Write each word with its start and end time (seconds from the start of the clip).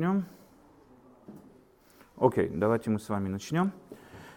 начнем. 0.00 0.24
Окей, 2.16 2.46
okay, 2.46 2.56
давайте 2.56 2.88
мы 2.88 2.98
с 2.98 3.08
вами 3.10 3.28
начнем. 3.28 3.70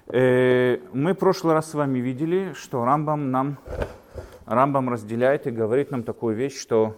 Э, 0.07 0.77
мы 0.91 1.13
в 1.13 1.17
прошлый 1.17 1.53
раз 1.53 1.71
с 1.71 1.73
вами 1.73 1.99
видели, 1.99 2.51
что 2.51 2.83
Рамбам 2.83 3.31
нам 3.31 3.59
Рамбам 4.45 4.89
разделяет 4.89 5.47
и 5.47 5.51
говорит 5.51 5.89
нам 5.89 6.03
такую 6.03 6.35
вещь, 6.35 6.59
что 6.59 6.97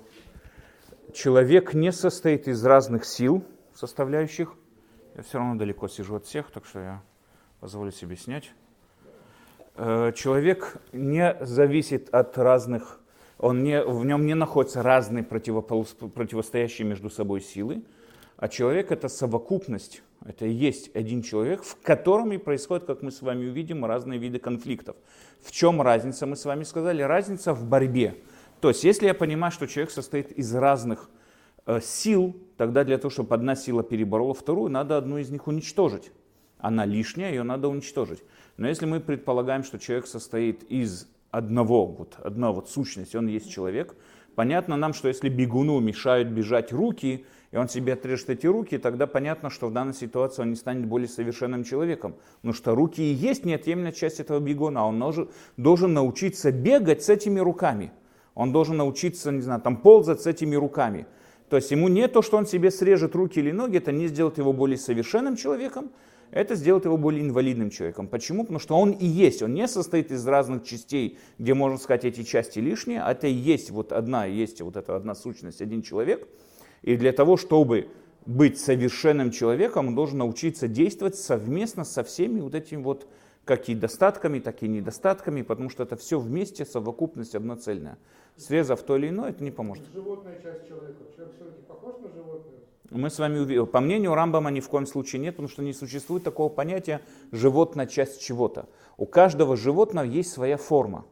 человек 1.13 1.75
не 1.75 1.91
состоит 1.91 2.47
из 2.47 2.65
разных 2.65 3.05
сил 3.05 3.45
составляющих. 3.75 4.55
Я 5.15 5.21
все 5.21 5.37
равно 5.37 5.59
далеко 5.59 5.87
сижу 5.87 6.15
от 6.15 6.25
всех, 6.25 6.49
так 6.49 6.65
что 6.65 6.79
я 6.79 7.03
позволю 7.59 7.91
себе 7.91 8.15
снять. 8.15 8.51
Э, 9.75 10.11
человек 10.15 10.77
не 10.91 11.37
зависит 11.39 12.09
от 12.11 12.35
разных, 12.39 12.99
он 13.37 13.61
не, 13.61 13.83
в 13.83 14.03
нем 14.05 14.25
не 14.25 14.33
находятся 14.33 14.81
разные 14.81 15.23
противостоящие 15.23 16.87
между 16.87 17.11
собой 17.11 17.41
силы, 17.41 17.83
а 18.37 18.47
человек 18.47 18.91
это 18.91 19.07
совокупность, 19.07 20.03
это 20.25 20.45
и 20.45 20.51
есть 20.51 20.95
один 20.95 21.21
человек, 21.21 21.63
в 21.63 21.77
котором 21.81 22.31
и 22.33 22.37
происходит, 22.37 22.85
как 22.85 23.01
мы 23.01 23.11
с 23.11 23.21
вами 23.21 23.47
увидим, 23.47 23.85
разные 23.85 24.19
виды 24.19 24.39
конфликтов. 24.39 24.95
В 25.41 25.51
чем 25.51 25.81
разница, 25.81 26.25
мы 26.25 26.35
с 26.35 26.45
вами 26.45 26.63
сказали, 26.63 27.01
разница 27.01 27.53
в 27.53 27.65
борьбе. 27.65 28.15
То 28.59 28.69
есть, 28.69 28.83
если 28.83 29.05
я 29.05 29.13
понимаю, 29.13 29.51
что 29.51 29.67
человек 29.67 29.91
состоит 29.91 30.31
из 30.31 30.53
разных 30.55 31.09
э, 31.65 31.79
сил, 31.81 32.35
тогда 32.57 32.83
для 32.83 32.97
того, 32.97 33.09
чтобы 33.09 33.35
одна 33.35 33.55
сила 33.55 33.83
переборола 33.83 34.33
вторую, 34.33 34.71
надо 34.71 34.97
одну 34.97 35.17
из 35.17 35.29
них 35.29 35.47
уничтожить. 35.47 36.11
Она 36.57 36.85
лишняя, 36.85 37.29
ее 37.29 37.43
надо 37.43 37.67
уничтожить. 37.67 38.23
Но 38.57 38.67
если 38.67 38.85
мы 38.85 38.99
предполагаем, 38.99 39.63
что 39.63 39.77
человек 39.77 40.07
состоит 40.07 40.63
из 40.63 41.07
одного, 41.29 41.85
вот, 41.85 42.15
одной 42.23 42.53
вот 42.53 42.69
сущности, 42.69 43.17
он 43.17 43.27
есть 43.27 43.51
человек, 43.51 43.95
понятно 44.35 44.77
нам, 44.77 44.93
что 44.93 45.09
если 45.09 45.29
бегуну 45.29 45.79
мешают 45.79 46.29
бежать 46.29 46.71
руки, 46.71 47.25
и 47.55 47.57
он 47.57 47.69
себе 47.69 47.93
отрежет 47.93 48.29
эти 48.29 48.47
руки, 48.47 48.77
тогда 48.77 49.07
понятно, 49.07 49.49
что 49.49 49.69
в 49.69 49.71
данной 49.71 49.93
ситуации 49.93 50.41
он 50.41 50.49
не 50.49 50.57
станет 50.57 50.87
более 50.87 51.07
совершенным 51.07 51.63
человеком. 51.63 52.15
Потому 52.41 52.53
что 52.53 52.75
руки 52.75 53.01
и 53.01 53.13
есть 53.13 53.45
неотъемлемая 53.45 53.93
часть 53.93 54.19
этого 54.19 54.41
бегуна. 54.41 54.85
Он 54.85 55.01
должен 55.55 55.93
научиться 55.93 56.51
бегать 56.51 57.01
с 57.03 57.07
этими 57.07 57.39
руками. 57.39 57.93
Он 58.33 58.51
должен 58.51 58.75
научиться, 58.75 59.31
не 59.31 59.39
знаю, 59.39 59.61
там 59.61 59.77
ползать 59.77 60.19
с 60.19 60.27
этими 60.27 60.53
руками. 60.57 61.05
То 61.47 61.55
есть 61.55 61.71
ему 61.71 61.87
не 61.87 62.09
то, 62.09 62.21
что 62.21 62.35
он 62.35 62.45
себе 62.45 62.71
срежет 62.71 63.15
руки 63.15 63.39
или 63.39 63.51
ноги, 63.51 63.77
это 63.77 63.93
не 63.93 64.07
сделает 64.07 64.37
его 64.37 64.51
более 64.51 64.77
совершенным 64.77 65.37
человеком, 65.37 65.91
это 66.31 66.55
сделает 66.55 66.83
его 66.83 66.97
более 66.97 67.21
инвалидным 67.21 67.69
человеком. 67.69 68.09
Почему? 68.09 68.41
Потому 68.41 68.59
что 68.59 68.75
он 68.75 68.91
и 68.91 69.05
есть, 69.05 69.41
он 69.41 69.53
не 69.53 69.69
состоит 69.69 70.11
из 70.11 70.27
разных 70.27 70.65
частей, 70.65 71.19
где 71.39 71.53
можно 71.53 71.77
сказать 71.77 72.03
эти 72.03 72.23
части 72.23 72.59
лишние, 72.59 73.01
а 73.01 73.13
это 73.13 73.27
и 73.27 73.33
есть 73.33 73.71
вот 73.71 73.93
одна, 73.93 74.25
есть 74.25 74.61
вот 74.61 74.75
эта 74.75 74.97
одна 74.97 75.15
сущность, 75.15 75.61
один 75.61 75.83
человек– 75.83 76.27
и 76.85 76.97
для 76.97 77.13
того, 77.13 77.35
чтобы 77.35 77.89
быть 78.27 78.59
совершенным 78.59 79.31
человеком, 79.31 79.87
он 79.87 79.95
должен 79.95 80.19
научиться 80.19 80.67
действовать 80.67 81.15
совместно 81.15 81.83
со 81.83 82.03
всеми 82.03 82.39
вот 82.39 82.53
этими 82.53 82.81
вот 82.83 83.07
как 83.43 83.69
и 83.69 83.73
достатками, 83.73 84.39
так 84.39 84.61
и 84.61 84.67
недостатками, 84.67 85.41
потому 85.41 85.71
что 85.71 85.81
это 85.81 85.95
все 85.95 86.19
вместе, 86.19 86.63
совокупность 86.63 87.33
одноцельная. 87.33 87.97
Срезав 88.37 88.83
то 88.83 88.97
или 88.97 89.09
иное, 89.09 89.31
это 89.31 89.43
не 89.43 89.49
поможет. 89.49 89.83
Животная 89.93 90.39
часть 90.39 90.67
человека. 90.67 90.99
Человек 91.15 91.35
все-таки 91.35 91.61
похож 91.63 91.95
на 92.03 92.09
животное? 92.09 92.59
Мы 92.91 93.09
с 93.09 93.17
вами 93.17 93.39
увидели. 93.39 93.65
По 93.65 93.79
мнению 93.79 94.13
Рамбама 94.13 94.51
ни 94.51 94.59
в 94.59 94.69
коем 94.69 94.85
случае 94.85 95.23
нет, 95.23 95.35
потому 95.35 95.49
что 95.49 95.63
не 95.63 95.73
существует 95.73 96.23
такого 96.23 96.49
понятия 96.49 97.01
животная 97.31 97.87
часть 97.87 98.21
чего-то. 98.21 98.69
У 98.97 99.07
каждого 99.07 99.57
животного 99.57 100.05
есть 100.05 100.31
своя 100.31 100.57
форма. 100.57 101.05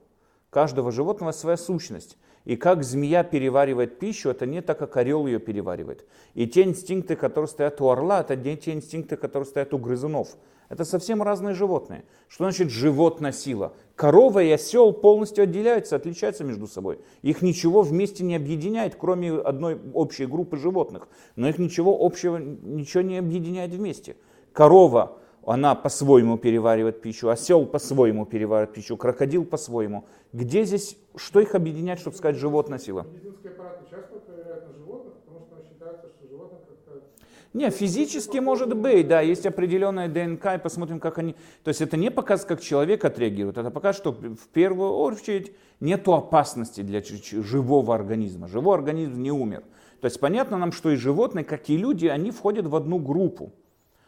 Каждого 0.54 0.92
животного 0.92 1.32
своя 1.32 1.58
сущность. 1.58 2.16
И 2.46 2.56
как 2.58 2.84
змея 2.84 3.24
переваривает 3.24 3.98
пищу, 3.98 4.30
это 4.30 4.46
не 4.46 4.62
так, 4.62 4.78
как 4.78 4.96
орел 4.98 5.26
ее 5.26 5.40
переваривает. 5.40 6.06
И 6.36 6.46
те 6.46 6.62
инстинкты, 6.62 7.16
которые 7.16 7.48
стоят 7.48 7.82
у 7.82 7.90
орла, 7.90 8.22
это 8.22 8.36
не 8.36 8.56
те 8.56 8.74
инстинкты, 8.74 9.16
которые 9.18 9.48
стоят 9.48 9.74
у 9.74 9.80
грызунов. 9.80 10.38
Это 10.70 10.86
совсем 10.86 11.24
разные 11.24 11.56
животные. 11.56 12.04
Что 12.28 12.44
значит 12.44 12.70
животная 12.70 13.32
сила? 13.32 13.74
Корова 13.96 14.44
и 14.44 14.52
осел 14.52 14.94
полностью 14.94 15.44
отделяются, 15.44 15.96
отличаются 15.96 16.44
между 16.44 16.68
собой. 16.68 17.00
Их 17.24 17.42
ничего 17.42 17.82
вместе 17.82 18.24
не 18.24 18.36
объединяет, 18.36 18.96
кроме 18.96 19.32
одной 19.34 19.80
общей 19.94 20.28
группы 20.28 20.58
животных. 20.58 21.08
Но 21.36 21.50
их 21.50 21.58
ничего 21.58 21.98
общего, 22.00 22.38
ничего 22.38 23.02
не 23.02 23.18
объединяет 23.18 23.72
вместе. 23.72 24.18
Корова 24.52 25.18
она 25.46 25.76
по-своему 25.76 26.38
переваривает 26.38 27.02
пищу, 27.02 27.30
осел 27.30 27.66
по-своему 27.66 28.26
переваривает 28.26 28.74
пищу, 28.74 28.98
крокодил 28.98 29.46
по-своему. 29.46 30.06
Где 30.32 30.64
здесь, 30.64 30.98
что 31.16 31.40
их 31.40 31.54
объединяет, 31.56 32.00
чтобы 32.00 32.16
сказать 32.16 32.38
животная 32.38 32.80
сила? 32.80 33.06
Медицинские 33.14 33.52
аппараты 33.52 33.84
часто 33.90 34.20
проверяют 34.20 34.68
на 34.68 34.74
животных, 34.74 35.14
потому 35.26 35.46
что 35.46 35.64
считается, 35.68 36.08
что 36.08 36.28
животных 36.30 36.62
как-то... 36.68 37.02
Не, 37.54 37.70
физически 37.70 38.38
может 38.38 38.76
быть, 38.76 39.08
да, 39.08 39.22
есть 39.22 39.46
определенная 39.46 40.08
ДНК, 40.08 40.56
и 40.56 40.58
посмотрим, 40.58 41.00
как 41.00 41.18
они... 41.18 41.36
То 41.64 41.70
есть 41.70 41.82
это 41.82 41.98
не 41.98 42.10
показ, 42.10 42.46
как 42.46 42.62
человек 42.62 43.04
отреагирует, 43.04 43.58
это 43.58 43.70
показ, 43.70 43.98
что 43.98 44.12
в 44.12 44.48
первую 44.54 44.92
очередь 44.92 45.54
нет 45.80 46.08
опасности 46.08 46.82
для 46.82 47.04
живого 47.04 47.94
организма. 47.94 48.48
Живой 48.48 48.76
организм 48.76 49.22
не 49.22 49.32
умер. 49.32 49.64
То 50.00 50.06
есть 50.06 50.20
понятно 50.20 50.58
нам, 50.58 50.72
что 50.72 50.90
и 50.90 50.96
животные, 50.96 51.46
как 51.46 51.70
и 51.70 51.78
люди, 51.78 52.08
они 52.08 52.32
входят 52.32 52.66
в 52.66 52.76
одну 52.76 52.98
группу. 52.98 53.52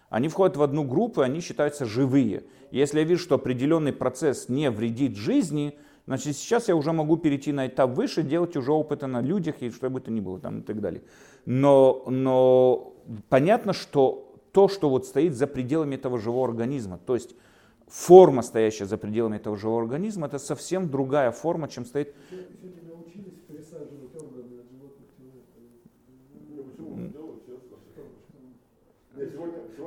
Они 0.09 0.27
входят 0.27 0.57
в 0.57 0.61
одну 0.61 0.83
группу, 0.83 1.21
и 1.21 1.25
они 1.25 1.41
считаются 1.41 1.85
живые. 1.85 2.43
Если 2.71 2.99
я 2.99 3.05
вижу, 3.05 3.21
что 3.21 3.35
определенный 3.35 3.93
процесс 3.93 4.49
не 4.49 4.69
вредит 4.69 5.15
жизни, 5.15 5.77
значит 6.05 6.35
сейчас 6.35 6.67
я 6.67 6.75
уже 6.75 6.91
могу 6.91 7.17
перейти 7.17 7.51
на 7.51 7.67
этап 7.67 7.91
выше, 7.91 8.23
делать 8.23 8.55
уже 8.55 8.71
опыты 8.71 9.07
на 9.07 9.21
людях 9.21 9.61
и 9.61 9.71
что 9.71 9.89
бы 9.89 10.01
то 10.01 10.11
ни 10.11 10.19
было 10.19 10.39
там 10.39 10.59
и 10.59 10.61
так 10.61 10.79
далее. 10.81 11.01
Но, 11.45 12.03
но 12.07 12.95
понятно, 13.29 13.73
что 13.73 14.35
то, 14.51 14.67
что 14.67 14.89
вот 14.89 15.05
стоит 15.05 15.35
за 15.35 15.47
пределами 15.47 15.95
этого 15.95 16.17
живого 16.17 16.47
организма, 16.47 16.99
то 17.05 17.15
есть 17.15 17.35
форма, 17.87 18.41
стоящая 18.41 18.85
за 18.85 18.97
пределами 18.97 19.37
этого 19.37 19.57
живого 19.57 19.81
организма, 19.81 20.27
это 20.27 20.39
совсем 20.39 20.89
другая 20.89 21.31
форма, 21.31 21.67
чем 21.67 21.85
стоит... 21.85 22.13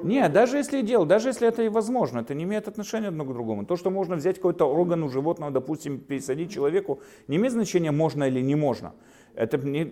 Нет, 0.03 0.33
даже 0.33 0.57
если 0.57 0.83
делал, 0.83 1.07
даже 1.07 1.29
если 1.29 1.49
это 1.49 1.63
и 1.63 1.69
возможно, 1.69 2.21
это 2.21 2.35
не 2.35 2.45
имеет 2.45 2.69
отношения 2.69 3.09
одно 3.09 3.25
к 3.25 3.33
другому. 3.33 3.65
То, 3.67 3.77
что 3.77 3.91
можно 3.91 4.17
взять 4.17 4.37
какой-то 4.37 4.65
орган 4.65 5.03
у 5.03 5.09
животного, 5.09 5.51
допустим, 5.51 5.99
пересадить 5.99 6.53
человеку, 6.53 7.01
не 7.27 7.37
имеет 7.37 7.53
значения, 7.53 7.91
можно 7.91 8.25
или 8.25 8.41
не 8.41 8.55
можно. 8.55 8.95
Это 9.35 9.59
не, 9.59 9.85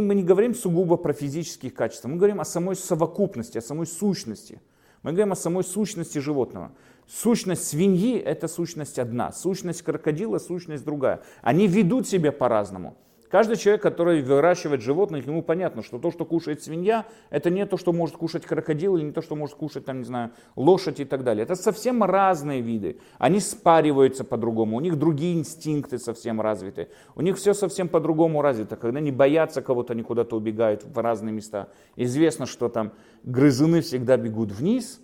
мы 0.00 0.14
не 0.14 0.22
говорим 0.22 0.54
сугубо 0.54 0.96
про 0.96 1.12
физические 1.12 1.70
качества, 1.70 2.08
мы 2.08 2.16
говорим 2.16 2.40
о 2.40 2.44
самой 2.44 2.76
совокупности, 2.76 3.58
о 3.58 3.62
самой 3.62 3.86
сущности. 3.86 4.60
Мы 5.02 5.12
говорим 5.12 5.32
о 5.32 5.36
самой 5.36 5.64
сущности 5.64 6.18
животного. 6.18 6.72
Сущность 7.06 7.64
свиньи– 7.68 8.18
это 8.24 8.48
сущность 8.48 8.98
одна, 8.98 9.32
сущность 9.32 9.82
крокодила– 9.82 10.38
сущность 10.38 10.84
другая. 10.84 11.22
Они 11.42 11.66
ведут 11.66 12.08
себя 12.08 12.32
по-разному. 12.32 12.96
Каждый 13.34 13.56
человек, 13.56 13.82
который 13.82 14.22
выращивает 14.22 14.80
животных, 14.80 15.26
ему 15.26 15.42
понятно, 15.42 15.82
что 15.82 15.98
то, 15.98 16.12
что 16.12 16.24
кушает 16.24 16.62
свинья, 16.62 17.04
это 17.30 17.50
не 17.50 17.66
то, 17.66 17.76
что 17.76 17.92
может 17.92 18.16
кушать 18.16 18.46
крокодил, 18.46 18.96
или 18.96 19.06
не 19.06 19.10
то, 19.10 19.22
что 19.22 19.34
может 19.34 19.56
кушать, 19.56 19.84
там, 19.84 19.98
не 19.98 20.04
знаю, 20.04 20.30
лошадь 20.54 21.00
и 21.00 21.04
так 21.04 21.24
далее. 21.24 21.42
Это 21.42 21.56
совсем 21.56 22.04
разные 22.04 22.60
виды. 22.60 23.00
Они 23.18 23.40
спариваются 23.40 24.22
по-другому, 24.22 24.76
у 24.76 24.80
них 24.80 24.96
другие 24.96 25.36
инстинкты 25.36 25.98
совсем 25.98 26.40
развиты. 26.40 26.90
У 27.16 27.22
них 27.22 27.36
все 27.36 27.54
совсем 27.54 27.88
по-другому 27.88 28.40
развито. 28.40 28.76
Когда 28.76 28.98
они 28.98 29.10
боятся 29.10 29.62
кого-то, 29.62 29.94
они 29.94 30.04
куда-то 30.04 30.36
убегают 30.36 30.84
в 30.84 30.96
разные 30.96 31.32
места. 31.32 31.70
Известно, 31.96 32.46
что 32.46 32.68
там 32.68 32.92
грызуны 33.24 33.80
всегда 33.80 34.16
бегут 34.16 34.52
вниз, 34.52 35.00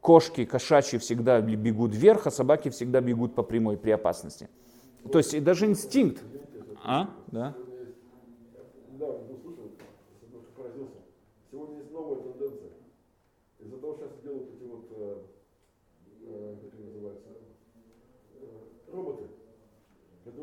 кошки, 0.00 0.46
кошачьи 0.46 0.98
всегда 0.98 1.38
бегут 1.42 1.94
вверх, 1.94 2.26
а 2.26 2.30
собаки 2.30 2.70
всегда 2.70 3.02
бегут 3.02 3.34
по 3.34 3.42
прямой 3.42 3.76
при 3.76 3.90
опасности. 3.90 4.48
То 5.12 5.18
есть 5.18 5.44
даже 5.44 5.66
инстинкт. 5.66 6.22
А? 6.82 7.10
Да. 7.26 7.54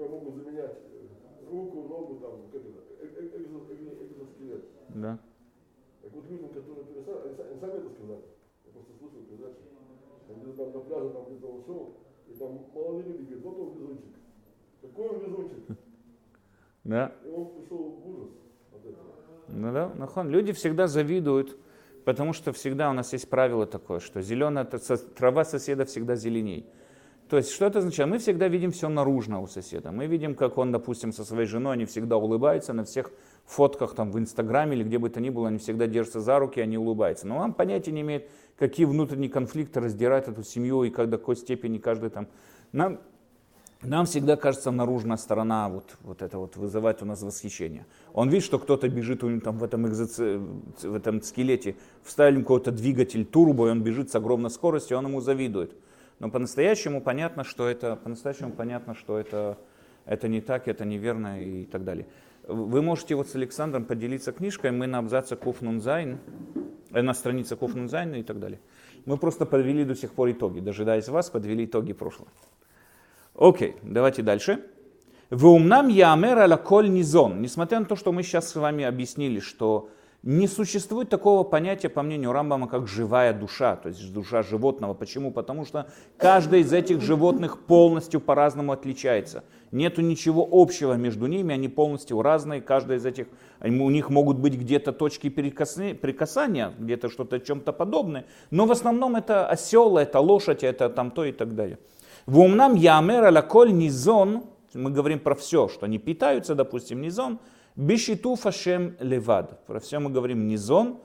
Могут 0.08 0.36
заменять 0.36 0.78
руку, 1.50 1.88
ногу, 1.88 2.20
там, 2.22 2.50
как 2.52 2.62
это, 2.62 3.42
экзоскелет. 3.42 4.66
Да. 4.90 5.20
Так 6.02 6.12
вот 6.14 6.30
людям, 6.30 6.50
которые 6.50 6.86
пересадят, 6.86 7.26
они, 7.26 7.50
они 7.50 7.60
сами 7.60 7.78
это 7.78 7.90
сказали. 7.90 8.22
Я 8.66 8.72
просто 8.72 8.92
слышал 8.98 9.22
передачу. 9.30 9.60
Они 10.30 10.54
там 10.54 10.72
на 10.74 10.80
пляже 10.80 11.10
там 11.10 11.26
где-то 11.26 11.48
ушел, 11.48 11.98
и 12.28 12.34
там 12.34 12.66
молодые 12.74 13.18
люди 13.18 13.34
говорят, 13.34 13.44
вот 13.44 13.60
он 13.60 13.78
везунчик. 13.78 14.16
Какой 14.82 15.08
он 15.10 15.20
везунчик? 15.20 15.64
Да. 16.84 17.14
И 17.24 17.30
он 17.30 17.46
пришел 17.54 17.78
в 17.78 18.10
ужас 18.10 18.30
от 18.74 18.84
этого. 18.84 19.06
Ну 19.50 19.72
да, 19.72 19.94
нахон. 19.94 20.30
Люди 20.30 20.52
всегда 20.52 20.88
завидуют, 20.88 21.56
потому 22.06 22.34
что 22.34 22.54
всегда 22.54 22.90
у 22.90 22.94
нас 22.94 23.14
есть 23.14 23.30
правило 23.30 23.68
такое, 23.68 24.00
что 24.00 24.20
зеленая 24.24 24.66
трава 24.66 25.46
соседа 25.46 25.86
всегда 25.86 26.16
зеленей. 26.16 26.66
То 27.32 27.38
есть, 27.38 27.52
что 27.52 27.66
это 27.66 27.80
означает? 27.80 28.10
Мы 28.10 28.18
всегда 28.18 28.50
видим 28.50 28.72
все 28.72 28.90
наружно 28.90 29.40
у 29.40 29.48
соседа. 29.48 29.94
Мы 29.94 30.06
видим, 30.06 30.36
как 30.36 30.58
он, 30.58 30.74
допустим, 30.74 31.14
со 31.14 31.24
своей 31.24 31.48
женой, 31.48 31.76
они 31.76 31.86
всегда 31.86 32.18
улыбаются, 32.18 32.74
на 32.74 32.84
всех 32.84 33.10
фотках 33.46 33.96
там 33.96 34.12
в 34.12 34.20
Инстаграме 34.20 34.76
или 34.76 34.84
где 34.84 34.98
бы 34.98 35.10
то 35.10 35.22
ни 35.22 35.30
было, 35.30 35.48
они 35.48 35.58
всегда 35.58 35.88
держатся 35.88 36.20
за 36.20 36.40
руки, 36.40 36.60
они 36.60 36.78
улыбаются. 36.78 37.26
Но 37.26 37.38
он 37.38 37.54
понятия 37.54 37.94
не 37.94 38.02
имеет, 38.02 38.30
какие 38.60 38.86
внутренние 38.86 39.30
конфликты 39.30 39.80
раздирают 39.80 40.28
эту 40.28 40.44
семью 40.44 40.84
и 40.84 40.90
как, 40.90 41.10
до 41.10 41.18
какой 41.18 41.38
степени 41.38 41.78
каждый 41.78 42.10
там... 42.10 42.28
Нам, 42.74 43.00
нам 43.82 44.08
всегда 44.08 44.36
кажется 44.36 44.70
наружная 44.70 45.16
сторона 45.16 45.70
вот, 45.70 45.86
вот 46.02 46.22
это 46.22 46.38
вот 46.38 46.58
вызывает 46.58 47.02
у 47.02 47.06
нас 47.06 47.22
восхищение. 47.22 47.86
Он 48.12 48.28
видит, 48.28 48.44
что 48.44 48.60
кто-то 48.60 48.90
бежит 48.90 49.24
у 49.24 49.30
него 49.30 49.40
там 49.40 49.58
в 49.58 49.64
этом, 49.64 49.88
экзоци... 49.88 50.38
в 50.82 50.96
этом 50.96 51.22
скелете, 51.22 51.78
вставили 52.04 52.42
какой-то 52.42 52.74
двигатель 52.74 53.24
турбо, 53.24 53.68
и 53.68 53.72
он 53.72 53.84
бежит 53.84 54.12
с 54.12 54.16
огромной 54.16 54.50
скоростью, 54.50 54.98
он 54.98 55.08
ему 55.08 55.22
завидует. 55.22 55.74
Но 56.22 56.30
по-настоящему 56.30 57.02
понятно, 57.02 57.44
что 57.44 57.68
это, 57.68 57.96
по-настоящему 57.96 58.52
понятно, 58.52 58.94
что 58.94 59.18
это, 59.18 59.58
это 60.06 60.28
не 60.28 60.40
так, 60.40 60.68
это 60.68 60.86
неверно 60.86 61.42
и 61.42 61.66
так 61.66 61.84
далее. 61.84 62.06
Вы 62.48 62.84
можете 62.84 63.16
вот 63.16 63.28
с 63.28 63.36
Александром 63.36 63.86
поделиться 63.86 64.32
книжкой, 64.32 64.70
мы 64.70 64.86
на 64.86 65.00
абзаце 65.00 65.36
קוף 65.36 65.61
נון 65.61 65.86
זין, 65.86 66.20
э, 66.92 67.02
на 67.02 67.16
странице 67.16 67.56
קוף 67.56 67.75
נון 67.75 67.93
זין 67.93 68.12
а 68.12 68.18
и 68.18 68.24
так 68.24 68.40
далее. 68.40 68.60
Мы 69.06 69.18
просто 69.18 69.48
подвели 69.48 69.84
до 69.84 69.96
сих 69.96 70.12
пор 70.12 70.30
итоги, 70.30 70.60
дожидаясь 70.60 71.10
вас, 71.10 71.32
подвели 71.32 71.66
итоги 71.66 71.94
прошлого. 71.94 72.30
Окей, 73.34 73.78
давайте 73.82 74.22
дальше. 74.22 74.64
ואומנם 75.32 75.88
ייאמר 75.88 76.38
על 76.38 76.58
הכל 76.58 76.92
ניזון. 76.92 77.42
Несмотря 77.42 77.80
на 77.80 77.86
то, 77.88 77.96
что 77.96 78.12
мы 78.12 78.22
сейчас 78.22 78.48
с 78.48 78.56
вами 78.56 78.84
объяснили, 78.84 79.40
что 79.40 79.90
не 80.24 80.48
существует 80.48 81.10
такого 81.10 81.44
понятия, 81.44 81.90
по 81.90 82.04
мнению 82.04 82.32
Рамбама, 82.32 82.68
как 82.68 82.88
живая 82.88 83.34
душа, 83.34 83.76
то 83.76 83.90
есть 83.90 84.14
душа 84.14 84.44
животного. 84.44 84.94
Почему? 84.94 85.32
Потому 85.32 85.66
что 85.66 85.88
каждое 86.18 86.60
из 86.60 86.72
этих 86.72 87.02
животных 87.02 87.66
полностью 87.66 88.22
по-разному 88.22 88.72
отличается. 88.72 89.44
Нету 89.72 90.02
ничего 90.02 90.48
общего 90.52 90.94
между 90.94 91.26
ними, 91.26 91.56
они 91.56 91.70
полностью 91.70 92.22
разные, 92.22 92.62
каждая 92.62 93.00
из 93.00 93.06
этих, 93.06 93.28
у 93.62 93.90
них 93.90 94.10
могут 94.10 94.38
быть 94.38 94.54
где-то 94.54 94.94
точки 94.94 95.30
прикасания, 95.30 96.74
где-то 96.78 97.10
что-то 97.10 97.40
чем-то 97.40 97.74
подобное, 97.74 98.26
но 98.52 98.68
в 98.68 98.72
основном 98.72 99.16
это 99.16 99.48
осел, 99.48 99.98
это 99.98 100.20
лошадь, 100.20 100.64
это 100.64 100.90
там 100.90 101.10
то 101.10 101.26
и 101.26 101.32
так 101.32 101.56
далее. 101.56 101.80
В 102.28 102.40
умнам 102.40 102.76
ямер 102.76 103.24
аля 103.24 103.42
коль 103.42 103.74
низон, 103.74 104.44
мы 104.76 104.92
говорим 104.92 105.20
про 105.20 105.34
все, 105.34 105.68
что 105.68 105.88
они 105.88 105.98
питаются, 105.98 106.54
допустим, 106.54 107.02
низон, 107.02 107.40
Бишиту 107.76 108.36
фашем 108.36 108.96
левад. 109.00 109.66
Про 109.66 109.80
все 109.80 110.00
мы 110.00 110.10
говорим 110.10 110.48
низон. 110.48 111.00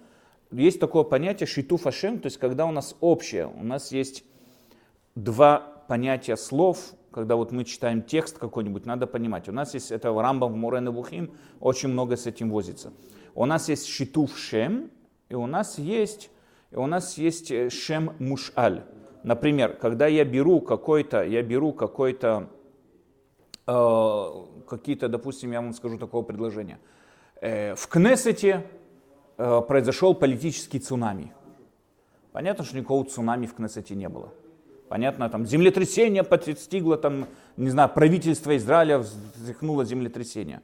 Есть 0.51 0.81
такое 0.81 1.05
понятие 1.05 1.47
шиту 1.47 1.77
фашем, 1.77 2.21
то 2.21 2.27
есть 2.27 2.39
когда 2.39 2.67
у 2.67 2.71
нас 2.71 2.97
общее, 3.01 3.47
у 3.47 3.65
нас 3.65 3.93
есть 3.93 4.25
два 5.15 5.59
понятия 5.89 6.37
слов, 6.37 6.95
когда 7.11 7.37
вот 7.37 7.51
мы 7.51 7.65
читаем 7.65 8.03
текст 8.03 8.39
какой-нибудь, 8.39 8.87
надо 8.87 9.07
понимать. 9.07 9.49
У 9.49 9.53
нас 9.53 9.75
есть 9.75 9.91
это 9.91 10.13
Рамбам 10.13 10.53
в 10.53 10.57
Мурен 10.57 10.93
Бухим, 10.93 11.33
очень 11.61 11.89
много 11.89 12.17
с 12.17 12.27
этим 12.27 12.51
возится. 12.51 12.93
У 13.35 13.45
нас 13.45 13.69
есть 13.69 13.87
шитуф 13.89 14.37
шем, 14.37 14.91
и 15.29 15.35
у 15.35 15.47
нас 15.47 15.79
есть, 15.79 16.31
и 16.71 16.77
у 16.77 16.87
нас 16.87 17.19
есть 17.19 17.51
э, 17.51 17.71
шем 17.71 18.13
мушаль. 18.19 18.85
Например, 19.23 19.75
когда 19.75 20.07
я 20.07 20.25
беру 20.25 20.61
какой-то, 20.61 21.25
я 21.25 21.43
беру 21.43 21.73
какой-то 21.73 22.51
э, 23.67 24.29
какие-то, 24.67 25.09
допустим, 25.09 25.53
я 25.53 25.61
вам 25.61 25.73
скажу 25.73 25.99
такого 25.99 26.23
предложения. 26.23 26.79
Э, 27.41 27.75
в 27.75 27.87
Кнессете 27.89 28.65
э, 29.39 29.63
произошел 29.67 30.15
политический 30.15 30.79
цунами. 30.79 31.33
Понятно, 32.33 32.65
что 32.65 32.77
никакого 32.77 33.05
цунами 33.05 33.47
в 33.47 33.55
Кнессете 33.55 33.95
не 33.95 34.09
было. 34.09 34.33
Понятно, 34.89 35.29
там 35.29 35.47
землетрясение 35.47 36.23
подстигло, 36.23 36.97
там, 36.97 37.27
не 37.57 37.71
знаю, 37.71 37.89
правительство 37.89 38.57
Израиля 38.57 38.99
вздохнуло 38.99 39.85
землетрясение. 39.85 40.61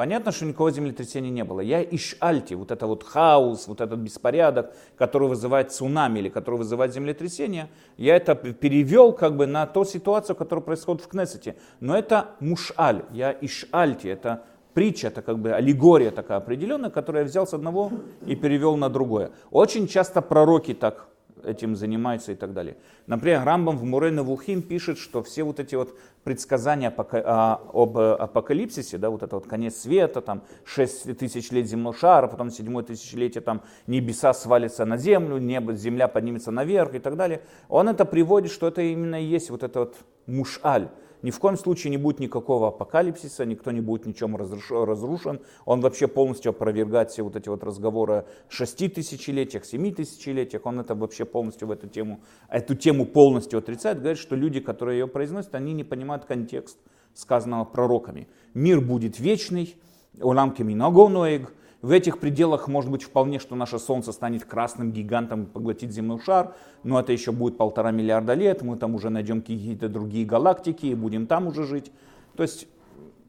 Понятно, 0.00 0.32
что 0.32 0.46
никакого 0.46 0.70
землетрясения 0.70 1.28
не 1.28 1.44
было. 1.44 1.60
Я 1.60 1.82
ишальти, 1.82 2.54
вот 2.54 2.70
это 2.70 2.86
вот 2.86 3.04
хаос, 3.04 3.68
вот 3.68 3.82
этот 3.82 3.98
беспорядок, 3.98 4.72
который 4.96 5.28
вызывает 5.28 5.72
цунами 5.72 6.20
или 6.20 6.30
который 6.30 6.56
вызывает 6.56 6.94
землетрясение, 6.94 7.68
я 7.98 8.16
это 8.16 8.34
перевел 8.34 9.12
как 9.12 9.36
бы 9.36 9.46
на 9.46 9.66
ту 9.66 9.84
ситуацию, 9.84 10.36
которая 10.36 10.64
происходит 10.64 11.02
в 11.02 11.08
Кнессете. 11.08 11.56
Но 11.80 11.94
это 11.94 12.30
мушаль, 12.40 13.02
я 13.12 13.36
ишальти, 13.42 14.08
это 14.08 14.44
притча, 14.72 15.08
это 15.08 15.20
как 15.20 15.38
бы 15.38 15.52
аллегория 15.52 16.10
такая 16.10 16.38
определенная, 16.38 16.88
которую 16.88 17.24
я 17.24 17.28
взял 17.28 17.46
с 17.46 17.52
одного 17.52 17.92
и 18.24 18.34
перевел 18.34 18.78
на 18.78 18.88
другое. 18.88 19.32
Очень 19.50 19.86
часто 19.86 20.22
пророки 20.22 20.72
так 20.72 21.08
этим 21.44 21.76
занимаются 21.76 22.32
и 22.32 22.34
так 22.34 22.52
далее. 22.52 22.76
Например, 23.06 23.44
Рамбам 23.44 23.76
в 23.76 23.84
Мурена 23.84 24.22
Вухим 24.22 24.62
пишет, 24.62 24.98
что 24.98 25.22
все 25.22 25.42
вот 25.42 25.60
эти 25.60 25.74
вот 25.74 25.96
предсказания 26.24 26.94
а, 26.96 27.60
об 27.72 27.98
апокалипсисе, 27.98 28.98
да, 28.98 29.10
вот 29.10 29.22
это 29.22 29.36
вот 29.36 29.46
конец 29.46 29.76
света, 29.76 30.20
там 30.20 30.42
6 30.64 31.16
тысяч 31.18 31.50
лет 31.50 31.66
земного 31.66 31.96
шара, 31.96 32.26
потом 32.28 32.50
седьмое 32.50 32.84
тысячелетие, 32.84 33.40
там 33.40 33.62
небеса 33.86 34.32
свалятся 34.34 34.84
на 34.84 34.96
землю, 34.98 35.38
небо, 35.38 35.74
земля 35.74 36.08
поднимется 36.08 36.50
наверх 36.50 36.94
и 36.94 36.98
так 36.98 37.16
далее, 37.16 37.42
он 37.68 37.88
это 37.88 38.04
приводит, 38.04 38.52
что 38.52 38.68
это 38.68 38.82
именно 38.82 39.20
и 39.20 39.24
есть 39.24 39.50
вот 39.50 39.62
это 39.62 39.80
вот 39.80 39.96
мушаль, 40.30 40.90
ни 41.22 41.30
в 41.30 41.38
коем 41.38 41.56
случае 41.56 41.90
не 41.90 41.98
будет 41.98 42.18
никакого 42.18 42.68
апокалипсиса, 42.68 43.44
никто 43.44 43.70
не 43.70 43.80
будет 43.80 44.06
ничем 44.06 44.36
разрушен. 44.36 45.40
Он 45.66 45.80
вообще 45.80 46.08
полностью 46.08 46.50
опровергает 46.50 47.10
все 47.10 47.22
вот 47.22 47.36
эти 47.36 47.48
вот 47.48 47.62
разговоры 47.62 48.14
о 48.14 48.24
шести 48.48 48.88
тысячелетиях, 48.88 49.66
семи 49.66 49.92
тысячелетиях. 49.92 50.64
Он 50.64 50.80
это 50.80 50.94
вообще 50.94 51.26
полностью 51.26 51.68
в 51.68 51.72
эту 51.72 51.88
тему, 51.88 52.20
эту 52.48 52.74
тему 52.74 53.04
полностью 53.04 53.58
отрицает. 53.58 53.98
Говорит, 53.98 54.18
что 54.18 54.34
люди, 54.34 54.60
которые 54.60 55.00
ее 55.00 55.08
произносят, 55.08 55.54
они 55.54 55.74
не 55.74 55.84
понимают 55.84 56.24
контекст 56.24 56.78
сказанного 57.12 57.64
пророками. 57.64 58.28
Мир 58.54 58.80
будет 58.80 59.20
вечный, 59.20 59.76
уламки 60.22 60.62
минагонуэг, 60.62 61.52
в 61.82 61.92
этих 61.92 62.18
пределах 62.18 62.68
может 62.68 62.90
быть 62.90 63.02
вполне, 63.02 63.38
что 63.38 63.56
наше 63.56 63.78
Солнце 63.78 64.12
станет 64.12 64.44
красным 64.44 64.92
гигантом 64.92 65.44
и 65.44 65.46
поглотит 65.46 65.92
земной 65.92 66.20
шар, 66.20 66.54
но 66.82 67.00
это 67.00 67.12
еще 67.12 67.32
будет 67.32 67.56
полтора 67.56 67.90
миллиарда 67.90 68.34
лет, 68.34 68.62
мы 68.62 68.76
там 68.76 68.94
уже 68.94 69.08
найдем 69.08 69.40
какие-то 69.40 69.88
другие 69.88 70.26
галактики 70.26 70.86
и 70.86 70.94
будем 70.94 71.26
там 71.26 71.46
уже 71.46 71.64
жить. 71.64 71.90
То 72.36 72.42
есть 72.42 72.68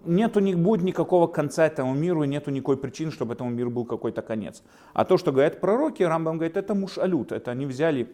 нету, 0.06 0.42
не 0.42 0.56
будет 0.56 0.84
никакого 0.84 1.28
конца 1.28 1.66
этому 1.66 1.94
миру, 1.94 2.24
и 2.24 2.28
нету 2.28 2.52
никакой 2.52 2.78
причины, 2.78 3.12
чтобы 3.12 3.36
этому 3.36 3.50
миру 3.52 3.72
был 3.72 3.86
какой-то 3.86 4.22
конец. 4.22 4.64
А 4.94 5.06
то, 5.06 5.18
что 5.18 5.32
говорят 5.32 5.62
пророки, 5.62 6.04
Рамбам 6.04 6.38
говорит, 6.38 6.58
это 6.58 6.76
муж-алют, 6.76 7.32
это 7.32 7.52
они 7.52 7.66
взяли, 7.66 8.14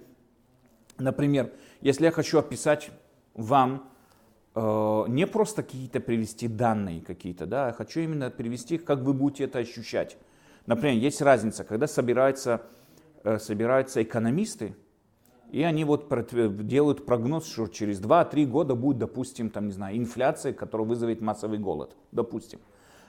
например, 0.99 1.51
если 1.81 2.05
я 2.05 2.11
хочу 2.11 2.37
описать 2.37 2.91
вам 3.33 3.89
Э, 4.59 5.05
не 5.07 5.27
просто 5.27 5.61
какие-то 5.61 5.99
привести 5.99 6.47
данные 6.47 7.01
какие-то, 7.01 7.45
да, 7.45 7.67
я 7.67 7.73
хочу 7.73 7.99
именно 7.99 8.31
привести, 8.31 8.79
как 8.79 9.01
вы 9.01 9.13
будете 9.13 9.43
это 9.43 9.59
ощущать. 9.59 10.17
Например, 10.67 10.97
есть 10.97 11.21
разница, 11.21 11.63
когда 11.63 11.87
собираются, 11.87 12.61
э, 13.23 13.39
собираются 13.39 14.03
экономисты, 14.03 14.75
и 15.49 15.63
они 15.63 15.85
вот 15.85 16.09
делают 16.67 17.05
прогноз, 17.05 17.47
что 17.47 17.67
через 17.67 18.01
2-3 18.01 18.45
года 18.45 18.75
будет, 18.75 18.97
допустим, 18.99 19.49
там, 19.49 19.67
не 19.67 19.71
знаю, 19.71 19.97
инфляция, 19.97 20.53
которая 20.53 20.85
вызовет 20.85 21.21
массовый 21.21 21.57
голод, 21.57 21.95
допустим. 22.11 22.59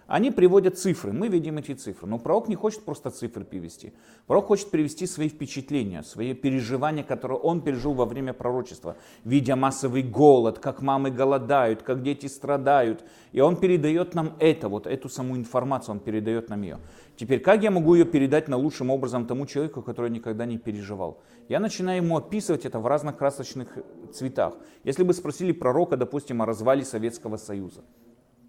Они 0.09 0.31
приводят 0.31 0.79
цифры, 0.79 1.13
мы 1.13 1.29
видим 1.29 1.59
эти 1.59 1.75
цифры. 1.75 2.09
Но 2.09 2.19
пророк 2.19 2.49
не 2.49 2.55
хочет 2.55 2.83
просто 2.83 3.11
цифры 3.11 3.45
привести. 3.45 3.93
Пророк 4.27 4.47
хочет 4.47 4.71
привести 4.71 5.07
свои 5.07 5.29
впечатления, 5.29 6.03
свои 6.03 6.33
переживания, 6.33 7.05
которые 7.05 7.39
он 7.39 7.61
пережил 7.61 7.93
во 7.93 8.07
время 8.07 8.33
пророчества, 8.33 8.97
видя 9.25 9.55
массовый 9.55 10.03
голод, 10.03 10.61
как 10.61 10.81
мамы 10.81 11.11
голодают, 11.11 11.83
как 11.83 12.03
дети 12.03 12.25
страдают. 12.25 13.05
И 13.33 13.41
он 13.41 13.57
передает 13.57 14.15
нам 14.15 14.35
это, 14.39 14.71
вот 14.71 14.87
эту 14.87 15.11
саму 15.11 15.37
информацию, 15.37 15.97
он 15.97 16.01
передает 16.01 16.49
нам 16.49 16.63
ее. 16.63 16.79
Теперь, 17.17 17.41
как 17.41 17.63
я 17.63 17.71
могу 17.71 17.95
ее 17.95 18.07
передать 18.07 18.49
наилучшим 18.49 18.89
образом 18.89 19.27
тому 19.27 19.45
человеку, 19.45 19.83
который 19.83 20.11
никогда 20.11 20.47
не 20.47 20.57
переживал? 20.57 21.21
Я 21.51 21.61
начинаю 21.61 22.03
ему 22.03 22.17
описывать 22.17 22.65
это 22.65 22.79
в 22.79 22.87
разных 22.87 23.19
красочных 23.19 23.77
цветах. 24.15 24.55
Если 24.85 25.03
бы 25.03 25.13
спросили 25.13 25.53
пророка, 25.53 25.99
допустим, 25.99 26.41
о 26.41 26.47
развале 26.47 26.83
Советского 26.83 27.37
Союза, 27.37 27.83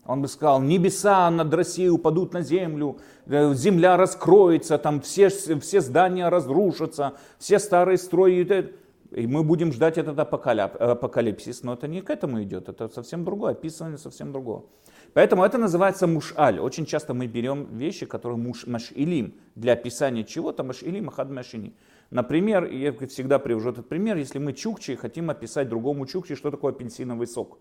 он 0.10 0.24
бы 0.24 0.28
сказал, 0.28 0.60
небеса 0.60 1.30
над 1.30 1.54
Россией 1.54 1.89
упадут 1.89 2.34
на 2.34 2.42
землю, 2.42 2.98
э, 3.28 3.54
земля 3.54 3.96
раскроется, 3.96 4.80
там 4.80 5.01
все, 5.01 5.30
все 5.30 5.82
здания 5.82 6.30
разрушатся, 6.30 7.13
все 7.38 7.60
старые 7.60 8.00
строи. 8.00 8.74
И 9.12 9.28
мы 9.28 9.44
будем 9.44 9.72
ждать 9.72 10.00
этот 10.00 10.18
апокалипсис, 10.18 11.62
но 11.62 11.74
это 11.74 11.88
не 11.88 12.01
к 12.01 12.10
этому 12.10 12.42
идет, 12.42 12.70
это 12.70 12.88
совсем 12.88 13.24
другое, 13.24 13.51
описывание 13.51 14.00
совсем 14.00 14.32
другого. 14.32 14.66
Поэтому 15.13 15.44
это 15.44 15.60
называется 15.60 16.08
мушаль. 16.08 16.60
Очень 16.60 16.88
часто 16.88 17.13
мы 17.13 17.28
берем 17.28 17.78
вещи, 17.78 18.08
которые 18.08 18.39
муш, 18.39 18.66
машилим, 18.66 19.36
для 19.54 19.74
описания 19.74 20.24
чего-то, 20.24 20.63
машилим, 20.63 21.10
ахад 21.10 21.30
машини. 21.30 21.75
Например, 22.10 22.66
я 22.66 22.92
всегда 23.08 23.38
привожу 23.38 23.70
этот 23.70 23.88
пример, 23.88 24.18
если 24.18 24.39
мы 24.39 24.54
чукчи 24.54 24.96
хотим 24.96 25.30
описать 25.30 25.70
другому 25.70 26.08
чукчи, 26.08 26.34
что 26.34 26.50
такое 26.50 26.74
апельсиновый 26.74 27.28
сок. 27.28 27.60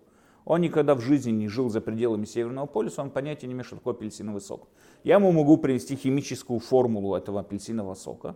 Он 0.48 0.62
никогда 0.62 0.94
в 0.94 1.00
жизни 1.02 1.30
не 1.30 1.46
жил 1.46 1.68
за 1.68 1.82
пределами 1.82 2.24
Северного 2.24 2.64
полюса, 2.64 3.02
он 3.02 3.10
понятия 3.10 3.46
не 3.46 3.52
имеет, 3.52 3.66
что 3.66 3.76
такое 3.76 3.92
апельсиновый 3.92 4.40
сок. 4.40 4.66
Я 5.04 5.16
ему 5.16 5.30
могу 5.30 5.58
привести 5.58 5.94
химическую 5.94 6.58
формулу 6.58 7.14
этого 7.14 7.40
апельсинового 7.40 7.94
сока, 7.94 8.34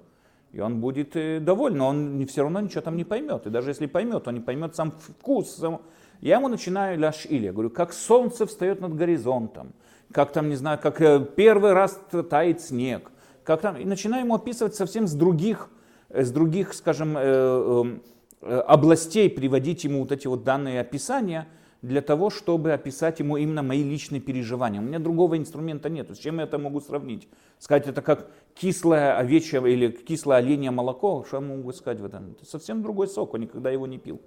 и 0.53 0.61
он 0.61 0.79
будет 0.79 1.17
э, 1.17 1.41
доволен, 1.41 1.79
но 1.79 1.89
он 1.89 2.27
все 2.27 2.43
равно 2.43 2.61
ничего 2.61 2.83
там 2.83 2.99
не 2.99 3.05
поймет. 3.05 3.47
И 3.47 3.51
даже 3.51 3.71
если 3.71 3.87
поймет, 3.87 4.29
он 4.29 4.35
не 4.35 4.41
поймет 4.41 4.77
сам 4.77 4.91
вкус. 4.91 5.57
Сам... 5.57 5.81
Я 6.21 6.37
ему 6.37 6.49
начинаю 6.49 6.99
ляш 6.99 7.25
или, 7.25 7.49
говорю, 7.49 7.71
как 7.71 7.95
солнце 7.95 8.45
встает 8.45 8.83
над 8.83 8.95
горизонтом, 8.95 9.73
как 10.13 10.33
там, 10.33 10.51
не 10.51 10.57
знаю, 10.57 10.79
как 10.83 11.01
э, 11.01 11.27
первый 11.35 11.73
раз 11.73 11.99
тает 12.29 12.61
снег, 12.61 13.11
как 13.43 13.63
там, 13.63 13.79
и 13.79 13.87
начинаем 13.87 14.27
ему 14.27 14.35
описывать 14.35 14.75
совсем 14.75 15.07
с 15.07 15.15
других, 15.15 15.71
э, 16.11 16.25
с 16.25 16.31
других, 16.31 16.75
скажем, 16.75 17.17
эм, 17.17 18.03
областей, 18.43 19.31
приводить 19.31 19.85
ему 19.85 20.01
вот 20.01 20.13
эти 20.13 20.27
вот 20.27 20.45
данные 20.45 20.83
описания, 20.83 21.49
для 21.83 22.01
того, 22.01 22.31
чтобы 22.31 22.73
описать 22.73 23.19
ему 23.19 23.37
именно 23.37 23.63
мои 23.63 23.83
личные 23.83 24.21
переживания. 24.21 24.81
У 24.81 24.85
меня 24.85 25.01
другого 25.01 25.37
инструмента 25.37 25.89
нет. 25.91 26.11
С 26.11 26.19
чем 26.19 26.39
я 26.39 26.45
это 26.45 26.57
могу 26.57 26.81
сравнить? 26.81 27.29
Сказать, 27.59 27.89
это 27.89 28.03
как 28.03 28.31
кислое 28.55 29.19
овечье 29.19 29.61
или 29.71 29.91
кислое 29.91 30.39
оленье 30.39 30.71
молоко. 30.71 31.25
Что 31.27 31.39
я 31.39 31.41
могу 31.43 31.73
сказать 31.73 32.01
в 32.01 32.05
этом? 32.05 32.33
Это 32.33 32.47
совсем 32.47 32.83
другой 32.83 33.09
сок, 33.09 33.35
он 33.35 33.41
никогда 33.41 33.71
его 33.71 33.89
не 33.89 33.99
пил. 33.99 34.21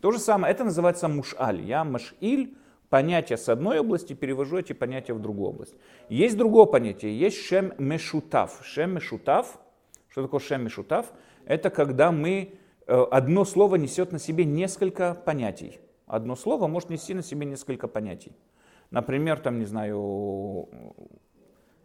То 0.00 0.12
же 0.12 0.18
самое, 0.18 0.54
это 0.54 0.62
называется 0.64 1.08
мушаль. 1.08 1.60
Я 1.62 1.82
машиль, 1.84 2.56
понятие 2.88 3.38
с 3.38 3.48
одной 3.48 3.80
области, 3.80 4.12
перевожу 4.12 4.58
эти 4.58 4.72
понятия 4.72 5.12
в 5.12 5.20
другую 5.20 5.50
область. 5.50 5.74
Есть 6.08 6.36
другое 6.36 6.66
понятие, 6.66 7.18
есть 7.18 7.44
шем 7.44 7.72
мешутав. 7.76 8.60
Шем 8.62 8.94
мешутав, 8.94 9.58
что 10.08 10.22
такое 10.22 10.40
шем 10.40 10.62
мешутав? 10.62 11.12
Это 11.44 11.70
когда 11.70 12.12
мы, 12.12 12.54
э, 12.86 13.04
одно 13.10 13.44
слово 13.44 13.76
несет 13.76 14.12
на 14.12 14.20
себе 14.20 14.44
несколько 14.44 15.14
понятий. 15.14 15.80
Одно 16.10 16.34
слово 16.34 16.66
может 16.66 16.90
нести 16.90 17.14
на 17.14 17.22
себе 17.22 17.46
несколько 17.46 17.86
понятий. 17.86 18.32
Например, 18.90 19.38
там, 19.38 19.60
не 19.60 19.64
знаю, 19.64 20.68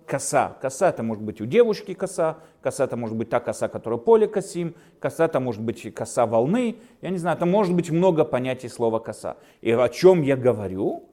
коса. 0.07 0.57
Коса 0.59 0.89
это 0.89 1.03
может 1.03 1.23
быть 1.23 1.41
у 1.41 1.45
девушки 1.45 1.93
коса, 1.93 2.39
коса 2.61 2.85
это 2.85 2.97
может 2.97 3.15
быть 3.15 3.29
та 3.29 3.39
коса, 3.39 3.67
которая 3.67 3.99
поле 3.99 4.27
косим, 4.27 4.73
коса 4.99 5.25
это 5.25 5.39
может 5.39 5.61
быть 5.61 5.93
коса 5.93 6.25
волны. 6.25 6.77
Я 7.01 7.11
не 7.11 7.19
знаю, 7.19 7.37
это 7.37 7.45
может 7.45 7.75
быть 7.75 7.91
много 7.91 8.25
понятий 8.25 8.67
слова 8.67 8.97
коса. 8.97 9.37
И 9.61 9.71
о 9.71 9.89
чем 9.89 10.23
я 10.23 10.35
говорю? 10.35 11.04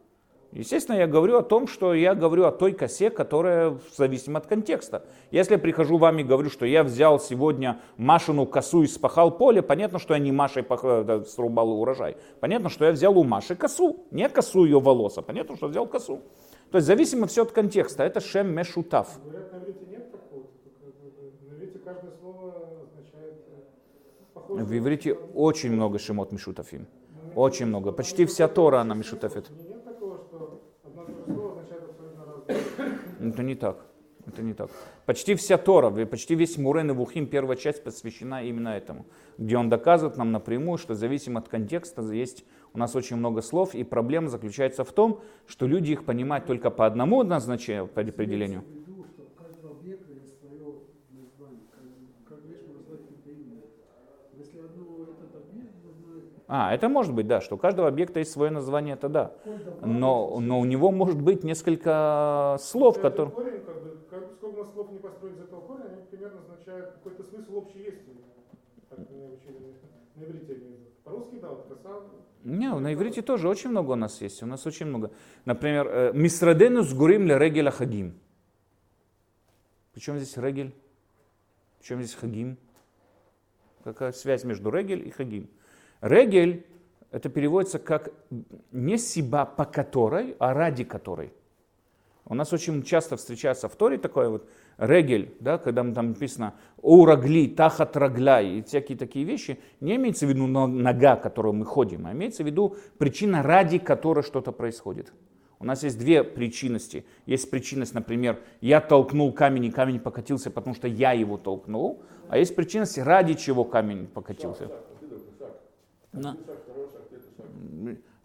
Естественно, 0.53 0.97
я 0.97 1.07
говорю 1.07 1.39
о 1.39 1.43
том, 1.43 1.67
что 1.67 1.95
я 1.95 2.15
говорю 2.15 2.45
о 2.45 2.53
той 2.53 2.73
косе, 2.73 3.09
которая 3.09 3.79
зависима 3.97 4.39
от 4.39 4.47
контекста. 4.47 5.05
Если 5.31 5.55
я 5.55 5.59
прихожу 5.59 5.97
вам 5.97 6.19
и 6.19 6.23
говорю, 6.23 6.51
что 6.51 6.67
я 6.67 6.85
взял 6.85 7.19
сегодня 7.19 7.81
Машину 7.97 8.47
косу 8.47 8.83
и 8.83 8.87
спахал 8.87 9.31
поле, 9.31 9.63
понятно, 9.63 9.99
что 9.99 10.13
я 10.13 10.21
не 10.21 10.31
Машей 10.31 10.65
э, 10.69 11.25
срубал 11.27 11.73
урожай. 11.81 12.17
Понятно, 12.41 12.69
что 12.69 12.85
я 12.85 12.93
взял 12.93 13.19
у 13.19 13.25
Маши 13.25 13.57
косу, 13.57 14.05
не 14.11 14.29
косу 14.29 14.65
ее 14.65 14.79
волос, 14.79 15.17
а 15.17 15.23
понятно, 15.23 15.57
что 15.57 15.69
взял 15.69 15.87
косу. 15.87 16.21
То 16.71 16.77
есть 16.79 16.87
зависимо 16.87 17.27
все 17.27 17.43
от 17.43 17.53
контекста. 17.53 18.03
Это 18.03 18.21
шем 18.21 18.55
мешутав. 18.55 19.21
Говорят, 19.23 19.53
на 19.53 19.59
иврите 19.59 19.87
нет 19.91 20.11
такого. 20.11 20.45
На 21.49 21.55
иврите 21.55 21.79
каждое 21.79 22.13
слово 22.21 22.55
означает 22.83 23.45
э, 23.49 23.63
похоже. 24.33 24.65
В 24.65 24.79
иврите 24.79 25.13
очень 25.35 25.73
много 25.73 25.99
шемот 25.99 26.33
мешутафим. 26.33 26.87
Очень 27.35 27.67
много. 27.67 27.93
Почти 27.93 28.25
вся 28.25 28.49
Тора 28.49 28.81
она 28.81 28.95
мешутафит. 28.95 29.51
Нет 29.51 29.85
такого, 29.85 30.19
что 30.19 30.63
одно 30.83 31.03
и 31.03 31.13
то 31.13 31.13
же 31.13 31.35
слово 31.35 31.51
означает 31.53 31.83
абсолютно 31.91 32.25
разное. 32.25 32.99
Это 33.23 33.43
не 33.43 33.55
так. 33.55 33.87
Это 34.27 34.43
не 34.43 34.55
так. 34.55 34.71
Почти 35.07 35.35
вся 35.35 35.59
Тора, 35.59 35.91
почти 36.07 36.35
весь 36.35 36.57
Мурен 36.57 36.91
и 36.91 36.95
Вухим, 36.95 37.27
первая 37.27 37.57
часть 37.57 37.83
посвящена 37.83 38.45
именно 38.45 38.69
этому, 38.69 39.05
где 39.37 39.57
он 39.57 39.69
доказывает 39.69 40.17
нам 40.17 40.31
напрямую, 40.31 40.79
что 40.79 40.95
зависимо 40.95 41.41
от 41.41 41.49
контекста 41.49 42.03
есть 42.13 42.45
у 42.73 42.79
нас 42.79 42.95
очень 42.95 43.17
много 43.17 43.43
слов, 43.43 43.75
и 43.75 43.85
проблема 43.85 44.29
заключается 44.29 44.85
в 44.85 44.93
том, 44.93 45.21
что 45.47 45.67
люди 45.67 45.93
их 45.93 46.05
понимают 46.05 46.47
только 46.47 46.71
по 46.71 46.87
одному 46.87 47.23
назначению, 47.23 47.87
по 47.87 48.01
определению. 48.01 48.65
А, 56.55 56.75
это 56.75 56.91
может 56.91 57.15
быть, 57.15 57.27
да, 57.27 57.41
что 57.41 57.55
у 57.55 57.59
каждого 57.59 57.89
объекта 57.89 58.19
есть 58.19 58.31
свое 58.31 58.51
название, 58.51 58.93
это 58.93 59.09
да. 59.09 59.35
Но, 59.81 60.39
но 60.39 60.61
у 60.61 60.67
него 60.67 60.91
может 60.91 61.19
быть 61.19 61.45
несколько 61.45 62.59
слов, 62.61 63.01
которые... 63.01 63.35
Корень, 63.35 63.65
как 63.65 63.83
бы, 63.83 63.99
как, 64.11 64.33
сколько 64.33 64.57
у 64.57 64.63
нас 64.63 64.73
слов 64.75 64.93
не 64.93 64.99
построить 64.99 65.37
из 65.37 65.45
этого 65.45 65.63
корня, 65.63 65.87
они 65.87 66.03
примерно 66.11 66.41
означают 66.41 66.91
какой-то 66.91 67.23
смысл 67.23 67.57
общий 67.57 67.79
есть. 67.79 68.03
Как 68.91 68.99
мы 68.99 69.33
учили 69.33 69.77
на 70.15 70.25
иврите. 70.25 70.59
По-русски, 71.05 71.39
да, 71.41 71.49
вот 71.49 71.69
краса. 71.69 72.01
Не, 72.45 72.79
на 72.79 72.93
иврите 72.93 73.23
тоже 73.23 73.49
очень 73.49 73.71
много 73.71 73.93
у 73.93 73.97
нас 73.97 74.21
есть. 74.21 74.43
У 74.43 74.47
нас 74.47 74.67
очень 74.67 74.85
много. 74.85 75.11
Например, 75.47 75.89
э, 75.89 76.13
Мисрадену 76.13 76.83
с 76.83 76.93
гурим 76.93 77.27
ле 77.27 77.39
регеля 77.39 77.71
хагим. 77.71 78.21
Причем 79.95 80.19
здесь 80.19 80.37
регель? 80.37 80.75
Причем 81.79 82.03
здесь 82.03 82.15
хагим? 82.15 82.59
Какая 83.85 84.13
связь 84.13 84.45
между 84.45 84.69
регель 84.71 85.09
и 85.09 85.11
хагим? 85.11 85.49
Регель, 86.03 86.67
это 87.11 87.31
переводится 87.31 87.79
как 87.79 88.11
не 88.73 88.99
сиба 88.99 89.47
по 89.47 89.65
которой, 89.65 90.37
а 90.39 90.53
ради 90.53 90.85
которой. 90.85 91.33
У 92.25 92.35
нас 92.35 92.53
очень 92.53 92.83
часто 92.83 93.17
встречается 93.17 93.69
в 93.69 93.77
Торе 93.77 93.99
такое 93.99 94.29
вот 94.29 94.49
регель, 94.79 95.35
да, 95.41 95.59
когда 95.59 95.83
там 95.93 96.09
написано 96.09 96.55
урагли, 96.81 97.47
тахат 97.49 97.97
рагляй 97.97 98.59
и 98.59 98.63
всякие 98.63 98.97
такие 98.97 99.25
вещи, 99.25 99.59
не 99.81 99.97
имеется 99.97 100.27
в 100.27 100.31
виду 100.31 100.47
нога, 100.47 101.17
которую 101.17 101.55
мы 101.55 101.65
ходим, 101.65 102.07
а 102.07 102.13
имеется 102.13 102.43
в 102.43 102.47
виду 102.47 102.77
причина, 102.99 103.43
ради 103.43 103.79
которой 103.79 104.23
что-то 104.23 104.53
происходит. 104.53 105.13
У 105.59 105.65
нас 105.65 105.85
есть 105.85 105.99
две 105.99 106.25
причинности. 106.25 107.05
Есть 107.25 107.49
причинность, 107.49 107.95
например, 107.95 108.41
я 108.61 108.81
толкнул 108.81 109.33
камень, 109.33 109.67
и 109.67 109.71
камень 109.71 110.01
покатился, 110.01 110.51
потому 110.51 110.75
что 110.75 110.89
я 110.89 111.13
его 111.13 111.37
толкнул. 111.37 112.03
А 112.29 112.39
есть 112.39 112.57
причинность, 112.57 112.99
ради 112.99 113.35
чего 113.35 113.63
камень 113.63 114.09
покатился. 114.09 114.71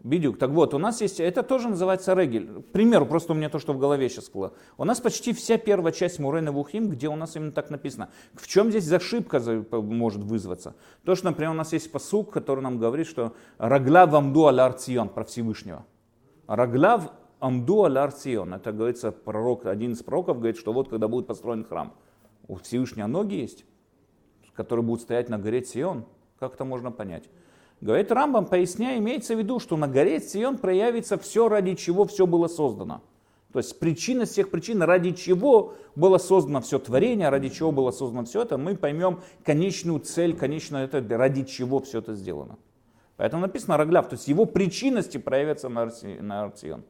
Бидюк. 0.00 0.38
Так 0.38 0.50
вот, 0.50 0.74
у 0.74 0.78
нас 0.78 1.00
есть, 1.00 1.18
это 1.18 1.42
тоже 1.42 1.68
называется 1.68 2.14
регель. 2.14 2.62
К 2.62 2.66
примеру, 2.66 3.04
просто 3.04 3.32
у 3.32 3.34
меня 3.34 3.48
то, 3.48 3.58
что 3.58 3.72
в 3.72 3.78
голове 3.78 4.08
сейчас 4.08 4.30
было. 4.30 4.52
У 4.76 4.84
нас 4.84 5.00
почти 5.00 5.32
вся 5.32 5.58
первая 5.58 5.92
часть 5.92 6.20
Мурена 6.20 6.52
Вухим, 6.52 6.88
где 6.88 7.08
у 7.08 7.16
нас 7.16 7.34
именно 7.34 7.50
так 7.50 7.70
написано. 7.70 8.10
В 8.34 8.46
чем 8.46 8.70
здесь 8.70 8.84
зашибка 8.84 9.40
может 9.72 10.22
вызваться? 10.22 10.76
То, 11.04 11.16
что, 11.16 11.26
например, 11.26 11.50
у 11.50 11.54
нас 11.54 11.72
есть 11.72 11.90
посук, 11.90 12.30
который 12.30 12.60
нам 12.60 12.78
говорит, 12.78 13.08
что 13.08 13.34
«Раглав 13.58 14.14
амду 14.14 14.46
аль 14.46 14.60
про 15.14 15.24
Всевышнего». 15.24 15.84
«Раглав 16.46 17.10
амду 17.40 17.84
аль 17.84 17.98
Это, 17.98 18.72
говорится, 18.72 19.10
пророк, 19.10 19.66
один 19.66 19.92
из 19.92 20.02
пророков 20.02 20.36
говорит, 20.36 20.58
что 20.58 20.72
вот 20.72 20.88
когда 20.88 21.08
будет 21.08 21.26
построен 21.26 21.64
храм, 21.64 21.92
у 22.46 22.54
Всевышнего 22.54 23.08
ноги 23.08 23.34
есть, 23.34 23.64
которые 24.54 24.84
будут 24.84 25.02
стоять 25.02 25.28
на 25.28 25.38
горе 25.38 25.64
Сион. 25.64 26.06
Как 26.38 26.54
это 26.54 26.64
можно 26.64 26.92
понять? 26.92 27.28
Говорит 27.80 28.10
Рамбам, 28.10 28.46
поясняя, 28.46 28.98
имеется 28.98 29.34
в 29.34 29.38
виду, 29.38 29.60
что 29.60 29.76
на 29.76 29.86
горе 29.86 30.20
Сион 30.20 30.58
проявится 30.58 31.16
все, 31.16 31.48
ради 31.48 31.74
чего 31.74 32.04
все 32.04 32.26
было 32.26 32.48
создано. 32.48 33.02
То 33.52 33.60
есть 33.60 33.78
причина 33.78 34.26
всех 34.26 34.50
причин, 34.50 34.82
ради 34.82 35.12
чего 35.12 35.74
было 35.96 36.18
создано 36.18 36.60
все 36.60 36.78
творение, 36.78 37.28
ради 37.28 37.48
чего 37.48 37.72
было 37.72 37.92
создано 37.92 38.24
все 38.24 38.42
это, 38.42 38.58
мы 38.58 38.76
поймем 38.76 39.20
конечную 39.44 40.00
цель, 40.00 40.36
конечно, 40.36 40.76
это 40.76 41.00
ради 41.16 41.44
чего 41.44 41.80
все 41.80 42.00
это 42.00 42.14
сделано. 42.14 42.58
Поэтому 43.16 43.42
написано 43.42 43.76
Рагляв, 43.76 44.08
то 44.08 44.16
есть 44.16 44.28
его 44.28 44.44
причинности 44.44 45.18
проявятся 45.18 45.68
на 45.68 46.42
Арсион. 46.42 46.84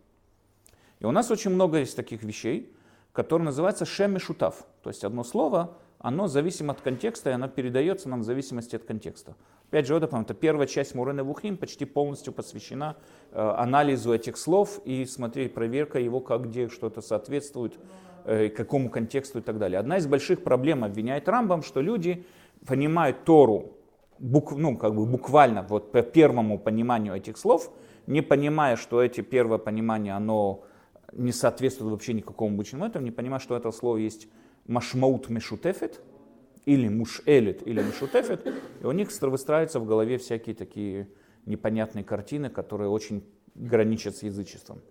И 1.00 1.04
у 1.04 1.11
нас 1.11 1.30
очень 1.30 1.50
много 1.50 1.78
есть 1.78 1.97
таких 1.97 2.23
вещей, 2.23 2.75
которые 3.12 3.47
называются 3.47 3.85
шем 3.85 4.18
шутав. 4.18 4.66
То 4.83 4.90
есть 4.90 5.04
одно 5.04 5.25
слово, 5.25 5.76
оно 5.99 6.28
зависимо 6.28 6.73
от 6.73 6.80
контекста, 6.80 7.30
и 7.30 7.33
оно 7.33 7.49
передается 7.49 8.09
нам 8.09 8.21
в 8.21 8.25
зависимости 8.25 8.75
от 8.76 8.85
контекста. 8.85 9.37
Опять 9.69 9.87
же, 9.87 9.95
это, 9.95 10.17
это 10.17 10.33
первая 10.33 10.67
часть 10.67 10.95
Мурена 10.95 11.25
Вухим 11.25 11.59
почти 11.59 11.85
полностью 11.85 12.33
посвящена 12.33 12.97
э, 13.33 13.39
анализу 13.39 14.15
этих 14.15 14.39
слов 14.39 14.81
и 14.87 15.05
смотреть, 15.05 15.53
проверка 15.53 15.99
его, 15.99 16.21
как 16.21 16.49
где 16.49 16.69
что-то 16.69 17.03
соответствует, 17.03 17.79
э, 18.25 18.49
какому 18.49 18.89
контексту 18.89 19.41
и 19.41 19.43
так 19.43 19.59
далее. 19.59 19.79
Одна 19.79 19.99
из 19.99 20.07
больших 20.07 20.43
проблем 20.43 20.85
обвиняет 20.85 21.29
Рамбам, 21.29 21.63
что 21.63 21.83
люди 21.83 22.25
понимают 22.67 23.25
Тору 23.25 23.79
бук, 24.19 24.53
ну, 24.53 24.77
как 24.79 24.95
бы 24.95 25.05
буквально 25.05 25.63
вот 25.69 25.93
по 25.93 26.01
первому 26.01 26.59
пониманию 26.59 27.15
этих 27.15 27.37
слов, 27.37 27.71
не 28.07 28.23
понимая, 28.23 28.77
что 28.77 29.03
эти 29.03 29.21
первое 29.21 29.59
понимание, 29.59 30.15
оно 30.15 30.65
не 31.13 31.33
соответствует 31.33 31.93
вообще 31.93 32.15
никакому 32.15 32.55
обычному 32.55 32.87
этому, 32.87 33.05
не 33.05 33.11
понимая, 33.11 33.39
что 33.39 33.55
это 33.55 33.71
слово 33.71 33.99
есть 33.99 34.29
машмаут 34.67 35.29
мешутефет, 35.29 36.01
или 36.69 36.89
мушэлит, 36.89 37.67
или 37.67 37.81
мушутефет, 37.81 38.47
и 38.83 38.85
у 38.85 38.93
них 38.93 39.09
выстраиваются 39.23 39.81
в 39.81 39.87
голове 39.87 40.19
всякие 40.19 40.55
такие 40.55 41.09
непонятные 41.47 42.05
картины, 42.05 42.51
которые 42.51 42.91
очень 42.91 43.25
граничат 43.55 44.17
с 44.17 44.23
язычеством. 44.23 44.83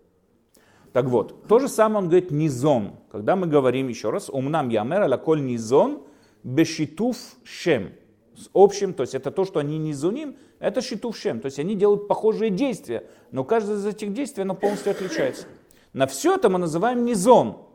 Так 0.92 1.06
вот, 1.06 1.48
то 1.48 1.60
же 1.60 1.68
самое 1.68 2.00
он 2.00 2.10
говорит 2.10 2.32
низон. 2.32 2.96
Когда 3.12 3.36
мы 3.36 3.46
говорим 3.46 3.90
еще 3.90 4.10
раз, 4.10 4.28
умнам 4.28 4.70
ямер 4.70 5.04
алаколь 5.04 5.44
низон 5.46 6.02
бешитуф 6.44 7.18
шем. 7.44 7.92
С 8.36 8.50
общим, 8.56 8.96
то 8.96 9.04
есть 9.04 9.14
это 9.14 9.30
то, 9.30 9.46
что 9.46 9.60
они 9.60 9.78
низуним, 9.78 10.36
это 10.58 10.82
шитуф 10.82 11.16
шем. 11.16 11.42
То 11.42 11.46
есть 11.46 11.60
они 11.60 11.76
делают 11.76 12.08
похожие 12.08 12.50
действия, 12.50 13.04
но 13.32 13.44
каждое 13.44 13.78
из 13.78 13.86
этих 13.86 14.14
действий 14.14 14.42
оно 14.42 14.56
полностью 14.56 14.92
отличается. 14.92 15.46
На 15.94 16.08
все 16.08 16.36
это 16.36 16.50
мы 16.50 16.58
называем 16.58 17.06
низон. 17.06 17.68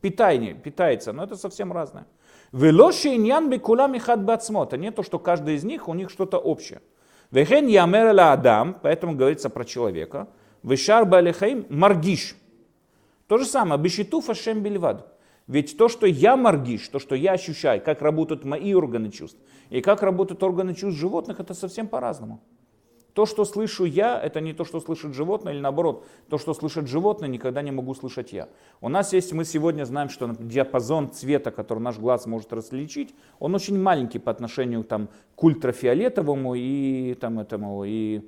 Питание, 0.00 0.54
питается, 0.54 1.12
но 1.12 1.22
это 1.22 1.36
совсем 1.36 1.72
разное. 1.72 2.06
Велоши 2.56 3.14
иньян 3.16 3.50
бекулам 3.50 3.94
и 3.96 3.98
хад 3.98 4.24
бацмот. 4.24 4.72
Не 4.72 4.90
то, 4.90 5.02
что 5.02 5.18
каждый 5.18 5.56
из 5.56 5.64
них, 5.64 5.88
у 5.88 5.94
них 5.94 6.08
что-то 6.08 6.38
общее. 6.38 6.80
Вехен 7.30 7.66
ямер 7.66 8.18
адам, 8.18 8.78
поэтому 8.82 9.14
говорится 9.14 9.50
про 9.50 9.66
человека. 9.66 10.28
Вешар 10.62 11.04
балихаим 11.04 11.66
маргиш. 11.68 12.34
То 13.26 13.36
же 13.36 13.44
самое, 13.44 13.78
бешиту 13.78 14.22
фашем 14.22 14.62
бельвад. 14.62 15.06
Ведь 15.46 15.76
то, 15.76 15.88
что 15.88 16.06
я 16.06 16.34
маргиш, 16.34 16.88
то, 16.88 16.98
что 16.98 17.14
я 17.14 17.32
ощущаю, 17.32 17.82
как 17.82 18.00
работают 18.00 18.46
мои 18.46 18.72
органы 18.72 19.10
чувств, 19.10 19.38
и 19.68 19.82
как 19.82 20.02
работают 20.02 20.42
органы 20.42 20.74
чувств 20.74 20.98
животных, 20.98 21.38
это 21.40 21.52
совсем 21.52 21.86
по-разному. 21.86 22.40
То, 23.16 23.24
что 23.24 23.46
слышу 23.46 23.86
я, 23.86 24.20
это 24.20 24.42
не 24.42 24.52
то, 24.52 24.66
что 24.66 24.78
слышит 24.78 25.14
животное, 25.14 25.54
или 25.54 25.60
наоборот, 25.60 26.04
то, 26.28 26.36
что 26.36 26.52
слышит 26.52 26.86
животное, 26.86 27.30
никогда 27.30 27.62
не 27.62 27.70
могу 27.70 27.94
слышать 27.94 28.34
я. 28.34 28.50
У 28.82 28.90
нас 28.90 29.14
есть, 29.14 29.32
мы 29.32 29.46
сегодня 29.46 29.86
знаем, 29.86 30.10
что 30.10 30.34
диапазон 30.38 31.10
цвета, 31.10 31.50
который 31.50 31.78
наш 31.78 31.96
глаз 31.96 32.26
может 32.26 32.52
различить, 32.52 33.14
он 33.38 33.54
очень 33.54 33.80
маленький 33.80 34.18
по 34.18 34.30
отношению 34.30 34.84
там, 34.84 35.08
к 35.34 35.42
ультрафиолетовому 35.44 36.56
и, 36.56 37.14
там, 37.14 37.38
этому, 37.38 37.84
и 37.86 38.20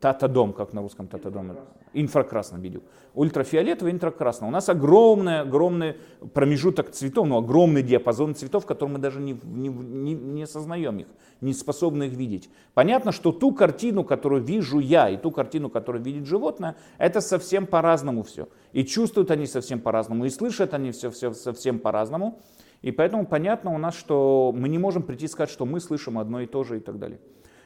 татадом, 0.00 0.52
как 0.52 0.72
на 0.72 0.80
русском 0.80 1.06
татадом, 1.08 1.56
инфракрасном 1.92 2.60
видео. 2.60 2.80
Ультрафиолетовый, 3.14 3.92
инфракрасный. 3.92 4.48
У 4.48 4.50
нас 4.50 4.68
огромный, 4.68 5.40
огромный 5.40 5.96
промежуток 6.32 6.90
цветов, 6.90 7.26
ну, 7.26 7.36
огромный 7.36 7.82
диапазон 7.82 8.34
цветов, 8.34 8.64
который 8.64 8.90
мы 8.90 8.98
даже 8.98 9.20
не, 9.20 9.38
не, 9.42 9.68
не, 9.68 10.14
не 10.14 10.42
осознаем 10.44 10.98
их, 10.98 11.06
не 11.42 11.52
способны 11.52 12.04
их 12.04 12.14
видеть. 12.14 12.48
Понятно, 12.72 13.12
что 13.12 13.30
ту 13.32 13.52
картину, 13.52 14.04
которую 14.04 14.42
вижу 14.42 14.78
я, 14.78 15.10
и 15.10 15.18
ту 15.18 15.30
картину, 15.30 15.68
которую 15.68 16.02
видит 16.02 16.26
животное, 16.26 16.76
это 16.96 17.20
совсем 17.20 17.66
по-разному 17.66 18.22
все. 18.22 18.48
И 18.72 18.84
чувствуют 18.84 19.30
они 19.30 19.46
совсем 19.46 19.80
по-разному, 19.80 20.24
и 20.24 20.30
слышат 20.30 20.72
они 20.72 20.92
все, 20.92 21.10
все 21.10 21.34
совсем 21.34 21.78
по-разному. 21.78 22.40
И 22.80 22.90
поэтому 22.90 23.26
понятно 23.26 23.74
у 23.74 23.78
нас, 23.78 23.94
что 23.94 24.52
мы 24.56 24.68
не 24.68 24.78
можем 24.78 25.02
прийти 25.02 25.26
и 25.26 25.28
сказать, 25.28 25.50
что 25.50 25.66
мы 25.66 25.80
слышим 25.80 26.18
одно 26.18 26.40
и 26.40 26.46
то 26.46 26.64
же 26.64 26.78
и 26.78 26.80
так 26.80 26.98
далее. 26.98 27.20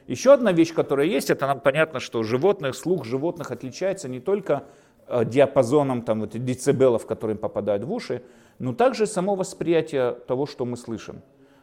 Еще 0.07 0.33
одна 0.33 0.53
вещь, 0.53 0.73
которая 0.73 1.05
есть, 1.05 1.29
это 1.29 1.47
нам 1.47 1.59
понятно, 1.59 1.99
что 1.99 2.23
животных, 2.23 2.75
слух 2.75 3.03
животных 3.03 3.51
отличается 3.51 4.07
не 4.07 4.21
только 4.21 4.63
э, 5.07 5.25
диапазоном 5.25 6.01
там, 6.01 6.21
вот, 6.21 6.31
децибелов, 6.31 7.05
которые 7.05 7.35
попадают 7.35 7.83
в 7.83 7.91
уши, 7.91 8.23
но 8.57 8.73
также 8.73 9.05
само 9.05 9.35
восприятие 9.35 10.13
того, 10.13 10.45
что 10.45 10.65
мы 10.65 10.77
слышим. 10.77 11.21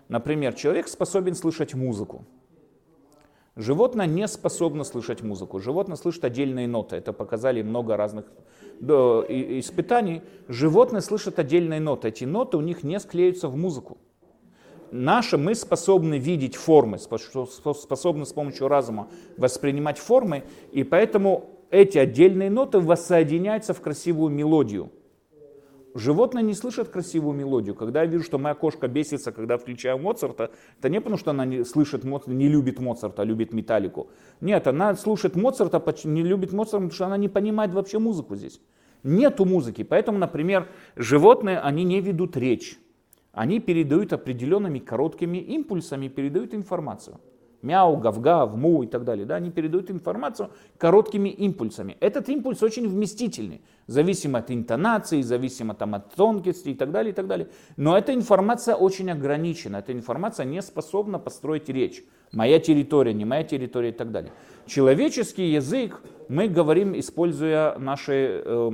Например, 0.09 0.53
человек 0.53 0.89
способен 0.89 1.35
слышать 1.35 1.73
музыку. 1.73 2.27
Животное 3.57 4.07
не 4.07 4.29
способно 4.29 4.85
слышать 4.85 5.23
музыку. 5.23 5.59
Животное 5.59 5.97
слышит 5.97 6.25
отдельные 6.25 6.69
ноты. 6.69 6.97
Это 6.97 7.15
показали 7.15 7.63
много 7.63 7.97
разных 7.97 8.27
испытаний. 8.81 10.23
Животное 10.49 11.01
слышит 11.01 11.39
отдельные 11.39 11.81
ноты. 11.81 12.09
Эти 12.09 12.25
ноты 12.25 12.59
у 12.59 12.61
них 12.61 12.83
не 12.83 13.01
склеются 13.01 13.49
в 13.49 13.57
музыку 13.57 13.97
наше, 14.91 15.39
мы 15.39 15.55
способны 15.55 16.19
видеть 16.19 16.57
формы, 16.57 16.99
способны 16.99 18.27
с 18.27 18.33
помощью 18.33 18.69
разума 18.69 19.09
воспринимать 19.37 19.99
формы, 19.99 20.45
и 20.73 20.85
поэтому 20.85 21.51
эти 21.71 21.99
отдельные 21.99 22.51
ноты 22.51 22.79
воссоединяются 22.79 23.75
в 23.75 23.81
красивую 23.81 24.31
мелодию. 24.31 24.91
Животное 25.97 26.43
не 26.43 26.55
слышит 26.55 26.89
красивую 26.89 27.37
мелодию. 27.37 27.77
Когда 27.77 28.03
я 28.03 28.07
вижу, 28.07 28.25
что 28.25 28.37
моя 28.37 28.57
кошка 28.57 28.89
бесится, 28.89 29.31
когда 29.31 29.57
включаю 29.59 29.97
Моцарта, 29.99 30.51
это 30.79 30.89
не 30.89 31.01
потому, 31.01 31.17
что 31.17 31.31
она 31.31 31.45
не 31.45 31.65
слышит 31.65 32.03
Моцарта, 32.03 32.33
не 32.33 32.49
любит 32.49 32.81
Моцарта, 32.81 33.23
а 33.23 33.25
любит 33.25 33.53
металлику. 33.53 34.11
Нет, 34.41 34.67
она 34.67 34.97
слушает 34.97 35.37
Моцарта, 35.37 35.81
не 36.09 36.23
любит 36.23 36.53
Моцарта, 36.53 36.79
потому 36.79 36.91
что 36.91 37.07
она 37.07 37.17
не 37.17 37.29
понимает 37.29 37.73
вообще 37.73 38.01
музыку 38.01 38.35
здесь. 38.35 38.61
Нету 39.05 39.45
музыки. 39.45 39.85
Поэтому, 39.85 40.19
например, 40.19 40.69
животные, 40.97 41.61
они 41.61 41.85
не 41.85 42.01
ведут 42.01 42.37
речь 42.37 42.77
они 43.35 43.61
передают 43.61 44.13
определенными 44.13 44.79
короткими 44.79 45.39
импульсами, 45.39 46.09
передают 46.09 46.55
информацию. 46.55 47.21
Мяу, 47.63 47.97
гав-гав, 47.97 48.57
му 48.57 48.83
и 48.83 48.87
так 48.87 49.05
далее. 49.05 49.25
Да, 49.25 49.37
они 49.37 49.51
передают 49.51 49.91
информацию 49.91 50.51
короткими 50.77 51.31
импульсами. 51.31 51.97
Этот 52.01 52.29
импульс 52.29 52.63
очень 52.63 52.87
вместительный, 52.87 53.63
зависимо 53.87 54.41
от 54.41 54.51
интонации, 54.51 55.23
зависимо 55.23 55.75
там, 55.75 55.95
от 55.95 56.15
тонкости 56.15 56.69
и 56.69 56.75
так 56.75 56.91
далее, 56.91 57.13
и 57.13 57.15
так 57.15 57.27
далее. 57.27 57.49
Но 57.79 57.97
эта 57.97 58.13
информация 58.13 58.75
очень 58.75 59.11
ограничена, 59.11 59.79
эта 59.79 59.93
информация 59.93 60.45
не 60.45 60.61
способна 60.61 61.19
построить 61.19 61.71
речь. 61.71 62.05
Моя 62.33 62.61
территория, 62.61 63.15
не 63.15 63.25
моя 63.25 63.45
территория 63.45 63.89
и 63.89 63.93
так 63.93 64.11
далее. 64.11 64.33
Человеческий 64.67 65.51
язык 65.51 66.03
мы 66.29 66.49
говорим, 66.49 66.99
используя 66.99 67.79
наши 67.79 68.43
э, 68.45 68.71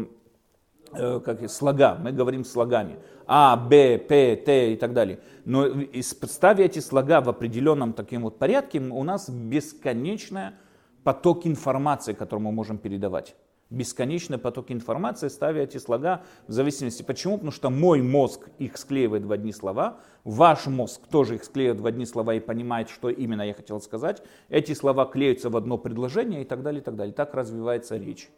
как, 0.90 1.48
слога, 1.50 1.96
мы 2.00 2.12
говорим 2.12 2.44
слогами. 2.44 2.96
А, 3.26 3.56
Б, 3.56 3.98
П, 3.98 4.36
Т 4.36 4.72
и 4.72 4.76
так 4.76 4.92
далее. 4.92 5.20
Но 5.44 5.66
ставя 5.92 6.64
эти 6.64 6.80
слога 6.80 7.20
в 7.20 7.28
определенном 7.28 7.92
таким 7.92 8.22
вот 8.22 8.38
порядке, 8.38 8.80
у 8.80 9.02
нас 9.04 9.28
бесконечный 9.28 10.52
поток 11.04 11.46
информации, 11.46 12.12
который 12.12 12.40
мы 12.40 12.52
можем 12.52 12.78
передавать. 12.78 13.36
Бесконечный 13.70 14.36
поток 14.36 14.72
информации, 14.72 15.28
ставя 15.28 15.62
эти 15.62 15.78
слога 15.78 16.22
в 16.48 16.52
зависимости. 16.52 17.04
Почему? 17.04 17.34
Потому 17.34 17.52
что 17.52 17.70
мой 17.70 18.02
мозг 18.02 18.48
их 18.58 18.76
склеивает 18.76 19.24
в 19.24 19.30
одни 19.30 19.52
слова, 19.52 19.98
ваш 20.24 20.66
мозг 20.66 21.06
тоже 21.08 21.36
их 21.36 21.44
склеивает 21.44 21.80
в 21.80 21.86
одни 21.86 22.04
слова 22.04 22.34
и 22.34 22.40
понимает, 22.40 22.90
что 22.90 23.10
именно 23.10 23.42
я 23.42 23.54
хотел 23.54 23.80
сказать. 23.80 24.24
Эти 24.48 24.74
слова 24.74 25.06
клеются 25.06 25.50
в 25.50 25.56
одно 25.56 25.78
предложение 25.78 26.42
и 26.42 26.44
так 26.44 26.62
далее, 26.62 26.80
и 26.80 26.84
так 26.84 26.96
далее. 26.96 27.14
Так 27.14 27.32
развивается 27.32 27.96
речь. 27.96 28.28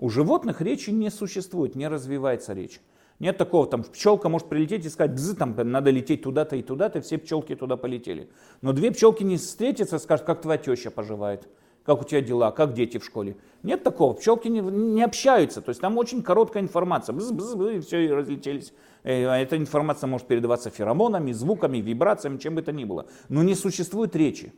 У 0.00 0.08
животных 0.08 0.62
речи 0.62 0.88
не 0.88 1.10
существует, 1.10 1.76
не 1.76 1.86
развивается 1.86 2.54
речь. 2.54 2.80
Нет 3.18 3.36
такого, 3.36 3.66
там 3.66 3.84
пчелка 3.84 4.30
может 4.30 4.48
прилететь 4.48 4.86
и 4.86 4.88
сказать, 4.88 5.12
бзы, 5.12 5.36
там 5.36 5.54
надо 5.54 5.90
лететь 5.90 6.22
туда-то 6.22 6.56
и 6.56 6.62
туда-то, 6.62 7.02
все 7.02 7.18
пчелки 7.18 7.54
туда 7.54 7.76
полетели. 7.76 8.30
Но 8.62 8.72
две 8.72 8.92
пчелки 8.92 9.22
не 9.22 9.36
встретятся 9.36 9.98
скажут, 9.98 10.24
как 10.24 10.40
твоя 10.40 10.56
теща 10.56 10.90
поживает, 10.90 11.46
как 11.84 12.00
у 12.00 12.04
тебя 12.04 12.22
дела, 12.22 12.50
как 12.50 12.72
дети 12.72 12.96
в 12.96 13.04
школе. 13.04 13.36
Нет 13.62 13.82
такого, 13.82 14.14
пчелки 14.14 14.48
не, 14.48 14.60
не 14.60 15.02
общаются, 15.02 15.60
то 15.60 15.68
есть 15.68 15.82
там 15.82 15.98
очень 15.98 16.22
короткая 16.22 16.62
информация, 16.62 17.12
бз, 17.12 17.30
бз, 17.32 17.54
бз, 17.54 17.68
и 17.74 17.80
все, 17.80 18.06
и 18.06 18.08
разлетелись. 18.08 18.72
Э, 19.02 19.26
а 19.26 19.36
эта 19.36 19.58
информация 19.58 20.08
может 20.08 20.26
передаваться 20.26 20.70
феромонами, 20.70 21.32
звуками, 21.32 21.76
вибрациями, 21.76 22.38
чем 22.38 22.54
бы 22.54 22.62
то 22.62 22.72
ни 22.72 22.86
было. 22.86 23.04
Но 23.28 23.42
не 23.42 23.54
существует 23.54 24.16
речи, 24.16 24.54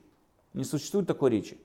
не 0.55 0.63
существует 0.63 1.09
такой 1.09 1.31
речи. 1.31 1.59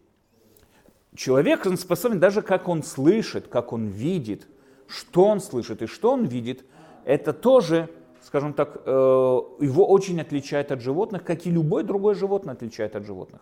Человек 1.18 1.66
он 1.66 1.78
способен, 1.78 2.20
даже 2.20 2.42
как 2.42 2.70
он 2.70 2.84
слышит, 2.84 3.50
как 3.50 3.74
он 3.74 3.88
видит, 3.88 4.48
что 4.88 5.26
он 5.26 5.42
слышит 5.42 5.82
и 5.82 5.88
что 5.88 6.14
он 6.14 6.24
видит– 6.24 6.64
это 7.08 7.32
тоже, 7.32 7.90
скажем 8.22 8.54
так, 8.54 8.82
э, 8.86 8.90
его 8.90 9.88
очень 9.88 10.20
отличает 10.20 10.74
от 10.74 10.82
животных, 10.82 11.24
как 11.24 11.46
и 11.46 11.50
любой 11.50 11.84
другой 11.84 12.16
животное 12.16 12.54
отличает 12.54 12.98
от 12.98 13.06
животных. 13.06 13.42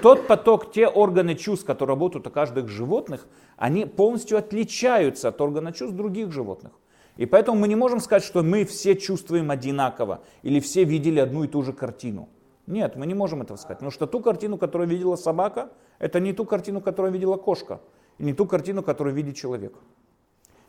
Тот 0.00 0.28
поток, 0.28 0.72
те 0.72 0.86
органы 0.86 1.34
чувств, 1.34 1.66
которые 1.66 1.94
работают 1.94 2.28
у 2.28 2.30
каждых 2.30 2.68
животных, 2.68 3.26
они 3.56 3.84
полностью 3.84 4.38
отличаются 4.38 5.28
от 5.28 5.40
органа 5.40 5.72
чувств 5.72 5.96
других 5.96 6.30
животных. 6.30 6.72
И 7.16 7.26
поэтому 7.26 7.58
мы 7.58 7.66
не 7.66 7.76
можем 7.76 7.98
сказать, 7.98 8.22
что 8.22 8.44
мы 8.44 8.64
все 8.64 8.94
чувствуем 8.94 9.50
одинаково 9.50 10.20
или 10.44 10.60
все 10.60 10.84
видели 10.84 11.18
одну 11.18 11.42
и 11.42 11.48
ту 11.48 11.62
же 11.62 11.72
картину. 11.72 12.28
Нет, 12.66 12.96
мы 12.96 13.06
не 13.06 13.14
можем 13.14 13.42
этого 13.42 13.56
сказать. 13.56 13.78
Потому 13.78 13.90
что 13.90 14.06
ту 14.06 14.20
картину, 14.20 14.58
которую 14.58 14.88
видела 14.88 15.16
собака, 15.16 15.70
это 15.98 16.20
не 16.20 16.32
ту 16.32 16.44
картину, 16.44 16.80
которую 16.80 17.12
видела 17.12 17.36
кошка. 17.36 17.80
И 18.18 18.24
не 18.24 18.32
ту 18.32 18.46
картину, 18.46 18.82
которую 18.82 19.14
видит 19.14 19.36
человек. 19.36 19.74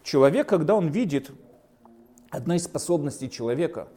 Человек, 0.04 0.48
когда 0.48 0.76
он 0.76 0.88
видит 0.88 1.32
Одна 2.36 2.58
из 2.58 2.66
способностей 2.66 3.30
человека 3.30 3.88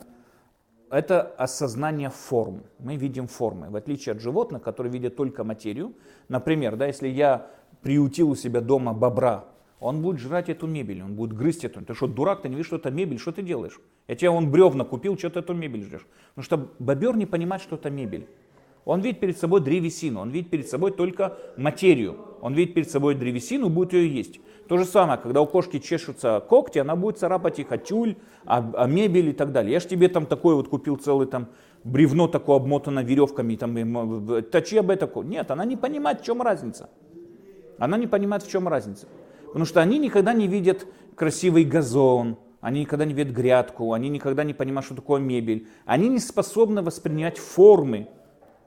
–это 0.90 1.22
осознание 1.22 2.08
форм. 2.08 2.62
Мы 2.78 2.94
видим 2.94 3.26
формы, 3.26 3.68
в 3.68 3.74
отличие 3.74 4.12
от 4.12 4.20
животных, 4.20 4.62
которые 4.62 4.92
видят 4.92 5.16
только 5.16 5.42
материю. 5.42 5.94
Например, 6.28 6.76
да, 6.76 6.86
если 6.86 7.08
я 7.08 7.50
приютил 7.82 8.30
у 8.30 8.36
себя 8.36 8.60
дома 8.60 8.92
бобра, 8.92 9.46
он 9.80 10.02
будет 10.02 10.18
жрать 10.18 10.48
эту 10.48 10.66
мебель, 10.66 11.02
он 11.02 11.14
будет 11.14 11.32
грызть 11.32 11.64
эту. 11.64 11.84
Ты 11.84 11.94
что, 11.94 12.06
дурак, 12.06 12.42
ты 12.42 12.48
не 12.48 12.56
видишь, 12.56 12.66
что 12.66 12.76
это 12.76 12.90
мебель, 12.90 13.18
что 13.18 13.32
ты 13.32 13.42
делаешь? 13.42 13.80
Я 14.08 14.16
тебе 14.16 14.30
он 14.30 14.50
бревна 14.50 14.84
купил, 14.84 15.16
что 15.16 15.30
ты 15.30 15.38
эту 15.40 15.54
мебель 15.54 15.84
ждешь? 15.84 16.06
Потому 16.34 16.44
что 16.44 16.68
бобер 16.78 17.16
не 17.16 17.26
понимает, 17.26 17.62
что 17.62 17.76
это 17.76 17.90
мебель. 17.90 18.26
Он 18.84 19.00
видит 19.00 19.20
перед 19.20 19.36
собой 19.36 19.60
древесину, 19.60 20.20
он 20.20 20.30
видит 20.30 20.50
перед 20.50 20.68
собой 20.68 20.92
только 20.92 21.36
материю. 21.56 22.16
Он 22.40 22.54
видит 22.54 22.74
перед 22.74 22.90
собой 22.90 23.14
древесину, 23.14 23.68
будет 23.68 23.92
ее 23.92 24.08
есть. 24.12 24.40
То 24.68 24.78
же 24.78 24.84
самое, 24.84 25.18
когда 25.18 25.40
у 25.40 25.46
кошки 25.46 25.78
чешутся 25.78 26.40
когти, 26.46 26.78
она 26.78 26.96
будет 26.96 27.18
царапать 27.18 27.58
их 27.58 27.70
о 27.72 27.78
тюль, 27.78 28.16
о, 28.44 28.58
о 28.82 28.86
мебель 28.86 29.28
и 29.28 29.32
так 29.32 29.52
далее. 29.52 29.72
Я 29.72 29.80
же 29.80 29.88
тебе 29.88 30.08
там 30.08 30.26
такой 30.26 30.54
вот 30.54 30.68
купил 30.68 30.96
целый 30.96 31.26
там 31.26 31.48
бревно 31.84 32.28
такое 32.28 32.56
обмотано 32.56 33.00
веревками, 33.00 33.56
там, 33.56 34.42
точи 34.42 34.76
об 34.76 34.90
этом. 34.90 35.28
Нет, 35.28 35.50
она 35.50 35.64
не 35.64 35.76
понимает, 35.76 36.20
в 36.20 36.24
чем 36.24 36.42
разница. 36.42 36.88
Она 37.78 37.96
не 37.96 38.06
понимает, 38.06 38.42
в 38.42 38.50
чем 38.50 38.68
разница. 38.68 39.06
Потому 39.48 39.64
что 39.64 39.80
они 39.80 39.98
никогда 39.98 40.32
не 40.32 40.46
видят 40.46 40.86
красивый 41.14 41.64
газон, 41.64 42.38
они 42.60 42.80
никогда 42.80 43.04
не 43.04 43.14
видят 43.14 43.32
грядку, 43.32 43.92
они 43.92 44.08
никогда 44.08 44.44
не 44.44 44.54
понимают, 44.54 44.86
что 44.86 44.94
такое 44.94 45.20
мебель. 45.20 45.68
Они 45.84 46.08
не 46.08 46.18
способны 46.18 46.82
воспринять 46.82 47.38
формы, 47.38 48.08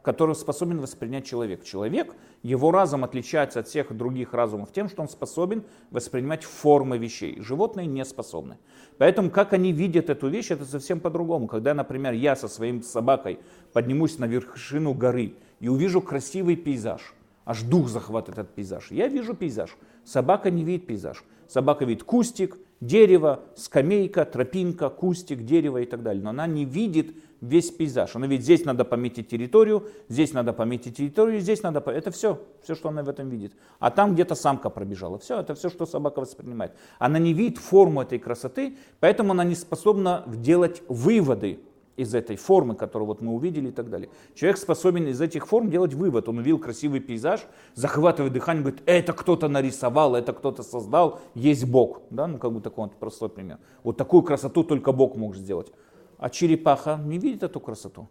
которую 0.01 0.35
способен 0.35 0.79
воспринять 0.79 1.25
человек. 1.25 1.63
Человек, 1.63 2.15
его 2.41 2.71
разум 2.71 3.03
отличается 3.03 3.59
от 3.59 3.67
всех 3.67 3.95
других 3.95 4.33
разумов 4.33 4.71
тем, 4.71 4.89
что 4.89 5.01
он 5.01 5.09
способен 5.09 5.63
воспринимать 5.91 6.43
формы 6.43 6.97
вещей. 6.97 7.39
Животные 7.41 7.85
не 7.85 8.03
способны. 8.05 8.57
Поэтому, 8.97 9.29
как 9.29 9.53
они 9.53 9.71
видят 9.71 10.09
эту 10.09 10.27
вещь, 10.29 10.51
это 10.51 10.65
совсем 10.65 10.99
по-другому. 10.99 11.47
Когда, 11.47 11.73
например, 11.73 12.13
я 12.13 12.35
со 12.35 12.47
своим 12.47 12.81
собакой 12.81 13.39
поднимусь 13.73 14.17
на 14.17 14.25
вершину 14.25 14.93
горы 14.93 15.35
и 15.59 15.67
увижу 15.67 16.01
красивый 16.01 16.55
пейзаж, 16.55 17.13
аж 17.45 17.63
дух 17.63 17.89
захватывает 17.89 18.39
этот 18.39 18.55
пейзаж. 18.55 18.91
Я 18.91 19.07
вижу 19.07 19.33
пейзаж. 19.33 19.75
Собака 20.03 20.49
не 20.51 20.63
видит 20.63 20.87
пейзаж. 20.87 21.23
Собака 21.47 21.85
видит 21.85 22.03
кустик, 22.03 22.57
дерево, 22.79 23.41
скамейка, 23.55 24.25
тропинка, 24.25 24.89
кустик, 24.89 25.43
дерево 25.43 25.79
и 25.79 25.85
так 25.85 26.01
далее. 26.01 26.23
Но 26.23 26.29
она 26.29 26.47
не 26.47 26.65
видит 26.65 27.15
весь 27.41 27.71
пейзаж. 27.71 28.15
Она 28.15 28.27
видит, 28.27 28.45
здесь 28.45 28.65
надо 28.65 28.85
пометить 28.85 29.27
территорию, 29.27 29.87
здесь 30.07 30.33
надо 30.33 30.53
пометить 30.53 30.97
территорию, 30.97 31.41
здесь 31.41 31.63
надо... 31.63 31.79
Это 31.91 32.11
все, 32.11 32.39
все, 32.63 32.75
что 32.75 32.89
она 32.89 33.03
в 33.03 33.09
этом 33.09 33.29
видит. 33.29 33.53
А 33.79 33.91
там 33.91 34.13
где-то 34.13 34.35
самка 34.35 34.69
пробежала. 34.69 35.17
Все, 35.17 35.39
это 35.39 35.55
все, 35.55 35.69
что 35.69 35.85
собака 35.85 36.21
воспринимает. 36.21 36.73
Она 36.99 37.19
не 37.19 37.33
видит 37.33 37.57
форму 37.57 38.01
этой 38.01 38.19
красоты, 38.19 38.77
поэтому 38.99 39.31
она 39.31 39.43
не 39.43 39.55
способна 39.55 40.23
делать 40.27 40.81
выводы 40.87 41.59
из 41.97 42.15
этой 42.15 42.35
формы, 42.35 42.75
которую 42.75 43.07
вот 43.07 43.21
мы 43.21 43.33
увидели 43.33 43.69
и 43.69 43.71
так 43.71 43.89
далее. 43.89 44.09
Человек 44.33 44.57
способен 44.57 45.07
из 45.07 45.21
этих 45.21 45.47
форм 45.47 45.69
делать 45.69 45.93
вывод. 45.93 46.29
Он 46.29 46.37
увидел 46.37 46.59
красивый 46.59 46.99
пейзаж, 46.99 47.41
захватывает 47.75 48.33
дыхание, 48.33 48.63
говорит, 48.63 48.83
это 48.85 49.13
кто-то 49.13 49.47
нарисовал, 49.47 50.15
это 50.15 50.33
кто-то 50.33 50.63
создал, 50.63 51.19
есть 51.35 51.65
Бог. 51.65 52.01
Да, 52.09 52.27
ну 52.27 52.37
как 52.37 52.51
бы 52.53 52.61
такой 52.61 52.85
вот 52.85 52.95
простой 52.95 53.29
пример. 53.29 53.59
Вот 53.83 53.97
такую 53.97 54.23
красоту 54.23 54.63
только 54.63 54.91
Бог 54.91 55.15
может 55.15 55.41
сделать. 55.41 55.71
А 56.17 56.29
черепаха 56.29 56.99
не 57.03 57.17
видит 57.17 57.43
эту 57.43 57.59
красоту. 57.59 58.07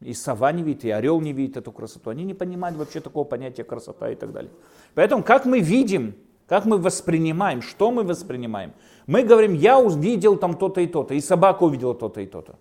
И 0.00 0.12
сова 0.12 0.52
не 0.52 0.62
видит, 0.62 0.84
и 0.84 0.90
орел 0.90 1.20
не 1.20 1.32
видит 1.32 1.56
эту 1.56 1.72
красоту. 1.72 2.10
Они 2.10 2.24
не 2.24 2.34
понимают 2.34 2.76
вообще 2.76 3.00
такого 3.00 3.24
понятия 3.24 3.64
красота 3.64 4.10
и 4.10 4.14
так 4.14 4.32
далее. 4.32 4.52
Поэтому 4.94 5.22
как 5.22 5.46
мы 5.46 5.60
видим, 5.60 6.14
как 6.46 6.66
мы 6.66 6.78
воспринимаем, 6.78 7.62
что 7.62 7.90
мы 7.90 8.02
воспринимаем? 8.02 8.74
Мы 9.06 9.22
говорим, 9.22 9.54
я 9.54 9.78
увидел 9.78 10.36
там 10.36 10.54
то-то 10.54 10.80
и 10.80 10.86
то-то, 10.86 11.14
и 11.14 11.20
собака 11.20 11.62
увидела 11.62 11.94
то-то 11.94 12.20
и 12.20 12.26
то-то. 12.26 12.58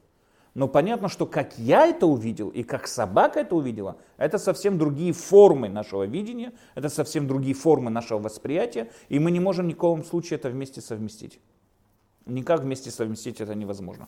Но 0.53 0.67
понятно, 0.67 1.09
что 1.09 1.25
как 1.25 1.57
я 1.57 1.87
это 1.87 2.05
увидел 2.05 2.49
и 2.49 2.61
как 2.61 2.87
собака 2.87 3.39
это 3.39 3.55
увидела, 3.55 3.97
это 4.17 4.37
совсем 4.37 4.77
другие 4.77 5.11
формы 5.11 5.67
нашего 5.67 6.03
видения, 6.03 6.53
это 6.75 6.89
совсем 6.89 7.27
другие 7.27 7.55
формы 7.55 7.89
нашего 7.89 8.19
восприятия, 8.19 8.91
и 9.09 9.17
мы 9.17 9.31
не 9.31 9.39
можем 9.39 9.67
ни 9.67 9.73
в 9.73 9.77
коем 9.77 10.03
случае 10.03 10.37
это 10.37 10.49
вместе 10.49 10.79
совместить. 10.79 11.39
Никак 12.25 12.61
вместе 12.61 12.91
совместить 12.91 13.41
это 13.41 13.55
невозможно. 13.55 14.07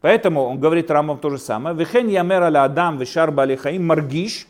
Поэтому 0.00 0.42
он 0.42 0.58
говорит 0.58 0.90
Рамбам 0.90 1.18
то 1.18 1.30
же 1.30 1.38
самое. 1.38 1.74
Вехен 1.76 2.08
ямер 2.08 2.42
аля 2.42 2.64
адам 2.64 2.98
вешар 2.98 3.30
балихаим 3.30 3.86
маргиш 3.86 4.46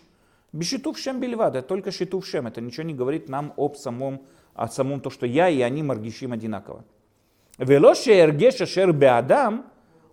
бешитув 0.52 0.98
шем 0.98 1.20
бельвад. 1.20 1.54
Это 1.54 1.68
только 1.68 1.92
шитув 1.92 2.26
шем. 2.26 2.46
Это 2.46 2.60
ничего 2.60 2.82
не 2.84 2.94
говорит 2.94 3.28
нам 3.28 3.52
об 3.56 3.76
самом, 3.76 4.22
о 4.54 4.68
самом 4.68 5.00
то, 5.00 5.10
что 5.10 5.26
я 5.26 5.48
и 5.48 5.60
они 5.60 5.82
маргишим 5.82 6.32
одинаково. 6.32 6.84
Велоше 7.58 8.12
эргеша 8.12 8.66
шер 8.66 8.92
беадам 8.92 9.66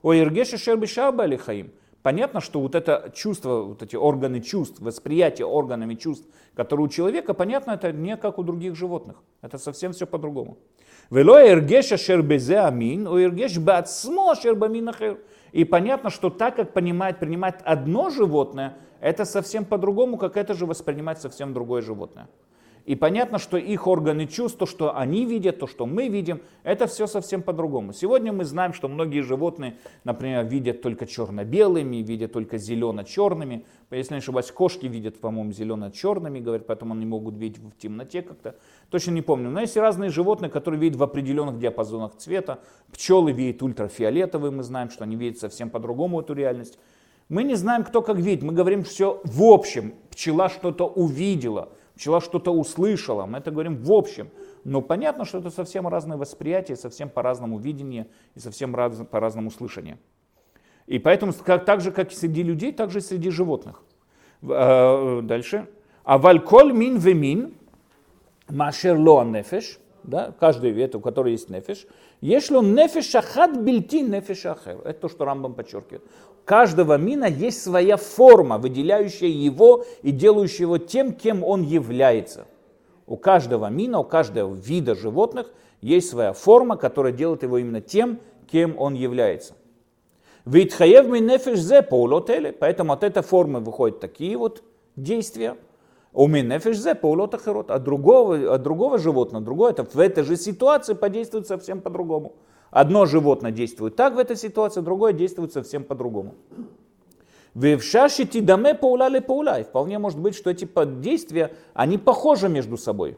о 0.04 0.14
эргеша 0.14 0.58
шер 0.58 0.78
бешар 0.78 1.12
балихаим. 1.12 1.72
Понятно, 2.04 2.42
что 2.42 2.60
вот 2.60 2.76
это 2.76 3.12
чувство, 3.16 3.62
вот 3.64 3.82
эти 3.82 3.96
органы 3.96 4.42
чувств, 4.42 4.82
восприятие 4.82 5.48
органами 5.48 5.96
чувств, 5.96 6.28
которые 6.54 6.86
у 6.86 6.90
человека, 6.90 7.34
понятно, 7.34 7.72
это 7.72 7.94
не 7.94 8.18
как 8.18 8.38
у 8.38 8.44
других 8.44 8.76
животных. 8.76 9.24
Это 9.42 9.58
совсем 9.58 9.94
все 9.94 10.06
по-другому. 10.06 10.58
Вело 11.10 11.40
эргеш 11.40 11.94
ашер 11.94 12.22
безе 12.22 12.60
амин, 12.60 13.06
бамин 13.06 14.90
ахер. 14.90 15.20
И 15.54 15.64
понятно, 15.64 16.10
что 16.10 16.30
так 16.30 16.58
как 16.58 16.74
понимает, 16.74 17.20
принимает 17.20 17.62
одно 17.64 18.10
животное, 18.10 18.76
это 19.00 19.24
совсем 19.24 19.64
по-другому, 19.64 20.18
как 20.18 20.36
это 20.36 20.54
же 20.54 20.66
воспринимать 20.66 21.22
совсем 21.22 21.54
другое 21.54 21.82
животное. 21.82 22.28
И 22.86 22.96
понятно, 22.96 23.40
что 23.40 23.56
их 23.56 23.88
органы 23.88 24.28
чувств, 24.28 24.58
то, 24.58 24.66
что 24.66 24.98
они 24.98 25.26
видят, 25.26 25.60
то, 25.60 25.68
что 25.68 25.86
мы 25.86 26.10
видим, 26.10 26.42
это 26.64 26.86
все 26.86 27.08
совсем 27.08 27.42
по-другому. 27.42 27.94
Сегодня 27.94 28.34
мы 28.34 28.44
знаем, 28.44 28.74
что 28.74 28.90
многие 28.90 29.22
животные, 29.22 29.78
например, 30.04 30.46
видят 30.46 30.82
только 30.82 31.08
черно-белыми, 31.08 31.98
видят 31.98 32.34
только 32.34 32.58
зелено-черными. 32.58 33.66
Если 33.90 34.16
не 34.16 34.18
ошибаюсь, 34.18 34.52
кошки 34.52 34.88
видят, 34.88 35.22
по-моему, 35.22 35.54
зелено-черными, 35.54 36.42
говорят, 36.42 36.68
поэтому 36.68 36.94
они 36.94 37.06
могут 37.06 37.38
видеть 37.38 37.60
в 37.60 37.78
темноте 37.78 38.22
как-то. 38.22 38.56
Точно 38.90 39.12
не 39.12 39.22
помню. 39.22 39.50
Но 39.50 39.62
есть 39.62 39.78
разные 39.78 40.10
животные, 40.10 40.50
которые 40.50 40.82
видят 40.82 40.98
в 40.98 41.04
определенных 41.04 41.60
диапазонах 41.60 42.18
цвета. 42.18 42.60
Пчелы 42.92 43.32
видят 43.32 43.64
ультрафиолетовые, 43.64 44.52
мы 44.52 44.64
знаем, 44.64 44.90
что 44.90 45.06
они 45.06 45.16
видят 45.16 45.40
совсем 45.40 45.70
по-другому 45.70 46.20
эту 46.20 46.34
реальность. 46.34 46.78
Мы 47.30 47.44
не 47.44 47.56
знаем, 47.56 47.86
кто 47.86 48.02
как 48.02 48.18
видит. 48.18 48.44
Мы 48.44 48.52
говорим 48.52 48.84
все 48.84 49.22
в 49.24 49.42
общем. 49.44 49.94
Пчела 50.10 50.50
что-то 50.50 50.86
увидела– 50.86 51.70
пчела 51.96 52.22
что-то 52.22 52.52
услышала, 52.52 53.26
мы 53.26 53.38
это 53.38 53.52
говорим 53.52 53.78
в 53.78 53.92
общем. 53.92 54.30
Но 54.64 54.82
понятно, 54.82 55.26
что 55.26 55.40
это 55.40 55.50
совсем 55.50 55.88
разное 55.88 56.18
восприятие, 56.18 56.78
совсем 56.78 57.10
по-разному 57.10 57.60
видение 57.60 58.08
и 58.36 58.40
совсем 58.40 58.76
раз, 58.76 59.02
по-разному 59.10 59.52
слышание. 59.52 59.98
И 60.88 61.00
поэтому 61.00 61.34
как, 61.34 61.66
так 61.66 61.82
же, 61.82 61.92
как 61.92 62.12
и 62.12 62.16
среди 62.16 62.44
людей, 62.44 62.72
так 62.72 62.92
же 62.92 63.00
и 63.00 63.02
среди 63.02 63.30
животных. 63.30 63.84
Э, 64.42 65.22
дальше. 65.22 65.68
А 66.04 66.18
вальколь 66.18 66.74
мин 66.74 66.98
вемин, 66.98 67.56
машер 68.50 68.98
ло 68.98 69.24
нефеш, 69.24 69.80
да, 70.04 70.34
каждый 70.38 70.72
вид, 70.72 70.96
у 70.96 71.00
которого 71.00 71.32
есть 71.32 71.50
нефеш, 71.50 71.88
если 72.28 72.56
он 72.56 72.74
нефеш 72.74 73.06
шахат 73.06 73.58
бильти 73.58 74.02
нефеш 74.02 74.46
ахер. 74.46 74.80
Это 74.86 75.02
то, 75.02 75.10
что 75.10 75.26
Рамбам 75.26 75.54
подчеркивает 75.54 76.04
каждого 76.46 76.98
мина 76.98 77.26
есть 77.26 77.62
своя 77.62 77.98
форма, 77.98 78.58
выделяющая 78.58 79.28
его 79.28 79.86
и 80.02 80.12
делающая 80.12 80.66
его 80.66 80.78
тем, 80.78 81.14
кем 81.14 81.44
он 81.44 81.64
является. 81.64 82.46
У 83.06 83.18
каждого 83.18 83.68
мина, 83.68 84.00
у 84.00 84.04
каждого 84.04 84.54
вида 84.54 84.96
животных 84.96 85.52
есть 85.82 86.10
своя 86.10 86.34
форма, 86.34 86.78
которая 86.78 87.12
делает 87.12 87.44
его 87.44 87.58
именно 87.58 87.82
тем, 87.82 88.20
кем 88.52 88.76
он 88.78 88.94
является. 88.94 89.56
Витхаев 90.46 91.08
нефеш 91.08 91.60
зе 91.60 91.82
полотеле, 91.82 92.52
поэтому 92.52 92.94
от 92.94 93.04
этой 93.04 93.24
формы 93.24 93.60
выходят 93.60 94.00
такие 94.00 94.38
вот 94.38 94.64
действия. 94.96 95.56
У 96.14 96.28
нефеш 96.28 96.78
зе 96.78 96.96
полотахерот, 96.96 97.72
от 97.72 97.84
другого, 97.84 98.54
от 98.54 98.62
другого 98.62 99.00
животного, 99.00 99.44
другое, 99.44 99.72
это 99.72 99.84
в 99.84 100.00
этой 100.00 100.24
же 100.24 100.36
ситуации 100.36 100.94
подействует 100.94 101.48
совсем 101.48 101.82
по-другому. 101.82 102.34
Одно 102.70 103.06
животное 103.06 103.52
действует 103.52 103.96
так 103.96 104.16
в 104.16 104.20
этой 104.20 104.36
ситуации, 104.36 104.82
другое 104.82 105.14
действует 105.14 105.54
совсем 105.54 105.84
по-другому. 105.84 106.36
Вевшаши 107.56 108.26
тидаме 108.26 108.74
пауля 108.74 109.10
ли 109.10 109.20
пауля. 109.20 109.60
И 109.60 109.64
вполне 109.64 110.00
может 110.00 110.20
быть, 110.20 110.36
что 110.36 110.50
эти 110.50 110.68
действия, 111.00 111.54
они 111.74 111.98
похожи 111.98 112.50
между 112.50 112.78
собой. 112.78 113.18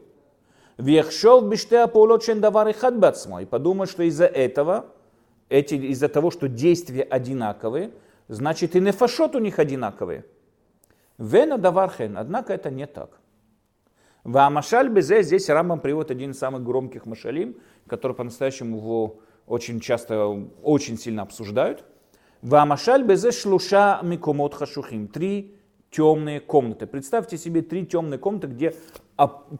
Вехшов 0.76 1.48
биштеа 1.48 1.86
паулот 1.86 2.24
давар 2.38 2.68
и 2.68 2.72
хадбацмо. 2.72 3.42
И 3.42 3.44
подумать, 3.46 3.88
что 3.88 4.02
из-за 4.02 4.26
этого, 4.26 4.86
эти, 5.48 5.74
из-за 5.74 6.08
того, 6.08 6.30
что 6.30 6.48
действия 6.48 7.02
одинаковые, 7.02 7.92
значит 8.28 8.76
и 8.76 8.80
нефашот 8.80 9.36
у 9.36 9.38
них 9.38 9.58
одинаковые. 9.58 10.24
Вена 11.18 11.58
давархен. 11.58 12.16
Однако 12.16 12.52
это 12.52 12.70
не 12.70 12.86
так. 12.86 13.20
В 14.24 14.36
Амашаль 14.38 14.88
Безе 14.88 15.22
здесь 15.22 15.48
Рамбам 15.48 15.80
приводит 15.80 16.10
один 16.10 16.32
из 16.32 16.38
самых 16.38 16.64
громких 16.64 17.06
машалим, 17.06 17.56
который 17.86 18.14
по-настоящему 18.14 18.78
его 18.78 19.20
очень 19.46 19.80
часто, 19.80 20.26
очень 20.62 20.98
сильно 20.98 21.22
обсуждают. 21.22 21.84
Вамашаль 22.42 23.02
безе 23.02 23.32
шлуша 23.32 24.00
микомот 24.02 24.54
хашухим. 24.54 25.08
Три 25.08 25.56
темные 25.90 26.40
комнаты. 26.40 26.86
Представьте 26.86 27.38
себе 27.38 27.62
три 27.62 27.86
темные 27.86 28.18
комнаты, 28.18 28.48
где 28.48 28.74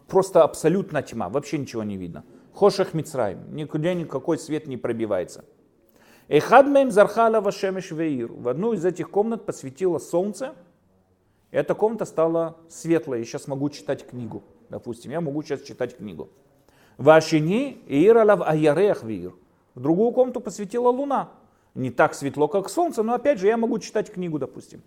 просто 0.07 0.43
абсолютно 0.43 1.01
тьма, 1.01 1.29
вообще 1.29 1.57
ничего 1.57 1.83
не 1.83 1.97
видно. 1.97 2.23
Хошах 2.53 2.93
Мицраим, 2.93 3.55
никуда 3.55 3.93
никакой 3.93 4.37
свет 4.37 4.67
не 4.67 4.77
пробивается. 4.77 5.45
Эхадмем 6.27 6.91
зархала 6.91 7.39
вашемеш 7.39 7.91
веир. 7.91 8.31
В 8.31 8.47
одну 8.47 8.73
из 8.73 8.83
этих 8.85 9.09
комнат 9.09 9.45
посветило 9.45 9.99
солнце. 9.99 10.53
Эта 11.51 11.75
комната 11.75 12.05
стала 12.05 12.57
светлой. 12.69 13.19
Я 13.19 13.25
сейчас 13.25 13.47
могу 13.47 13.69
читать 13.69 14.05
книгу. 14.05 14.43
Допустим, 14.69 15.11
я 15.11 15.21
могу 15.21 15.41
сейчас 15.43 15.61
читать 15.61 15.97
книгу. 15.97 16.29
Вашини 16.97 17.81
иралав 17.87 18.41
аярех 18.41 19.03
вир. 19.03 19.33
В 19.75 19.79
другую 19.79 20.11
комнату 20.11 20.41
посветила 20.41 20.89
луна. 20.89 21.31
Не 21.75 21.91
так 21.91 22.15
светло, 22.15 22.47
как 22.47 22.69
солнце, 22.69 23.03
но 23.03 23.13
опять 23.13 23.39
же 23.39 23.47
я 23.47 23.55
могу 23.55 23.79
читать 23.79 24.11
книгу, 24.11 24.39
допустим. 24.39 24.81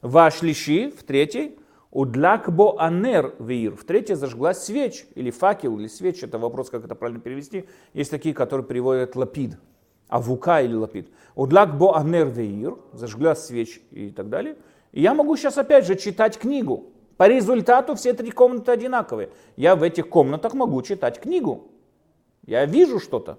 Вашлиши, 0.00 0.90
в 0.90 1.02
третьей, 1.02 1.58
Удлакбо 1.90 2.80
анер 2.80 3.34
вир. 3.40 3.74
В 3.74 3.84
третьей 3.84 4.14
зажглась 4.14 4.62
свеч, 4.62 5.06
или 5.16 5.30
факел, 5.30 5.78
или 5.78 5.88
свеч. 5.88 6.22
Это 6.22 6.38
вопрос, 6.38 6.70
как 6.70 6.84
это 6.84 6.94
правильно 6.94 7.20
перевести. 7.20 7.64
Есть 7.94 8.12
такие, 8.12 8.32
которые 8.32 8.64
переводят 8.64 9.16
лапид. 9.16 9.58
Авука 10.08 10.62
или 10.62 10.74
лапид. 10.74 11.08
Удлакбо 11.34 11.98
анер 11.98 12.28
вир. 12.28 12.76
Зажглась 12.92 13.44
свеч 13.44 13.80
и 13.90 14.10
так 14.10 14.28
далее. 14.28 14.56
Я 14.92 15.14
могу 15.14 15.36
сейчас 15.36 15.58
опять 15.58 15.86
же 15.86 15.96
читать 15.96 16.38
книгу. 16.38 16.86
По 17.16 17.28
результату 17.28 17.94
все 17.94 18.12
три 18.12 18.30
комнаты 18.30 18.72
одинаковые. 18.72 19.30
Я 19.56 19.76
в 19.76 19.82
этих 19.82 20.08
комнатах 20.08 20.54
могу 20.54 20.82
читать 20.82 21.20
книгу. 21.20 21.68
Я 22.46 22.64
вижу 22.64 22.98
что-то. 22.98 23.38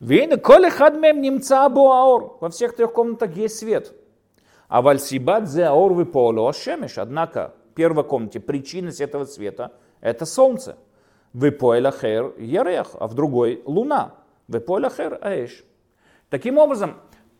Вейна, 0.00 0.36
коли 0.36 0.68
хадмем 0.68 1.20
немца 1.20 1.66
аор. 1.66 2.38
Во 2.40 2.48
всех 2.48 2.74
трех 2.74 2.92
комнатах 2.92 3.36
есть 3.36 3.58
свет. 3.58 3.94
А 4.68 4.82
вальсибат 4.82 5.48
зе 5.48 5.66
аор 5.66 5.92
вы 5.92 6.06
поло 6.06 6.52
шемеш. 6.52 6.98
Однако, 6.98 7.54
в 7.70 7.74
первой 7.74 8.04
комнате 8.04 8.40
причина 8.40 8.90
этого 8.98 9.24
света– 9.26 9.72
это 10.00 10.26
солнце. 10.26 10.76
Вы 11.32 11.52
поэля 11.52 11.92
хер 11.92 12.34
ярех, 12.38 12.88
а 12.98 13.06
в 13.06 13.14
другой– 13.14 13.62
луна. 13.64 14.14
Вы 14.48 14.60
поэля 14.60 14.90
хер 14.90 15.18
аэш. 15.20 15.64
Таким 16.30 16.58
образом, 16.58 16.96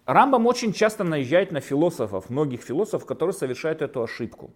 Рамбам 0.06 0.46
очень 0.46 0.72
часто 0.72 1.02
наезжает 1.02 1.50
на 1.50 1.60
философов, 1.60 2.30
многих 2.30 2.62
философов, 2.62 3.06
которые 3.06 3.34
совершают 3.34 3.82
эту 3.82 4.04
ошибку 4.04 4.52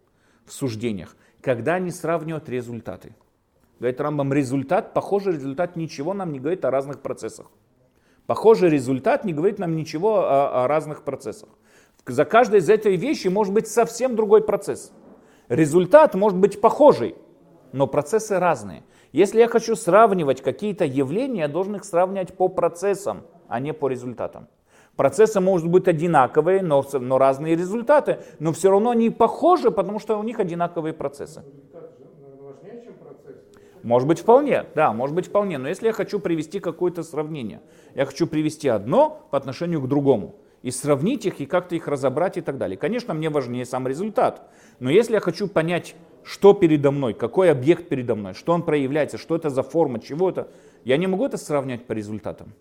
в 0.46 0.52
суждениях, 0.52 1.16
когда 1.40 1.74
они 1.74 1.90
сравнивают 1.90 2.48
результаты. 2.48 3.16
говорит 3.80 4.00
Рамбам, 4.00 4.32
результат, 4.32 4.94
похожий 4.94 5.32
результат 5.32 5.74
ничего 5.74 6.14
нам 6.14 6.30
не 6.30 6.38
говорит 6.38 6.64
о 6.64 6.70
разных 6.70 7.00
процессах. 7.00 7.50
Похожий 8.26 8.70
результат 8.70 9.24
не 9.24 9.32
говорит 9.32 9.58
нам 9.58 9.74
ничего 9.74 10.20
о, 10.20 10.64
о 10.64 10.68
разных 10.68 11.02
процессах. 11.02 11.48
За 12.06 12.24
каждой 12.24 12.60
из 12.60 12.70
этой 12.70 12.94
вещи 12.94 13.26
может 13.26 13.52
быть 13.52 13.66
совсем 13.66 14.14
другой 14.14 14.44
процесс. 14.44 14.92
Результат 15.48 16.14
может 16.14 16.38
быть 16.38 16.60
похожий, 16.60 17.16
но 17.72 17.88
процессы 17.88 18.38
разные. 18.38 18.84
Если 19.10 19.40
я 19.40 19.48
хочу 19.48 19.74
сравнивать 19.74 20.42
какие-то 20.42 20.84
явления, 20.84 21.40
я 21.40 21.48
должен 21.48 21.74
их 21.74 21.84
сравнивать 21.84 22.36
по 22.36 22.46
процессам, 22.46 23.24
а 23.48 23.58
не 23.58 23.72
по 23.72 23.88
результатам. 23.88 24.46
Процессы 25.00 25.40
могут 25.40 25.66
быть 25.66 25.88
одинаковые, 25.88 26.60
но, 26.60 26.84
но 26.92 27.16
разные 27.16 27.56
результаты, 27.56 28.18
но 28.38 28.52
все 28.52 28.70
равно 28.70 28.90
они 28.90 29.08
похожи, 29.08 29.70
потому 29.70 29.98
что 29.98 30.18
у 30.18 30.22
них 30.22 30.38
одинаковые 30.38 30.92
процессы. 30.92 31.42
Может 33.82 34.06
быть 34.06 34.18
вполне, 34.18 34.66
да, 34.74 34.92
может 34.92 35.16
быть 35.16 35.28
вполне. 35.28 35.56
Но 35.56 35.68
если 35.68 35.86
я 35.86 35.94
хочу 35.94 36.18
привести 36.18 36.60
какое-то 36.60 37.02
сравнение, 37.02 37.62
я 37.94 38.04
хочу 38.04 38.26
привести 38.26 38.68
одно 38.68 39.26
по 39.30 39.38
отношению 39.38 39.80
к 39.80 39.88
другому 39.88 40.34
и 40.60 40.70
сравнить 40.70 41.24
их, 41.24 41.40
и 41.40 41.46
как-то 41.46 41.76
их 41.76 41.88
разобрать 41.88 42.36
и 42.36 42.42
так 42.42 42.58
далее. 42.58 42.76
Конечно, 42.76 43.14
мне 43.14 43.30
важнее 43.30 43.64
сам 43.64 43.88
результат. 43.88 44.50
Но 44.80 44.90
если 44.90 45.14
я 45.14 45.20
хочу 45.20 45.48
понять, 45.48 45.96
что 46.24 46.52
передо 46.52 46.90
мной, 46.90 47.14
какой 47.14 47.50
объект 47.50 47.88
передо 47.88 48.16
мной, 48.16 48.34
что 48.34 48.52
он 48.52 48.62
проявляется, 48.62 49.16
что 49.16 49.34
это 49.34 49.48
за 49.48 49.62
форма, 49.62 49.98
чего 49.98 50.28
это, 50.28 50.48
я 50.84 50.98
не 50.98 51.06
могу 51.06 51.24
это 51.24 51.38
сравнивать 51.38 51.86
по 51.86 51.94
результатам. 51.94 52.52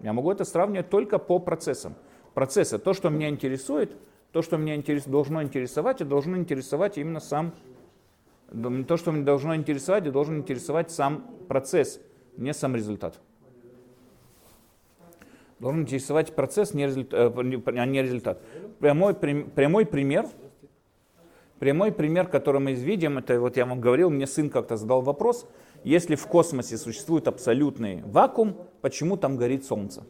Я 0.00 0.12
могу 0.12 0.30
это 0.30 0.44
сравнивать 0.44 0.90
только 0.90 1.18
по 1.18 1.38
процессам. 1.38 1.94
Процессы, 2.34 2.78
то, 2.78 2.92
что 2.92 3.10
меня 3.10 3.28
интересует, 3.28 3.96
то, 4.32 4.42
что 4.42 4.56
меня 4.56 4.74
интерес, 4.74 5.04
должно 5.04 5.42
интересовать, 5.42 6.00
и 6.00 6.04
должно 6.04 6.36
интересовать 6.36 6.98
именно 6.98 7.20
сам, 7.20 7.54
то, 8.88 8.96
что 8.96 9.12
меня 9.12 9.24
должно 9.24 9.54
интересовать, 9.54 10.06
и 10.06 10.10
должен 10.10 10.38
интересовать 10.38 10.90
сам 10.90 11.24
процесс, 11.48 12.00
не 12.36 12.52
сам 12.52 12.74
результат. 12.74 13.20
Должен 15.60 15.82
интересовать 15.82 16.34
процесс, 16.34 16.74
не 16.74 16.86
результат, 16.86 17.36
э, 17.36 17.60
а 17.64 17.86
не 17.86 18.02
результат. 18.02 18.42
Прямой, 18.80 19.14
прямой 19.14 19.86
пример, 19.86 20.26
прямой 21.60 21.92
пример, 21.92 22.26
который 22.26 22.60
мы 22.60 22.72
видим, 22.72 23.18
это 23.18 23.40
вот 23.40 23.56
я 23.56 23.64
вам 23.64 23.80
говорил, 23.80 24.10
мне 24.10 24.26
сын 24.26 24.50
как-то 24.50 24.76
задал 24.76 25.00
вопрос, 25.00 25.46
если 25.84 26.14
в 26.14 26.26
космосе 26.26 26.76
существует 26.78 27.28
абсолютный 27.28 28.02
вакуум, 28.02 28.56
почему 28.80 29.16
там 29.16 29.36
горит 29.36 29.64
Солнце? 29.64 30.04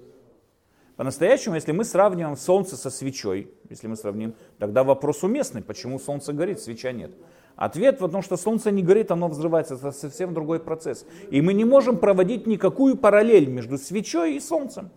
По-настоящему, 0.97 1.57
если 1.57 1.73
мы 1.73 1.85
сравниваем 1.85 2.37
Солнце 2.37 2.77
со 2.77 2.89
свечой, 2.89 3.51
если 3.69 3.89
мы 3.89 3.97
сравним, 3.97 4.35
тогда 4.59 4.85
вопрос 4.85 5.25
уместный, 5.25 5.61
почему 5.61 5.99
Солнце 5.99 6.33
горит, 6.33 6.61
свеча 6.61 6.93
нет. 6.93 7.11
Ответ, 7.57 7.99
потому 7.99 8.23
что 8.23 8.37
Солнце 8.37 8.71
не 8.71 8.83
горит, 8.83 9.11
оно 9.11 9.29
взрывается, 9.29 9.75
это 9.75 9.91
совсем 9.91 10.35
другой 10.35 10.61
процесс. 10.61 11.05
И 11.31 11.41
мы 11.41 11.53
не 11.53 11.65
можем 11.65 11.99
проводить 11.99 12.47
никакую 12.47 12.97
параллель 12.97 13.49
между 13.49 13.77
свечой 13.77 14.37
и 14.37 14.41
Солнцем, 14.41 14.91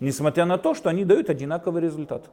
несмотря 0.00 0.46
на 0.46 0.56
то, 0.56 0.74
что 0.74 0.88
они 0.88 1.04
дают 1.04 1.28
одинаковый 1.28 1.82
результат. 1.82 2.30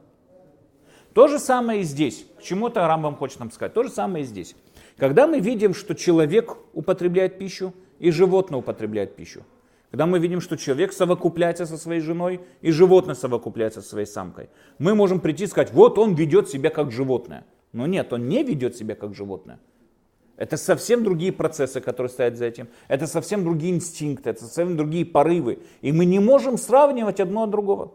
То 1.12 1.28
же 1.28 1.38
самое 1.38 1.82
и 1.82 1.84
здесь. 1.84 2.26
К 2.38 2.42
чему 2.42 2.68
это 2.68 2.86
Рамбам 2.86 3.16
хочет 3.16 3.38
нам 3.40 3.50
сказать? 3.50 3.74
То 3.74 3.82
же 3.82 3.90
самое 3.90 4.24
и 4.24 4.26
здесь. 4.26 4.56
Когда 4.96 5.26
мы 5.26 5.40
видим, 5.40 5.74
что 5.74 5.94
человек 5.94 6.56
употребляет 6.72 7.38
пищу 7.38 7.74
и 7.98 8.10
животное 8.10 8.58
употребляет 8.58 9.16
пищу, 9.16 9.44
когда 9.90 10.06
мы 10.06 10.18
видим, 10.18 10.40
что 10.40 10.56
человек 10.56 10.92
совокупляется 10.92 11.66
со 11.66 11.76
своей 11.76 12.00
женой 12.00 12.40
и 12.62 12.70
животное 12.70 13.14
совокупляется 13.14 13.80
со 13.80 13.88
своей 13.88 14.06
самкой, 14.06 14.50
мы 14.78 14.94
можем 14.94 15.20
прийти 15.20 15.44
и 15.44 15.46
сказать, 15.46 15.72
вот 15.72 15.98
он 15.98 16.14
ведет 16.14 16.48
себя 16.48 16.70
как 16.70 16.90
животное. 16.90 17.44
Но 17.72 17.86
нет, 17.86 18.12
он 18.12 18.28
не 18.28 18.42
ведет 18.42 18.76
себя 18.76 18.94
как 18.94 19.14
животное. 19.14 19.58
Это 20.36 20.56
совсем 20.56 21.04
другие 21.04 21.32
процессы, 21.32 21.80
которые 21.80 22.10
стоят 22.10 22.36
за 22.36 22.46
этим. 22.46 22.68
Это 22.88 23.06
совсем 23.06 23.44
другие 23.44 23.72
инстинкты, 23.72 24.30
это 24.30 24.44
совсем 24.44 24.76
другие 24.76 25.06
порывы. 25.06 25.60
И 25.80 25.92
мы 25.92 26.04
не 26.06 26.18
можем 26.18 26.58
сравнивать 26.58 27.20
одно 27.20 27.44
от 27.44 27.50
другого. 27.50 27.92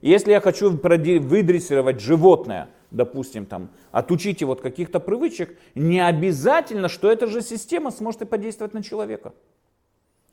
Если 0.00 0.30
я 0.30 0.40
хочу 0.40 0.70
выдрессировать 0.70 2.00
животное, 2.00 2.68
допустим, 2.94 3.44
там, 3.44 3.70
отучить 3.92 4.40
его 4.40 4.52
от 4.52 4.60
каких-то 4.60 5.00
привычек, 5.00 5.58
не 5.74 6.00
обязательно, 6.00 6.88
что 6.88 7.10
эта 7.10 7.26
же 7.26 7.42
система 7.42 7.90
сможет 7.90 8.22
и 8.22 8.24
подействовать 8.24 8.72
на 8.72 8.82
человека. 8.82 9.34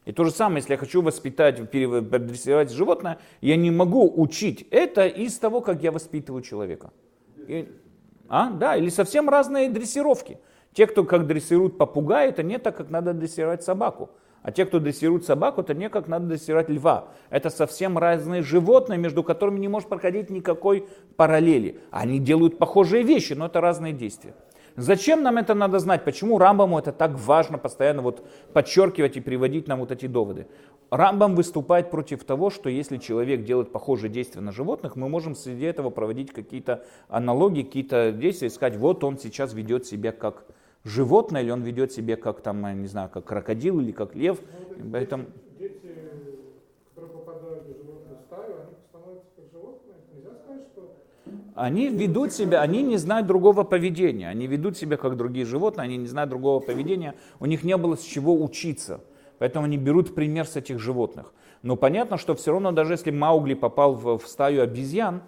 И 0.05 0.13
то 0.13 0.23
же 0.23 0.31
самое, 0.31 0.57
если 0.57 0.73
я 0.73 0.77
хочу 0.77 1.01
воспитать, 1.01 1.69
передрессировать 1.69 2.71
животное, 2.71 3.19
я 3.41 3.55
не 3.55 3.69
могу 3.69 4.11
учить 4.15 4.67
это 4.71 5.05
из 5.05 5.37
того, 5.37 5.61
как 5.61 5.83
я 5.83 5.91
воспитываю 5.91 6.41
человека. 6.41 6.91
И, 7.47 7.69
а, 8.27 8.49
да, 8.49 8.75
или 8.75 8.89
совсем 8.89 9.29
разные 9.29 9.69
дрессировки. 9.69 10.39
Те, 10.73 10.87
кто 10.87 11.03
как 11.03 11.27
дрессируют 11.27 11.77
попугая, 11.77 12.29
это 12.29 12.43
не 12.43 12.57
так, 12.57 12.77
как 12.77 12.89
надо 12.89 13.13
дрессировать 13.13 13.63
собаку. 13.63 14.09
А 14.43 14.51
те, 14.51 14.65
кто 14.65 14.79
дрессирует 14.79 15.25
собаку, 15.25 15.61
это 15.61 15.73
не 15.73 15.89
как 15.89 16.07
надо 16.07 16.25
дрессировать 16.27 16.69
льва. 16.69 17.09
Это 17.29 17.49
совсем 17.49 17.97
разные 17.97 18.41
животные, 18.41 18.97
между 18.97 19.23
которыми 19.23 19.59
не 19.59 19.67
может 19.67 19.87
проходить 19.87 20.29
никакой 20.29 20.87
параллели. 21.15 21.79
Они 21.91 22.19
делают 22.19 22.57
похожие 22.57 23.03
вещи, 23.03 23.33
но 23.33 23.45
это 23.45 23.61
разные 23.61 23.93
действия. 23.93 24.33
Зачем 24.77 25.21
нам 25.21 25.37
это 25.37 25.53
надо 25.53 25.79
знать? 25.79 26.05
Почему 26.05 26.39
Рамбаму 26.39 26.79
это 26.79 26.91
так 26.91 27.19
важно 27.19 27.57
постоянно 27.57 28.01
вот 28.01 28.25
подчеркивать 28.53 29.17
и 29.17 29.21
приводить 29.21 29.67
нам 29.67 29.79
вот 29.79 29.91
эти 29.91 30.07
доводы? 30.07 30.47
Рамбам 30.89 31.35
выступает 31.35 31.91
против 31.91 32.23
того, 32.23 32.49
что 32.49 32.69
если 32.69 32.97
человек 32.97 33.43
делает 33.43 33.71
похожие 33.71 34.09
действия 34.09 34.41
на 34.41 34.51
животных, 34.51 34.95
мы 34.95 35.07
можем 35.07 35.35
среди 35.35 35.65
этого 35.65 35.89
проводить 35.89 36.31
какие-то 36.31 36.83
аналогии, 37.09 37.63
какие-то 37.63 38.11
действия, 38.11 38.47
и 38.47 38.51
сказать, 38.51 38.77
вот 38.77 39.03
он 39.03 39.17
сейчас 39.17 39.53
ведет 39.53 39.85
себя 39.85 40.11
как 40.11 40.45
животное, 40.83 41.41
или 41.41 41.51
он 41.51 41.61
ведет 41.61 41.91
себя 41.91 42.15
как 42.15 42.41
там, 42.41 42.81
не 42.81 42.87
знаю, 42.87 43.09
как 43.09 43.25
крокодил 43.25 43.79
или 43.79 43.91
как 43.91 44.15
лев. 44.15 44.39
Ну, 44.77 44.91
Поэтому... 44.91 45.25
Дети, 45.59 45.75
которые 46.89 47.13
попадают 47.13 47.63
в 47.63 47.77
животную 47.77 48.17
стаю, 48.25 48.55
они 48.61 48.75
становятся 48.89 49.29
как 49.35 49.45
животные. 49.51 49.95
Нельзя 50.13 50.29
сказать, 50.43 50.67
что 50.73 50.95
они 51.55 51.89
ведут 51.89 52.33
себя, 52.33 52.61
они 52.61 52.81
не 52.81 52.97
знают 52.97 53.27
другого 53.27 53.63
поведения, 53.63 54.29
они 54.29 54.47
ведут 54.47 54.77
себя 54.77 54.97
как 54.97 55.17
другие 55.17 55.45
животные, 55.45 55.85
они 55.85 55.97
не 55.97 56.07
знают 56.07 56.29
другого 56.29 56.59
поведения, 56.59 57.15
у 57.39 57.45
них 57.45 57.63
не 57.63 57.77
было 57.77 57.95
с 57.95 58.01
чего 58.01 58.41
учиться, 58.41 59.01
поэтому 59.37 59.65
они 59.65 59.77
берут 59.77 60.15
пример 60.15 60.47
с 60.47 60.55
этих 60.55 60.79
животных. 60.79 61.33
Но 61.61 61.75
понятно, 61.75 62.17
что 62.17 62.33
все 62.33 62.51
равно, 62.51 62.71
даже 62.71 62.93
если 62.93 63.11
Маугли 63.11 63.53
попал 63.53 63.93
в, 63.93 64.17
в 64.17 64.27
стаю 64.27 64.63
обезьян, 64.63 65.21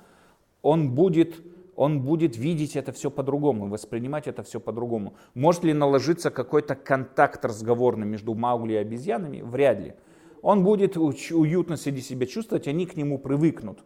он 0.63 0.95
будет 0.95 1.35
он 1.75 2.01
будет 2.01 2.37
видеть 2.37 2.75
это 2.75 2.91
все 2.91 3.09
по-другому, 3.09 3.67
воспринимать 3.67 4.27
это 4.27 4.43
все 4.43 4.59
по-другому. 4.59 5.15
Может 5.33 5.63
ли 5.63 5.73
наложиться 5.73 6.29
какой-то 6.29 6.75
контакт 6.75 7.43
разговорный 7.45 8.05
между 8.05 8.33
Маугли 8.33 8.73
и 8.73 8.77
обезьянами? 8.77 9.41
Вряд 9.41 9.79
ли. 9.79 9.93
Он 10.41 10.63
будет 10.63 10.97
уютно 10.97 11.77
среди 11.77 12.01
себя 12.01 12.25
чувствовать, 12.25 12.67
они 12.67 12.85
к 12.85 12.97
нему 12.97 13.17
привыкнут. 13.17 13.79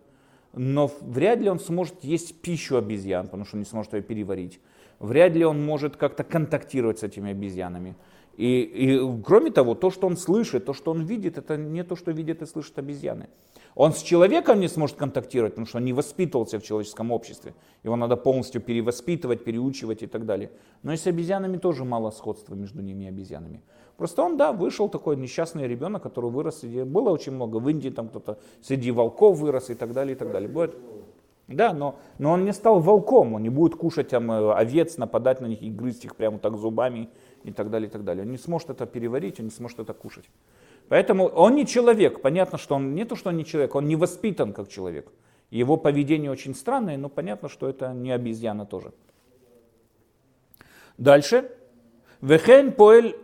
Но 0.54 0.91
вряд 1.02 1.39
ли 1.39 1.50
он 1.50 1.60
сможет 1.60 2.04
есть 2.04 2.41
пищу 2.41 2.78
обезьян, 2.78 3.26
потому 3.26 3.45
что 3.45 3.58
он 3.58 3.62
не 3.62 3.65
сможет 3.65 3.93
ее 3.93 4.02
переварить. 4.02 4.60
Вряд 5.00 5.34
ли 5.34 5.45
он 5.45 5.63
может 5.63 5.97
как-то 5.97 6.23
контактировать 6.23 7.00
с 7.00 7.04
этими 7.04 7.32
обезьянами. 7.32 7.95
И, 8.38 8.62
и 8.62 9.21
кроме 9.23 9.52
того, 9.52 9.76
то, 9.76 9.91
что 9.91 10.08
он 10.08 10.17
слышит, 10.17 10.65
то, 10.65 10.73
что 10.73 10.91
он 10.91 11.04
видит, 11.04 11.38
это 11.38 11.58
не 11.58 11.84
то, 11.84 11.95
что 11.95 12.12
видят 12.12 12.41
и 12.41 12.45
слышат 12.45 12.80
обезьяны. 12.80 13.30
Он 13.79 13.93
с 13.93 14.01
человеком 14.01 14.59
не 14.59 14.69
сможет 14.69 14.97
контактировать, 14.97 15.53
потому 15.53 15.67
что 15.67 15.77
он 15.77 15.85
не 15.85 15.93
воспитывался 15.93 16.57
в 16.57 16.63
человеческом 16.63 17.11
обществе. 17.11 17.53
Его 17.83 17.95
надо 17.95 18.17
полностью 18.17 18.59
перевоспитывать, 18.59 19.43
переучивать 19.43 20.01
и 20.01 20.07
так 20.07 20.25
далее. 20.25 20.49
Но 20.81 20.93
и 20.93 20.97
с 20.97 21.05
обезьянами 21.05 21.57
тоже 21.57 21.85
мало 21.85 22.09
сходства 22.09 22.55
между 22.55 22.81
ними 22.81 23.03
и 23.03 23.07
обезьянами. 23.09 23.61
Просто 23.95 24.23
он, 24.23 24.35
да, 24.35 24.51
вышел 24.51 24.89
такой 24.89 25.15
несчастный 25.15 25.67
ребенок, 25.67 26.01
который 26.01 26.31
вырос 26.31 26.61
среди... 26.61 26.81
Было 26.81 27.11
очень 27.11 27.33
много 27.33 27.57
в 27.57 27.69
Индии, 27.69 27.89
там 27.89 28.09
кто-то 28.09 28.39
среди 28.63 28.89
волков 28.89 29.37
вырос 29.37 29.69
и 29.69 29.75
так 29.75 29.93
далее, 29.93 30.15
и 30.15 30.17
так 30.17 30.31
далее. 30.31 30.49
Будет... 30.49 30.75
Да, 31.47 31.71
но, 31.71 31.99
но 32.17 32.31
он 32.31 32.45
не 32.45 32.53
стал 32.53 32.79
волком, 32.79 33.35
он 33.35 33.43
не 33.43 33.49
будет 33.49 33.75
кушать 33.75 34.09
там, 34.09 34.31
э, 34.31 34.53
овец, 34.53 34.97
нападать 34.97 35.39
на 35.39 35.45
них 35.45 35.61
и 35.61 35.69
грызть 35.69 36.03
их 36.03 36.15
прямо 36.15 36.39
так 36.39 36.57
зубами 36.57 37.09
и 37.43 37.51
так 37.51 37.69
далее, 37.69 37.87
и 37.87 37.91
так 37.91 38.03
далее. 38.03 38.25
Он 38.25 38.31
не 38.31 38.37
сможет 38.37 38.71
это 38.71 38.87
переварить, 38.87 39.39
он 39.39 39.45
не 39.45 39.51
сможет 39.51 39.79
это 39.79 39.93
кушать. 39.93 40.25
Поэтому 40.89 41.26
он 41.28 41.56
не 41.56 41.65
человек. 41.65 42.21
Понятно, 42.21 42.58
что 42.58 42.76
он 42.76 42.95
не 42.95 43.06
то, 43.06 43.15
что 43.15 43.30
он 43.30 43.38
не 43.38 43.45
человек, 43.45 43.76
он 43.76 43.88
не 43.88 43.95
воспитан 43.95 44.54
как 44.54 44.69
человек. 44.69 45.12
Его 45.50 45.78
поведение 45.78 46.32
очень 46.32 46.56
странное, 46.56 46.97
но 46.97 47.10
понятно, 47.10 47.50
что 47.50 47.69
это 47.69 47.93
не 47.93 48.12
обезьяна 48.12 48.65
тоже. 48.65 48.91
Дальше. 50.97 51.52
Вехен 52.21 52.71
поэль 52.71 53.15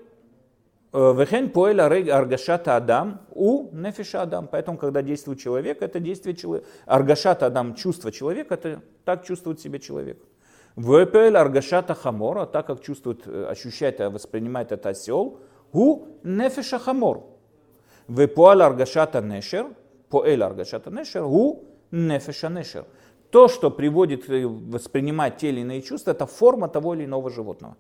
э, 0.94 1.14
Вехен 1.18 1.50
поэль 1.50 1.82
аргашата 1.82 2.76
адам 2.76 3.22
у 3.32 3.70
нефиша 3.76 4.22
адам. 4.22 4.48
Поэтому, 4.48 4.78
когда 4.78 5.02
действует 5.02 5.40
человек, 5.40 5.82
это 5.82 6.00
действие 6.00 6.36
человека. 6.36 6.68
Аргашата 6.86 7.46
адам, 7.48 7.76
чувство 7.76 8.12
человека, 8.12 8.54
это 8.54 8.82
так 9.04 9.26
чувствует 9.26 9.60
себя 9.60 9.80
человек. 9.80 10.22
Вепель 10.76 11.38
аргашата 11.38 11.94
хамора, 11.94 12.46
так 12.46 12.68
как 12.68 12.82
чувствует, 12.82 13.28
э, 13.28 13.46
ощущает, 13.46 14.00
воспринимает 14.00 14.72
это 14.72 14.90
осел, 14.90 15.40
у 15.72 16.06
нефиша 16.24 16.80
хамор. 16.80 17.33
ופועל 18.09 18.63
הרגשת 18.63 19.15
הנשר, 19.15 19.67
פועל 20.09 20.43
הרגשת 20.43 20.87
הנשר, 20.87 21.21
הוא 21.21 21.65
нефеша 21.93 22.49
нешер. 22.49 22.85
То, 23.31 23.49
что 23.49 23.71
приводит, 23.71 24.25
воспринимать 24.27 25.37
те 25.37 25.51
или 25.51 25.61
иные 25.61 25.83
чувства, 25.83 26.13
это 26.13 26.27
форма 26.27 26.69
того 26.69 26.95
или 26.95 27.05
иного 27.05 27.31
животного. 27.31 27.77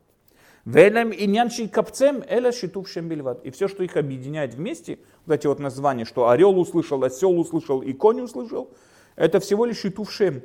Велем 0.66 1.10
и 1.10 1.26
нянши 1.26 1.68
капцем 1.68 2.22
эля 2.28 2.52
шитув 2.52 2.94
бельват. 2.96 3.42
И 3.44 3.50
все, 3.50 3.68
что 3.68 3.82
их 3.82 3.96
объединяет 3.96 4.54
вместе, 4.54 4.98
вот 5.24 5.34
эти 5.34 5.46
вот 5.46 5.58
названия, 5.58 6.04
что 6.04 6.28
орел 6.28 6.58
услышал, 6.58 7.02
осел 7.02 7.38
услышал 7.38 7.80
и 7.80 7.94
конь 7.94 8.20
услышал, 8.20 8.70
это 9.16 9.40
всего 9.40 9.64
лишь 9.64 9.78
шитув 9.78 10.12
шем. 10.12 10.42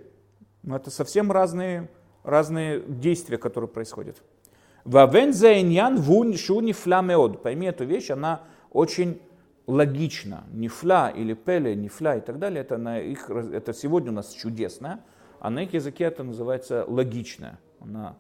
Это 0.66 0.90
совсем 0.90 1.30
разные, 1.30 1.90
разные 2.24 2.82
действия, 2.88 3.38
которые 3.38 3.68
происходят. 3.68 4.24
Вавен 4.86 5.34
заиньян 5.34 5.98
вун 5.98 6.38
шуни 6.38 6.72
фламеод. 6.72 7.42
Пойми 7.44 7.68
эту 7.68 7.84
вещь, 7.84 8.10
она 8.10 8.44
очень 8.72 9.20
логична. 9.69 10.45
Нифла 10.51 11.11
или 11.11 11.35
пеле, 11.35 11.77
нифла 11.77 12.17
и 12.17 12.21
так 12.21 12.39
далее, 12.39 12.63
это, 12.63 12.79
на 12.79 12.99
их, 12.99 13.31
это 13.31 13.73
сегодня 13.73 14.11
у 14.11 14.15
нас 14.15 14.33
чудесно, 14.33 15.05
а 15.39 15.51
на 15.51 15.63
их 15.63 15.75
языке 15.75 16.05
это 16.05 16.25
называется 16.25 16.85
логичное. 16.89 17.61
Она 17.81 18.17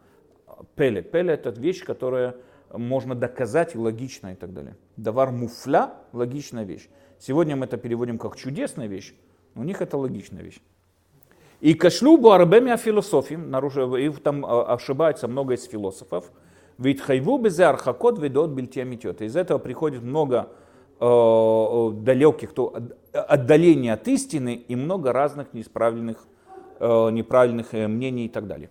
пеле. 0.76 1.02
Пеле 1.02 1.34
это 1.34 1.50
вещь, 1.50 1.82
которая 1.82 2.37
можно 2.72 3.14
доказать 3.14 3.74
и 3.74 3.78
логично 3.78 4.32
и 4.32 4.34
так 4.37 4.52
далее. 4.52 4.76
Давар 4.96 5.32
муфля– 5.32 5.94
логичная 6.12 6.64
вещь. 6.64 6.88
Сегодня 7.18 7.56
мы 7.56 7.64
это 7.64 7.78
переводим 7.78 8.18
как 8.18 8.37
чудесная 8.37 8.87
вещь, 8.87 9.14
у 9.54 9.64
них 9.64 9.80
это 9.80 9.96
логичная 9.96 10.42
вещь. 10.42 10.61
И 11.61 11.74
кашлюбу 11.74 12.30
арбеми 12.30 12.76
философим, 12.76 13.50
и 13.96 14.11
там 14.20 14.46
а, 14.46 14.74
ошибается 14.74 15.26
много 15.26 15.54
из 15.54 15.64
философов, 15.64 16.30
ведь 16.76 17.00
хайву 17.00 17.38
безе 17.38 17.64
архакот 17.64 18.18
ведот 18.20 18.50
бельтиамитет. 18.50 19.22
Из 19.22 19.34
этого 19.34 19.58
приходит 19.58 20.02
много 20.02 20.50
далеких, 21.00 22.52
то, 22.52 22.74
отдаления 23.12 23.94
от 23.94 24.08
истины 24.08 24.54
и 24.54 24.76
много 24.76 25.12
разных 25.12 25.54
неисправленных, 25.54 26.26
э, 26.80 27.11
неправильных 27.11 27.74
э, 27.74 27.87
мнений 27.87 28.26
и 28.26 28.28
так 28.28 28.46
далее. 28.46 28.70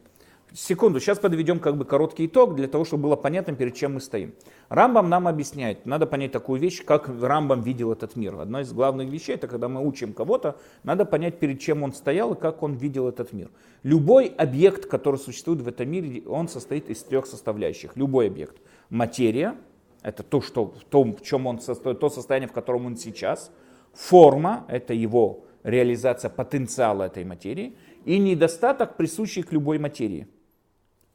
Секунду, 0.53 0.99
сейчас 0.99 1.19
подведем 1.19 1.59
как 1.59 1.77
бы 1.77 1.85
короткий 1.85 2.25
итог 2.25 2.55
для 2.55 2.67
того, 2.67 2.85
чтобы 2.85 3.03
было 3.03 3.15
понятно, 3.15 3.53
перед 3.53 3.75
чем 3.75 3.95
мы 3.95 4.01
стоим. 4.01 4.33
Рамбам 4.69 5.09
нам 5.09 5.27
объясняет, 5.27 5.85
надо 5.85 6.07
понять 6.07 6.31
такую 6.31 6.59
вещь, 6.59 6.83
как 6.83 7.09
Рамбам 7.21 7.61
видел 7.61 7.91
этот 7.91 8.15
мир. 8.15 8.39
Одна 8.39 8.61
из 8.61 8.71
главных 8.71 9.09
вещей, 9.09 9.35
это 9.35 9.47
когда 9.47 9.67
мы 9.67 9.85
учим 9.85 10.13
кого-то, 10.13 10.57
надо 10.83 11.05
понять, 11.05 11.39
перед 11.39 11.59
чем 11.59 11.83
он 11.83 11.93
стоял 11.93 12.33
и 12.33 12.39
как 12.39 12.63
он 12.63 12.73
видел 12.73 13.07
этот 13.07 13.33
мир. 13.33 13.49
Любой 13.83 14.27
объект, 14.27 14.85
который 14.85 15.17
существует 15.17 15.61
в 15.61 15.67
этом 15.67 15.89
мире, 15.89 16.23
он 16.27 16.47
состоит 16.47 16.89
из 16.89 17.03
трех 17.03 17.27
составляющих. 17.27 17.95
Любой 17.95 18.27
объект. 18.27 18.57
Материя, 18.89 19.55
это 20.01 20.23
то, 20.23 20.41
что, 20.41 20.65
в 20.65 20.83
том, 20.83 21.15
в 21.15 21.21
чем 21.21 21.47
он 21.47 21.57
то 21.59 22.09
состояние, 22.09 22.47
в 22.47 22.53
котором 22.53 22.85
он 22.85 22.97
сейчас. 22.97 23.51
Форма, 23.93 24.65
это 24.67 24.93
его 24.93 25.45
реализация 25.63 26.29
потенциала 26.29 27.03
этой 27.03 27.25
материи. 27.25 27.75
И 28.05 28.19
недостаток, 28.19 28.95
присущий 28.97 29.43
к 29.43 29.51
любой 29.51 29.79
материи– 29.79 30.27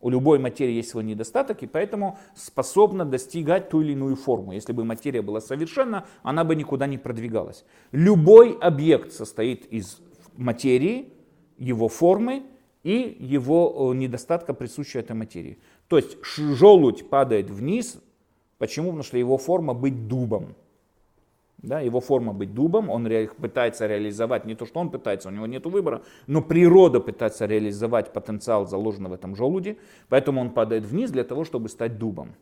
у 0.02 0.10
любой 0.10 0.40
материи 0.40 0.74
есть 0.74 0.90
свой 0.90 1.04
недостаток, 1.04 1.62
и 1.62 1.68
поэтому 1.68 2.18
способна 2.34 3.04
достигать 3.04 3.68
ту 3.68 3.82
или 3.82 3.92
иную 3.92 4.16
форму. 4.16 4.52
Если 4.52 4.72
бы 4.72 4.84
материя 4.84 5.22
была 5.22 5.40
совершенна, 5.40 6.06
она 6.24 6.42
бы 6.42 6.56
никуда 6.56 6.88
не 6.88 6.98
продвигалась. 6.98 7.64
Любой 7.92 8.58
объект 8.60 9.12
состоит 9.12 9.64
из 9.66 10.00
материи, 10.36 11.12
его 11.56 11.86
формы 11.86 12.42
и 12.82 13.16
его 13.20 13.92
э, 13.92 13.96
недостатка, 13.96 14.54
присущего 14.54 15.00
этой 15.00 15.14
материи. 15.14 15.58
То 15.86 15.98
есть 15.98 16.18
желудь 16.24 17.08
падает 17.08 17.48
вниз. 17.48 18.02
Почему? 18.62 18.90
Потому 18.90 19.02
что 19.02 19.18
его 19.18 19.38
форма 19.38 19.74
быть 19.74 20.06
дубом. 20.06 20.54
Да, 21.58 21.80
его 21.80 21.98
форма 21.98 22.32
быть 22.32 22.54
дубом, 22.54 22.90
он 22.90 23.08
ре, 23.08 23.26
пытается 23.26 23.88
реализовать 23.88 24.44
не 24.44 24.54
то, 24.54 24.66
что 24.66 24.78
он 24.78 24.88
пытается, 24.88 25.30
у 25.30 25.32
него 25.32 25.46
нет 25.46 25.66
выбора, 25.66 26.02
но 26.28 26.42
природа 26.42 27.00
пытается 27.00 27.46
реализовать 27.46 28.12
потенциал, 28.12 28.68
заложенный 28.68 29.10
в 29.10 29.14
этом 29.14 29.34
желуде, 29.34 29.78
поэтому 30.08 30.40
он 30.40 30.50
падает 30.50 30.84
вниз 30.84 31.10
для 31.10 31.24
того, 31.24 31.42
чтобы 31.42 31.68
стать 31.68 31.98
дубом. 31.98 32.36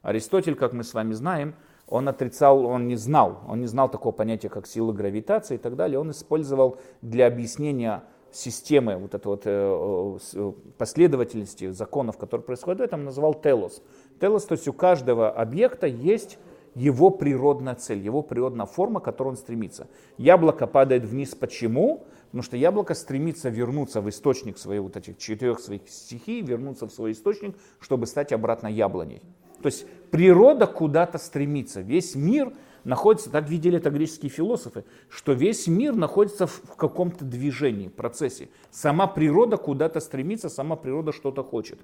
Аристотель, 0.00 0.54
как 0.54 0.72
мы 0.72 0.84
с 0.84 0.94
вами 0.94 1.12
знаем, 1.12 1.54
он 1.86 2.08
отрицал, 2.08 2.64
он 2.64 2.88
не 2.88 2.96
знал, 2.96 3.42
он 3.46 3.60
не 3.60 3.66
знал 3.66 3.90
такого 3.90 4.12
понятия, 4.12 4.48
как 4.48 4.66
сила 4.66 4.94
гравитации 4.94 5.56
и 5.56 5.58
так 5.58 5.76
далее. 5.76 5.98
Он 5.98 6.12
использовал 6.12 6.78
для 7.02 7.26
объяснения 7.26 8.04
системы 8.32 8.96
вот 8.96 9.14
этой 9.14 9.26
вот 9.26 9.42
э, 9.44 10.18
э, 10.34 10.52
последовательности 10.78 11.70
законов, 11.70 12.16
которые 12.16 12.44
происходят 12.44 12.80
в 12.80 12.82
этом, 12.82 13.04
называл 13.04 13.34
телос. 13.34 13.82
Телос, 14.20 14.44
то 14.44 14.52
есть 14.52 14.68
у 14.68 14.72
каждого 14.72 15.30
объекта 15.30 15.86
есть 15.86 16.38
его 16.74 17.10
природная 17.10 17.74
цель, 17.74 17.98
его 17.98 18.22
природная 18.22 18.66
форма, 18.66 19.00
к 19.00 19.04
которой 19.04 19.28
он 19.28 19.36
стремится. 19.36 19.88
Яблоко 20.16 20.66
падает 20.66 21.04
вниз 21.04 21.34
почему? 21.34 22.06
Потому 22.26 22.42
что 22.42 22.56
яблоко 22.56 22.94
стремится 22.94 23.50
вернуться 23.50 24.00
в 24.00 24.08
источник 24.08 24.56
своих 24.56 24.82
вот 24.82 24.96
этих 24.96 25.18
четырех 25.18 25.60
своих 25.60 25.82
стихий, 25.88 26.40
вернуться 26.40 26.86
в 26.86 26.90
свой 26.90 27.12
источник, 27.12 27.56
чтобы 27.78 28.06
стать 28.06 28.32
обратно 28.32 28.68
яблоней. 28.68 29.20
То 29.60 29.66
есть 29.66 29.86
природа 30.10 30.66
куда-то 30.66 31.18
стремится. 31.18 31.82
Весь 31.82 32.14
мир 32.14 32.52
находится, 32.84 33.30
так 33.30 33.48
видели 33.48 33.76
это 33.76 33.90
греческие 33.90 34.30
философы, 34.30 34.84
что 35.08 35.32
весь 35.32 35.66
мир 35.66 35.94
находится 35.94 36.46
в 36.46 36.74
каком-то 36.76 37.24
движении, 37.24 37.88
процессе. 37.88 38.48
Сама 38.70 39.06
природа 39.06 39.56
куда-то 39.56 40.00
стремится, 40.00 40.48
сама 40.48 40.76
природа 40.76 41.12
что-то 41.12 41.44
хочет. 41.44 41.78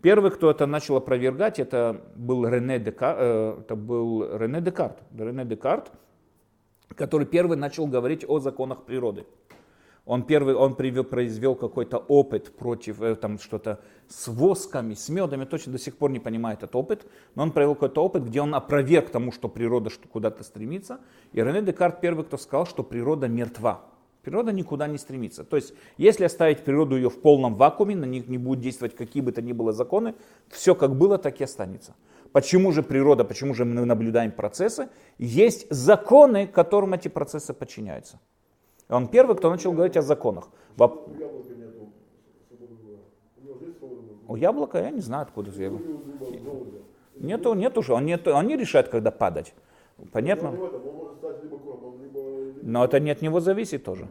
Первый, 0.00 0.30
кто 0.30 0.50
это 0.50 0.66
начал 0.66 0.96
опровергать, 0.96 1.58
это 1.58 2.00
был 2.14 2.46
Рене 2.46 2.78
Декарт, 2.78 3.18
э, 3.20 3.56
это 3.60 3.74
был 3.74 4.36
Рене 4.36 4.60
Декарт, 4.60 4.98
Рене 5.16 5.44
Декарт, 5.44 5.90
который 6.94 7.26
первый 7.26 7.56
начал 7.56 7.86
говорить 7.88 8.24
о 8.28 8.38
законах 8.38 8.84
природы. 8.84 9.26
Он 10.06 10.22
первый, 10.22 10.54
он 10.54 10.76
привел, 10.76 11.02
произвел 11.02 11.56
какой-то 11.56 11.98
опыт 11.98 12.56
против, 12.56 13.02
э, 13.02 13.16
там 13.16 13.40
что-то 13.40 13.80
с 14.06 14.28
восками, 14.28 14.94
с 14.94 15.08
медами, 15.08 15.44
точно 15.44 15.72
до 15.72 15.78
сих 15.78 15.96
пор 15.96 16.12
не 16.12 16.20
понимает 16.20 16.62
этот 16.62 16.76
опыт, 16.76 17.04
но 17.34 17.42
он 17.42 17.50
провел 17.50 17.74
какой-то 17.74 18.04
опыт, 18.04 18.22
где 18.22 18.40
он 18.40 18.54
опроверг 18.54 19.10
тому, 19.10 19.32
что 19.32 19.48
природа 19.48 19.90
куда-то 20.12 20.44
стремится. 20.44 21.00
И 21.32 21.42
Рене 21.42 21.60
Декарт 21.60 22.00
первый, 22.00 22.24
кто 22.24 22.38
сказал, 22.38 22.66
что 22.66 22.84
природа 22.84 23.26
мертва. 23.26 23.82
Природа 24.28 24.52
никуда 24.52 24.86
не 24.88 24.98
стремится. 24.98 25.42
То 25.42 25.56
есть, 25.56 25.72
если 25.96 26.24
оставить 26.24 26.62
природу 26.62 26.96
ее 26.96 27.08
в 27.08 27.18
полном 27.18 27.54
вакууме, 27.54 27.96
на 27.96 28.04
них 28.04 28.28
не 28.28 28.36
будут 28.36 28.62
действовать 28.62 28.94
какие 28.94 29.22
бы 29.22 29.32
то 29.32 29.40
ни 29.40 29.52
было 29.52 29.72
законы, 29.72 30.14
все 30.48 30.74
как 30.74 30.96
было, 30.96 31.16
так 31.16 31.40
и 31.40 31.44
останется. 31.44 31.94
Почему 32.32 32.70
же 32.72 32.82
природа, 32.82 33.24
почему 33.24 33.54
же 33.54 33.64
мы 33.64 33.86
наблюдаем 33.86 34.32
процессы? 34.32 34.90
Есть 35.16 35.66
законы, 35.70 36.46
которым 36.46 36.92
эти 36.92 37.08
процессы 37.08 37.54
подчиняются. 37.54 38.20
Он 38.90 39.08
первый, 39.08 39.34
кто 39.34 39.48
начал 39.48 39.72
говорить 39.72 39.96
о 39.96 40.02
законах. 40.02 40.50
Воп... 40.76 41.08
У 44.28 44.36
яблока 44.36 44.78
я 44.78 44.90
не 44.90 45.00
знаю, 45.00 45.22
откуда 45.22 45.50
яблоко. 45.50 45.86
Нету, 47.14 47.54
нету 47.54 47.80
уже. 47.80 47.94
Он, 47.94 48.04
нету, 48.04 48.34
он 48.34 48.46
не 48.46 48.58
решает, 48.58 48.88
когда 48.88 49.10
падать. 49.10 49.54
Понятно? 50.12 50.54
Но 52.68 52.84
это 52.84 53.00
не 53.00 53.10
от 53.10 53.22
него 53.22 53.40
зависит 53.40 53.84
тоже. 53.84 54.08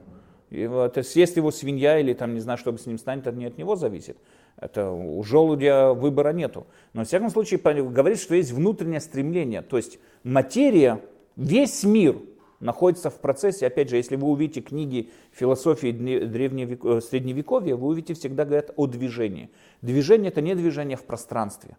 Это 0.50 1.04
съест 1.04 1.38
его 1.38 1.52
свинья 1.52 2.00
или 2.00 2.14
там 2.14 2.34
не 2.34 2.40
знаю, 2.40 2.58
что 2.58 2.76
с 2.76 2.88
ним 2.88 2.98
станет, 2.98 3.28
это 3.28 3.38
не 3.38 3.46
от 3.46 3.60
него 3.60 3.76
зависит. 3.76 4.18
Это 4.60 4.90
у 4.90 5.22
желудя 5.22 5.94
выбора 5.94 6.34
нету. 6.34 6.66
Но, 6.94 7.04
в 7.04 7.08
всяком 7.08 7.30
случае, 7.30 7.60
говорит, 7.60 8.20
что 8.20 8.34
есть 8.34 8.52
внутреннее 8.52 9.00
стремление. 9.00 9.62
То 9.62 9.78
есть 9.78 10.00
материя, 10.24 11.00
весь 11.36 11.84
мир 11.84 12.18
находится 12.60 13.12
в 13.12 13.20
процессе. 13.20 13.68
Опять 13.68 13.92
же, 13.92 13.98
если 13.98 14.16
вы 14.16 14.28
увидите 14.28 14.62
книги 14.62 15.12
философии 15.34 15.92
древневек... 15.92 16.84
Э, 16.84 17.00
средневековья, 17.00 17.76
вы 17.76 17.90
увидите 17.90 18.16
всегда 18.16 18.44
говорят 18.44 18.72
о 18.76 18.88
движении. 18.88 19.52
Движение 19.84 20.30
это 20.32 20.42
не 20.42 20.56
движение 20.56 20.98
в 20.98 21.04
пространстве, 21.04 21.78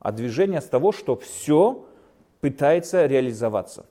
а 0.00 0.10
движение 0.10 0.60
с 0.60 0.64
того, 0.64 0.90
что 0.90 1.14
все 1.14 1.86
пытается 2.40 3.06
реализоваться. 3.06 3.86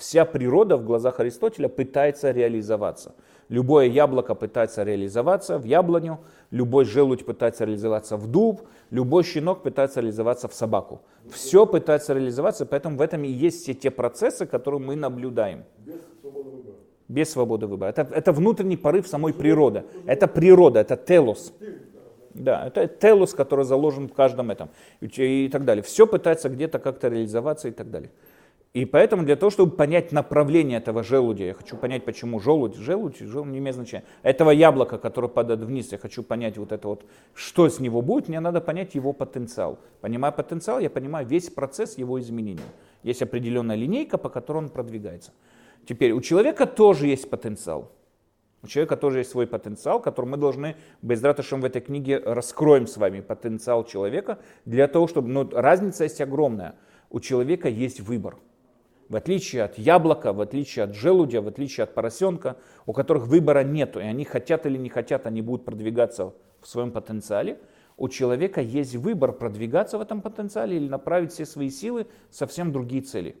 Вся 0.00 0.24
природа 0.24 0.78
в 0.78 0.84
глазах 0.84 1.20
Аристотеля 1.20 1.68
пытается 1.68 2.30
реализоваться. 2.30 3.14
Любое 3.50 3.84
яблоко 3.84 4.34
пытается 4.34 4.82
реализоваться 4.82 5.58
в 5.58 5.64
яблоню, 5.64 6.20
любой 6.50 6.86
желудь 6.86 7.26
пытается 7.26 7.66
реализоваться 7.66 8.16
в 8.16 8.26
дуб, 8.26 8.62
любой 8.90 9.24
щенок 9.24 9.62
пытается 9.62 10.00
реализоваться 10.00 10.48
в 10.48 10.54
собаку. 10.54 11.02
Все 11.30 11.66
пытается 11.66 12.14
реализоваться, 12.14 12.64
поэтому 12.64 12.96
в 12.96 13.02
этом 13.02 13.24
и 13.24 13.28
есть 13.28 13.62
все 13.62 13.74
те 13.74 13.90
процессы, 13.90 14.46
которые 14.46 14.80
мы 14.80 14.96
наблюдаем. 14.96 15.64
Без 17.08 17.32
свободы 17.32 17.66
выбора. 17.66 17.90
Это, 17.90 18.08
это 18.10 18.32
внутренний 18.32 18.78
порыв 18.78 19.06
самой 19.06 19.34
природы. 19.34 19.84
Это 20.06 20.28
природа, 20.28 20.80
это 20.80 20.96
телос. 20.96 21.52
Да, 22.32 22.66
это 22.66 22.86
телус, 22.86 23.34
который 23.34 23.66
заложен 23.66 24.08
в 24.08 24.14
каждом 24.14 24.50
этом 24.50 24.70
и 25.02 25.48
так 25.52 25.66
далее. 25.66 25.82
Все 25.82 26.06
пытается 26.06 26.48
где-то 26.48 26.78
как-то 26.78 27.08
реализоваться 27.08 27.68
и 27.68 27.72
так 27.72 27.90
далее. 27.90 28.10
И 28.72 28.84
поэтому 28.84 29.24
для 29.24 29.34
того, 29.34 29.50
чтобы 29.50 29.74
понять 29.74 30.12
направление 30.12 30.78
этого 30.78 31.02
желудя, 31.02 31.44
я 31.44 31.54
хочу 31.54 31.76
понять, 31.76 32.04
почему 32.04 32.38
желудь, 32.38 32.76
желудь, 32.76 33.18
желудь 33.18 33.48
не 33.48 33.58
имеет 33.58 33.74
значения. 33.74 34.04
Этого 34.22 34.52
яблока, 34.52 34.96
которое 34.96 35.26
падает 35.26 35.60
вниз, 35.60 35.90
я 35.90 35.98
хочу 35.98 36.22
понять 36.22 36.56
вот 36.56 36.70
это 36.70 36.86
вот, 36.86 37.04
что 37.34 37.68
с 37.68 37.80
него 37.80 38.00
будет, 38.00 38.28
мне 38.28 38.38
надо 38.38 38.60
понять 38.60 38.94
его 38.94 39.12
потенциал. 39.12 39.80
Понимая 40.00 40.30
потенциал, 40.30 40.78
я 40.78 40.88
понимаю 40.88 41.26
весь 41.26 41.50
процесс 41.50 41.98
его 41.98 42.20
изменения. 42.20 42.62
Есть 43.02 43.22
определенная 43.22 43.74
линейка, 43.74 44.18
по 44.18 44.28
которой 44.28 44.58
он 44.58 44.68
продвигается. 44.68 45.32
Теперь 45.84 46.12
у 46.12 46.20
человека 46.20 46.66
тоже 46.66 47.08
есть 47.08 47.28
потенциал. 47.28 47.90
У 48.62 48.68
человека 48.68 48.96
тоже 48.96 49.18
есть 49.18 49.30
свой 49.30 49.48
потенциал, 49.48 50.00
который 50.00 50.26
мы 50.26 50.36
должны, 50.36 50.76
без 51.02 51.20
раташем 51.24 51.60
в 51.60 51.64
этой 51.64 51.80
книге 51.80 52.18
раскроем 52.18 52.86
с 52.86 52.96
вами 52.98 53.20
потенциал 53.20 53.84
человека 53.84 54.38
для 54.64 54.86
того, 54.86 55.08
чтобы, 55.08 55.28
ну, 55.28 55.48
разница 55.50 56.04
есть 56.04 56.20
огромная. 56.20 56.76
У 57.08 57.18
человека 57.18 57.68
есть 57.68 58.00
выбор. 58.00 58.36
В 59.10 59.16
отличие 59.16 59.64
от 59.64 59.76
яблока, 59.76 60.32
в 60.32 60.40
отличие 60.40 60.84
от 60.84 60.94
желудя, 60.94 61.42
в 61.42 61.48
отличие 61.48 61.82
от 61.82 61.94
поросенка, 61.94 62.56
у 62.86 62.92
которых 62.92 63.26
выбора 63.26 63.64
нету, 63.64 63.98
и 63.98 64.04
они 64.04 64.24
хотят 64.24 64.66
или 64.66 64.78
не 64.78 64.88
хотят, 64.88 65.26
они 65.26 65.42
будут 65.42 65.64
продвигаться 65.64 66.32
в 66.60 66.68
своем 66.68 66.92
потенциале, 66.92 67.58
у 67.96 68.08
человека 68.08 68.60
есть 68.60 68.94
выбор 68.94 69.32
продвигаться 69.32 69.98
в 69.98 70.00
этом 70.00 70.22
потенциале 70.22 70.76
или 70.76 70.88
направить 70.88 71.32
все 71.32 71.44
свои 71.44 71.70
силы 71.70 72.06
совсем 72.30 72.70
другие 72.70 73.02
цели. 73.02 73.34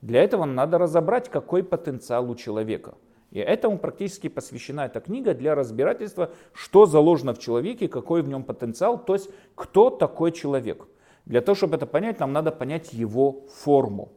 Для 0.00 0.24
этого 0.24 0.44
надо 0.44 0.76
разобрать, 0.76 1.28
какой 1.28 1.62
потенциал 1.62 2.28
у 2.28 2.34
человека. 2.34 2.94
И 3.30 3.38
этому 3.38 3.78
практически 3.78 4.28
посвящена 4.28 4.86
эта 4.86 5.00
книга 5.00 5.34
для 5.34 5.54
разбирательства, 5.54 6.32
что 6.52 6.84
заложено 6.84 7.32
в 7.32 7.38
человеке, 7.38 7.86
какой 7.86 8.22
в 8.22 8.28
нем 8.28 8.42
потенциал, 8.42 8.98
то 8.98 9.14
есть 9.14 9.30
кто 9.54 9.88
такой 9.88 10.32
человек. 10.32 10.88
Для 11.26 11.40
того, 11.42 11.54
чтобы 11.54 11.76
это 11.76 11.86
понять, 11.86 12.18
нам 12.18 12.32
надо 12.32 12.50
понять 12.50 12.92
его 12.92 13.46
форму. 13.62 14.10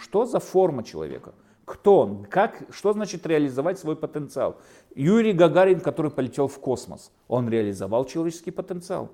Что 0.00 0.24
за 0.24 0.40
форма 0.40 0.82
человека? 0.82 1.34
Кто 1.66 2.00
он? 2.00 2.24
Как, 2.24 2.62
что 2.70 2.92
значит 2.92 3.26
реализовать 3.26 3.78
свой 3.78 3.96
потенциал? 3.96 4.56
Юрий 4.94 5.32
Гагарин, 5.32 5.80
который 5.80 6.10
полетел 6.10 6.48
в 6.48 6.58
космос, 6.58 7.12
он 7.28 7.50
реализовал 7.50 8.06
человеческий 8.06 8.50
потенциал. 8.50 9.10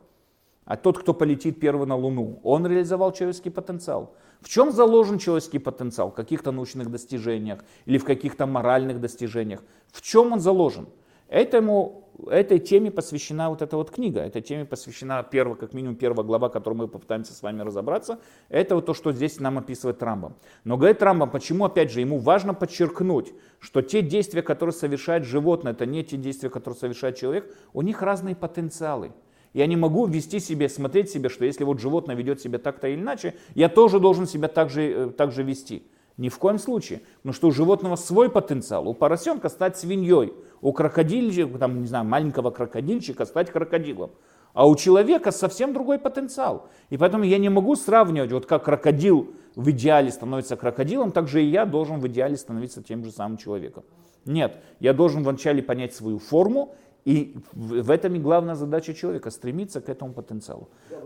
А 0.65 0.77
тот, 0.77 0.99
кто 0.99 1.13
полетит 1.13 1.61
первый 1.61 1.87
на 1.87 1.97
Луну, 1.97 2.41
он 2.43 2.67
реализовал 2.67 3.13
человеческий 3.13 3.51
потенциал. 3.51 4.15
В 4.41 4.49
чем 4.49 4.71
заложен 4.71 5.19
человеческий 5.19 5.59
потенциал? 5.59 6.11
В 6.11 6.15
каких-то 6.15 6.53
научных 6.53 6.91
достижениях 6.91 7.65
или 7.85 7.99
в 7.99 8.05
каких-то 8.05 8.47
моральных 8.47 9.01
достижениях? 9.01 9.63
В 9.91 10.03
чем 10.03 10.33
он 10.33 10.41
заложен? 10.41 10.87
Этому, 11.29 12.06
этой 12.29 12.59
теме 12.59 12.91
посвящена 12.91 13.51
вот 13.51 13.63
эта 13.63 13.77
вот 13.77 13.91
книга. 13.91 14.21
Этой 14.21 14.43
теме 14.43 14.65
посвящена 14.65 15.23
первая, 15.23 15.57
как 15.57 15.73
минимум 15.73 15.97
первая 15.97 16.27
глава, 16.27 16.49
которую 16.49 16.79
мы 16.79 16.89
попытаемся 16.89 17.33
с 17.33 17.43
вами 17.43 17.63
разобраться. 17.63 18.19
Это 18.49 18.75
вот 18.75 18.87
то, 18.87 18.95
что 18.95 19.13
здесь 19.13 19.41
нам 19.41 19.59
описывает 19.59 20.03
Рамбам. 20.03 20.37
Но 20.65 20.77
говорит 20.77 21.03
Рамбам, 21.03 21.31
почему, 21.31 21.65
опять 21.65 21.91
же, 21.91 22.01
ему 22.01 22.19
важно 22.19 22.55
подчеркнуть, 22.55 23.33
что 23.59 23.83
те 23.83 24.03
действия, 24.03 24.43
которые 24.43 24.73
совершает 24.73 25.25
животное, 25.25 25.73
это 25.73 25.87
не 25.87 26.05
те 26.05 26.17
действия, 26.17 26.51
которые 26.51 26.79
совершает 26.79 27.17
человек, 27.17 27.55
у 27.73 27.83
них 27.83 28.03
разные 28.03 28.35
потенциалы. 28.35 29.13
Я 29.53 29.67
не 29.67 29.77
могу 29.77 30.07
вести 30.07 30.39
себе, 30.39 30.69
смотреть 30.69 31.11
себе, 31.11 31.29
что 31.29 31.45
если 31.45 31.65
вот 31.65 31.81
животное 31.81 32.15
ведет 32.15 32.41
себя 32.41 32.59
так-то 32.59 32.89
или 32.89 33.01
иначе, 33.01 33.35
я 33.55 33.69
тоже 33.69 34.01
должен 34.01 34.27
себя 34.27 34.49
так 34.49 34.69
же, 34.69 34.83
э, 34.83 35.11
так 35.11 35.33
же 35.33 35.43
вести. 35.43 35.87
Ни 36.17 36.29
в 36.29 36.39
коем 36.39 36.59
случае. 36.59 37.03
Потому 37.17 37.35
что 37.35 37.49
у 37.49 37.53
животного 37.53 37.97
свой 37.97 38.31
потенциал. 38.31 38.89
У 38.89 38.95
поросенка 38.95 39.49
стать 39.49 39.77
свиньей, 39.77 40.33
у 40.61 40.73
крокодильчика, 40.73 41.59
там, 41.59 41.81
не 41.81 41.87
знаю, 41.87 42.05
маленького 42.05 42.51
крокодильчика 42.51 43.27
стать 43.27 43.51
крокодилом. 43.51 44.11
А 44.55 44.67
у 44.67 44.75
человека 44.75 45.33
совсем 45.33 45.75
другой 45.75 45.99
потенциал. 45.99 46.69
И 46.89 46.97
поэтому 46.97 47.25
я 47.25 47.37
не 47.37 47.51
могу 47.51 47.77
сравнивать, 47.77 48.33
вот 48.33 48.47
как 48.47 48.65
крокодил 48.65 49.35
в 49.55 49.71
идеале 49.71 50.11
становится 50.11 50.57
крокодилом, 50.57 51.13
так 51.13 51.29
же 51.29 51.43
и 51.43 51.47
я 51.47 51.67
должен 51.67 52.01
в 52.01 52.07
идеале 52.09 52.39
становиться 52.39 52.83
тем 52.83 53.05
же 53.05 53.11
самым 53.11 53.37
человеком. 53.37 53.85
Нет, 54.25 54.59
я 54.81 54.95
должен 54.95 55.23
вначале 55.23 55.63
понять 55.63 55.95
свою 55.95 56.19
форму 56.19 56.75
и 57.05 57.37
в 57.53 57.91
этом 57.91 58.15
и 58.15 58.19
главная 58.19 58.55
задача 58.55 58.95
человека, 58.95 59.31
стремиться 59.31 59.81
к 59.83 59.89
этому 59.91 60.13
потенциалу. 60.13 60.69
Да, 60.91 60.97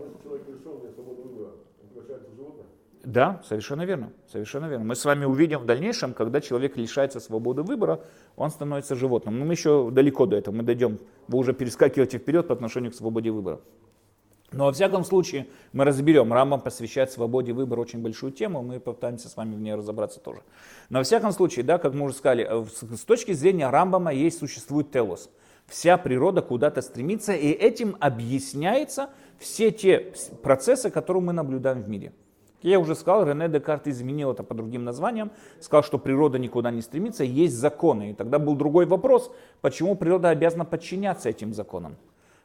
совершенно 3.47 3.83
верно, 3.85 4.11
совершенно 4.31 4.65
верно. 4.65 4.85
Мы 4.85 4.95
с 4.95 5.05
вами 5.05 5.25
увидим 5.25 5.59
в 5.59 5.65
дальнейшем, 5.65 6.13
когда 6.13 6.41
человек 6.41 6.77
лишается 6.77 7.19
свободы 7.19 7.63
выбора, 7.63 8.01
он 8.35 8.49
становится 8.49 8.95
животным. 8.95 9.39
Но 9.39 9.45
мы 9.45 9.53
еще 9.53 9.89
далеко 9.91 10.25
до 10.25 10.37
этого, 10.37 10.55
мы 10.55 10.63
дойдем, 10.63 10.99
вы 11.27 11.37
уже 11.39 11.53
перескакиваете 11.53 12.17
вперед 12.17 12.47
по 12.47 12.53
отношению 12.53 12.91
к 12.91 12.95
свободе 12.95 13.31
выбора. 13.31 13.61
Но 14.51 14.65
во 14.65 14.73
всяком 14.73 15.05
случае 15.05 15.47
мы 15.71 15.85
разберем, 15.85 16.33
Рамбам 16.33 16.59
посвящает 16.59 17.09
свободе 17.09 17.53
выбора 17.53 17.79
очень 17.79 18.01
большую 18.01 18.33
тему, 18.33 18.61
мы 18.61 18.81
попытаемся 18.81 19.29
с 19.29 19.37
вами 19.37 19.55
в 19.55 19.61
ней 19.61 19.73
разобраться 19.73 20.19
тоже. 20.19 20.41
Но 20.89 20.99
во 20.99 21.03
всяком 21.03 21.31
случае, 21.31 21.63
да, 21.63 21.77
как 21.77 21.93
мы 21.93 22.05
уже 22.05 22.15
сказали, 22.15 22.45
э, 22.49 22.65
с 22.95 23.05
точки 23.05 23.31
зрения 23.31 23.69
Рамбама 23.69 24.13
есть, 24.13 24.39
существует 24.39 24.91
телос– 24.91 25.29
Вся 25.71 25.97
природа 25.97 26.41
куда-то 26.41 26.81
стремится, 26.81 27.31
и 27.33 27.49
этим 27.49 27.95
объясняются 28.01 29.09
все 29.39 29.71
те 29.71 30.11
процессы, 30.43 30.89
которые 30.89 31.23
мы 31.23 31.31
наблюдаем 31.31 31.81
в 31.81 31.87
мире. 31.87 32.11
Я 32.61 32.79
уже 32.79 32.95
сказал, 32.95 33.25
Рене 33.25 33.47
Декарт 33.47 33.87
изменил 33.87 34.31
это 34.31 34.43
по 34.43 34.53
другим 34.53 34.83
названиям, 34.83 35.31
сказал, 35.59 35.83
что 35.83 35.97
природа 35.97 36.37
никуда 36.37 36.69
не 36.69 36.81
стремится, 36.81 37.23
есть 37.23 37.55
законы. 37.55 38.11
И 38.11 38.13
тогда 38.13 38.37
был 38.37 38.55
другой 38.55 38.85
вопрос, 38.85 39.31
почему 39.61 39.95
природа 39.95 40.29
обязана 40.29 40.65
подчиняться 40.65 41.29
этим 41.29 41.53
законам. 41.53 41.95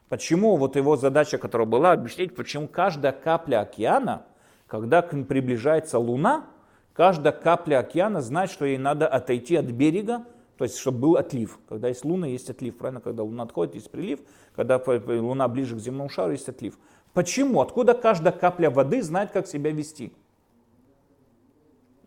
Почему 0.09 0.55
вот 0.55 0.75
его 0.75 0.95
задача, 0.95 1.37
которая 1.37 1.67
была, 1.67 1.91
объяснить, 1.91 2.35
почему 2.35 2.67
каждая 2.67 3.11
капля 3.11 3.61
океана, 3.61 4.25
когда 4.65 5.01
к 5.01 5.13
ним 5.13 5.25
приближается 5.25 5.99
Луна, 5.99 6.45
каждая 6.93 7.33
капля 7.33 7.79
океана 7.79 8.21
знает, 8.21 8.49
что 8.49 8.65
ей 8.65 8.77
надо 8.77 9.07
отойти 9.07 9.55
от 9.55 9.65
берега, 9.65 10.25
то 10.57 10.63
есть, 10.63 10.77
чтобы 10.77 10.99
был 10.99 11.17
отлив. 11.17 11.59
Когда 11.69 11.87
есть 11.87 12.03
луна, 12.03 12.25
есть 12.27 12.49
отлив. 12.49 12.75
Правильно? 12.77 12.99
Когда 12.99 13.21
луна 13.21 13.43
отходит, 13.43 13.75
есть 13.75 13.91
прилив. 13.91 14.19
Когда 14.55 14.81
луна 14.87 15.47
ближе 15.47 15.75
к 15.75 15.79
земному 15.79 16.09
шару, 16.09 16.31
есть 16.31 16.49
отлив. 16.49 16.79
Почему? 17.17 17.61
Откуда 17.61 17.95
каждая 17.95 18.31
капля 18.31 18.69
воды 18.69 19.01
знает, 19.01 19.31
как 19.31 19.47
себя 19.47 19.71
вести? 19.71 20.13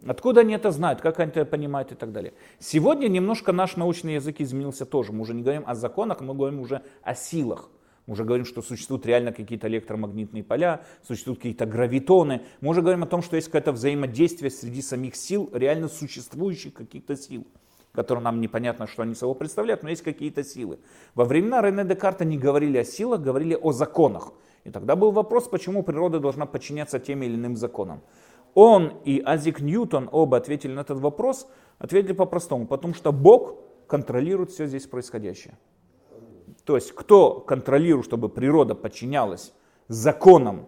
Откуда 0.06 0.42
они 0.42 0.54
это 0.54 0.70
знают, 0.70 1.00
как 1.00 1.18
они 1.18 1.32
это 1.32 1.44
понимают 1.44 1.90
и 1.90 1.96
так 1.96 2.12
далее. 2.12 2.32
Сегодня 2.60 3.08
немножко 3.08 3.50
наш 3.50 3.74
научный 3.74 4.14
язык 4.14 4.40
изменился 4.40 4.86
тоже. 4.86 5.10
Мы 5.10 5.22
уже 5.22 5.34
не 5.34 5.42
говорим 5.42 5.64
о 5.66 5.74
законах, 5.74 6.20
мы 6.20 6.32
говорим 6.32 6.60
уже 6.60 6.82
о 7.02 7.16
силах. 7.16 7.70
Мы 8.06 8.12
уже 8.12 8.22
говорим, 8.22 8.44
что 8.44 8.62
существуют 8.62 9.04
реально 9.04 9.32
какие-то 9.32 9.66
электромагнитные 9.66 10.44
поля, 10.44 10.82
существуют 11.04 11.40
какие-то 11.40 11.66
гравитоны. 11.66 12.42
Мы 12.60 12.70
уже 12.70 12.80
говорим 12.80 13.02
о 13.02 13.06
том, 13.06 13.20
что 13.22 13.34
есть 13.34 13.48
какое-то 13.48 13.72
взаимодействие 13.72 14.52
среди 14.52 14.80
самих 14.80 15.16
сил, 15.16 15.50
реально 15.52 15.88
существующих 15.88 16.74
каких-то 16.74 17.16
сил 17.16 17.48
которые 17.92 18.22
нам 18.22 18.40
непонятно, 18.40 18.86
что 18.86 19.02
они 19.02 19.16
собой 19.16 19.34
представляют, 19.34 19.82
но 19.82 19.90
есть 19.90 20.02
какие-то 20.02 20.44
силы. 20.44 20.78
Во 21.16 21.24
времена 21.24 21.60
Рене 21.60 21.84
Декарта 21.84 22.24
не 22.24 22.38
говорили 22.38 22.78
о 22.78 22.84
силах, 22.84 23.20
говорили 23.20 23.58
о 23.60 23.72
законах. 23.72 24.32
И 24.64 24.70
тогда 24.70 24.96
был 24.96 25.10
вопрос, 25.10 25.48
почему 25.48 25.82
природа 25.82 26.20
должна 26.20 26.46
подчиняться 26.46 26.98
тем 26.98 27.22
или 27.22 27.34
иным 27.34 27.56
законам. 27.56 28.02
Он 28.54 28.94
и 29.04 29.22
Азик 29.24 29.60
Ньютон 29.60 30.08
оба 30.10 30.36
ответили 30.36 30.72
на 30.72 30.80
этот 30.80 30.98
вопрос, 30.98 31.46
ответили 31.78 32.12
по-простому, 32.12 32.66
потому 32.66 32.94
что 32.94 33.12
Бог 33.12 33.56
контролирует 33.86 34.50
все 34.50 34.66
здесь 34.66 34.86
происходящее. 34.86 35.58
То 36.64 36.76
есть 36.76 36.92
кто 36.92 37.40
контролирует, 37.40 38.04
чтобы 38.04 38.28
природа 38.28 38.74
подчинялась 38.74 39.52
законам 39.88 40.66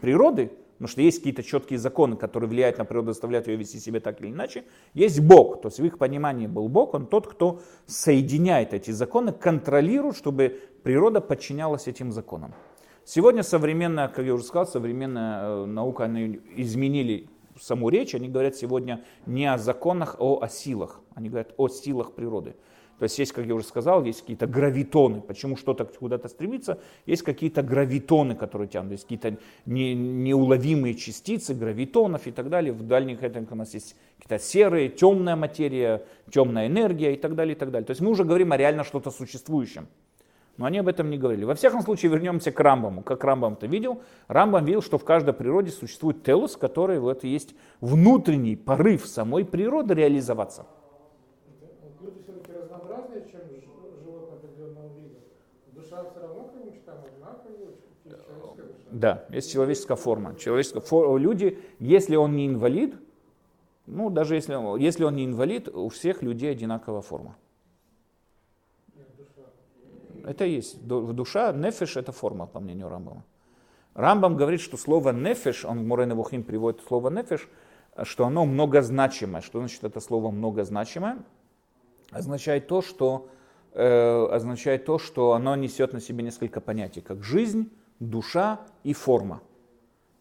природы, 0.00 0.52
потому 0.74 0.88
что 0.88 1.00
есть 1.00 1.18
какие-то 1.18 1.42
четкие 1.42 1.78
законы, 1.78 2.16
которые 2.16 2.50
влияют 2.50 2.78
на 2.78 2.84
природу, 2.84 3.12
заставляют 3.12 3.48
ее 3.48 3.56
вести 3.56 3.78
себя 3.78 4.00
так 4.00 4.20
или 4.20 4.30
иначе. 4.30 4.64
Есть 4.94 5.20
Бог, 5.20 5.62
то 5.62 5.68
есть 5.68 5.80
в 5.80 5.84
их 5.84 5.98
понимании 5.98 6.46
был 6.46 6.68
Бог, 6.68 6.94
он 6.94 7.06
тот, 7.06 7.26
кто 7.26 7.60
соединяет 7.86 8.74
эти 8.74 8.90
законы, 8.90 9.32
контролирует, 9.32 10.16
чтобы 10.16 10.60
природа 10.82 11.20
подчинялась 11.20 11.88
этим 11.88 12.12
законам. 12.12 12.54
Сегодня 13.08 13.44
современная, 13.44 14.08
как 14.08 14.26
я 14.26 14.34
уже 14.34 14.42
сказал, 14.42 14.66
современная 14.66 15.44
э, 15.44 15.64
наука, 15.66 16.06
они 16.06 16.40
изменили 16.56 17.28
саму 17.56 17.88
речь, 17.88 18.16
они 18.16 18.28
говорят 18.28 18.56
сегодня 18.56 19.04
не 19.26 19.46
о 19.46 19.58
законах, 19.58 20.16
а 20.18 20.38
о 20.42 20.48
силах. 20.48 21.00
Они 21.14 21.28
говорят 21.28 21.54
о 21.56 21.68
силах 21.68 22.14
природы. 22.14 22.56
То 22.98 23.04
есть 23.04 23.16
есть, 23.20 23.30
как 23.30 23.46
я 23.46 23.54
уже 23.54 23.64
сказал, 23.64 24.02
есть 24.02 24.22
какие-то 24.22 24.48
гравитоны. 24.48 25.20
Почему 25.20 25.56
что-то 25.56 25.84
куда-то 25.84 26.26
стремится? 26.26 26.80
Есть 27.06 27.22
какие-то 27.22 27.62
гравитоны, 27.62 28.34
которые 28.34 28.66
тянут. 28.66 28.90
Есть 28.90 29.04
какие-то 29.04 29.36
не, 29.66 29.94
неуловимые 29.94 30.96
частицы 30.96 31.54
гравитонов 31.54 32.26
и 32.26 32.32
так 32.32 32.48
далее. 32.48 32.72
В 32.72 32.82
дальних 32.82 33.22
этих 33.22 33.52
у 33.52 33.54
нас 33.54 33.72
есть 33.72 33.94
какие-то 34.18 34.42
серые, 34.42 34.88
темная 34.88 35.36
материя, 35.36 36.04
темная 36.28 36.66
энергия 36.66 37.14
и 37.14 37.16
так 37.16 37.36
далее, 37.36 37.54
и 37.54 37.58
так 37.58 37.70
далее. 37.70 37.86
То 37.86 37.92
есть 37.92 38.00
мы 38.00 38.10
уже 38.10 38.24
говорим 38.24 38.50
о 38.50 38.56
реально 38.56 38.82
что-то 38.82 39.12
существующем. 39.12 39.86
Но 40.56 40.64
они 40.64 40.78
об 40.78 40.88
этом 40.88 41.10
не 41.10 41.18
говорили. 41.18 41.44
Во 41.44 41.54
всяком 41.54 41.82
случае, 41.82 42.10
вернемся 42.10 42.50
к 42.50 42.58
Рамбаму. 42.58 43.02
Как 43.02 43.22
Рамбам 43.24 43.54
это 43.54 43.66
видел? 43.66 44.00
Рамбам 44.28 44.64
видел, 44.64 44.82
что 44.82 44.96
в 44.96 45.04
каждой 45.04 45.34
природе 45.34 45.70
существует 45.70 46.22
телус, 46.22 46.56
который 46.56 46.98
вот 46.98 47.24
есть 47.24 47.54
внутренний 47.80 48.56
порыв 48.56 49.06
самой 49.06 49.44
природы 49.44 49.94
реализоваться. 49.94 50.66
Да, 58.90 59.26
есть 59.28 59.52
человеческая 59.52 59.96
форма. 59.96 60.36
Человеческая 60.36 60.80
форма. 60.80 61.18
Люди, 61.18 61.58
если 61.78 62.16
он 62.16 62.34
не 62.34 62.46
инвалид, 62.46 62.94
ну 63.84 64.08
даже 64.08 64.36
если, 64.36 64.54
если 64.80 65.04
он 65.04 65.16
не 65.16 65.26
инвалид, 65.26 65.68
у 65.68 65.90
всех 65.90 66.22
людей 66.22 66.50
одинаковая 66.50 67.02
форма. 67.02 67.36
Это 70.26 70.44
есть. 70.44 70.84
Душа, 70.84 71.52
нефеш 71.52 71.96
это 71.96 72.10
форма, 72.10 72.46
по 72.46 72.58
мнению 72.58 72.88
Рамбама. 72.88 73.24
Рамбам 73.94 74.36
говорит, 74.36 74.60
что 74.60 74.76
слово 74.76 75.12
нефеш, 75.12 75.64
он 75.64 75.86
Мурен 75.86 76.14
Вухим 76.14 76.42
приводит 76.42 76.82
слово 76.82 77.10
нефеш, 77.10 77.48
что 78.02 78.26
оно 78.26 78.44
многозначимое. 78.44 79.40
Что 79.40 79.60
значит 79.60 79.84
это 79.84 80.00
слово 80.00 80.32
многозначимое? 80.32 81.18
Означает 82.10 82.66
то, 82.66 82.82
что 82.82 83.28
э, 83.72 84.26
означает 84.26 84.84
то, 84.84 84.98
что 84.98 85.32
оно 85.32 85.54
несет 85.54 85.92
на 85.92 86.00
себе 86.00 86.24
несколько 86.24 86.60
понятий, 86.60 87.00
как 87.00 87.22
жизнь, 87.22 87.70
душа 88.00 88.60
и 88.82 88.94
форма. 88.94 89.42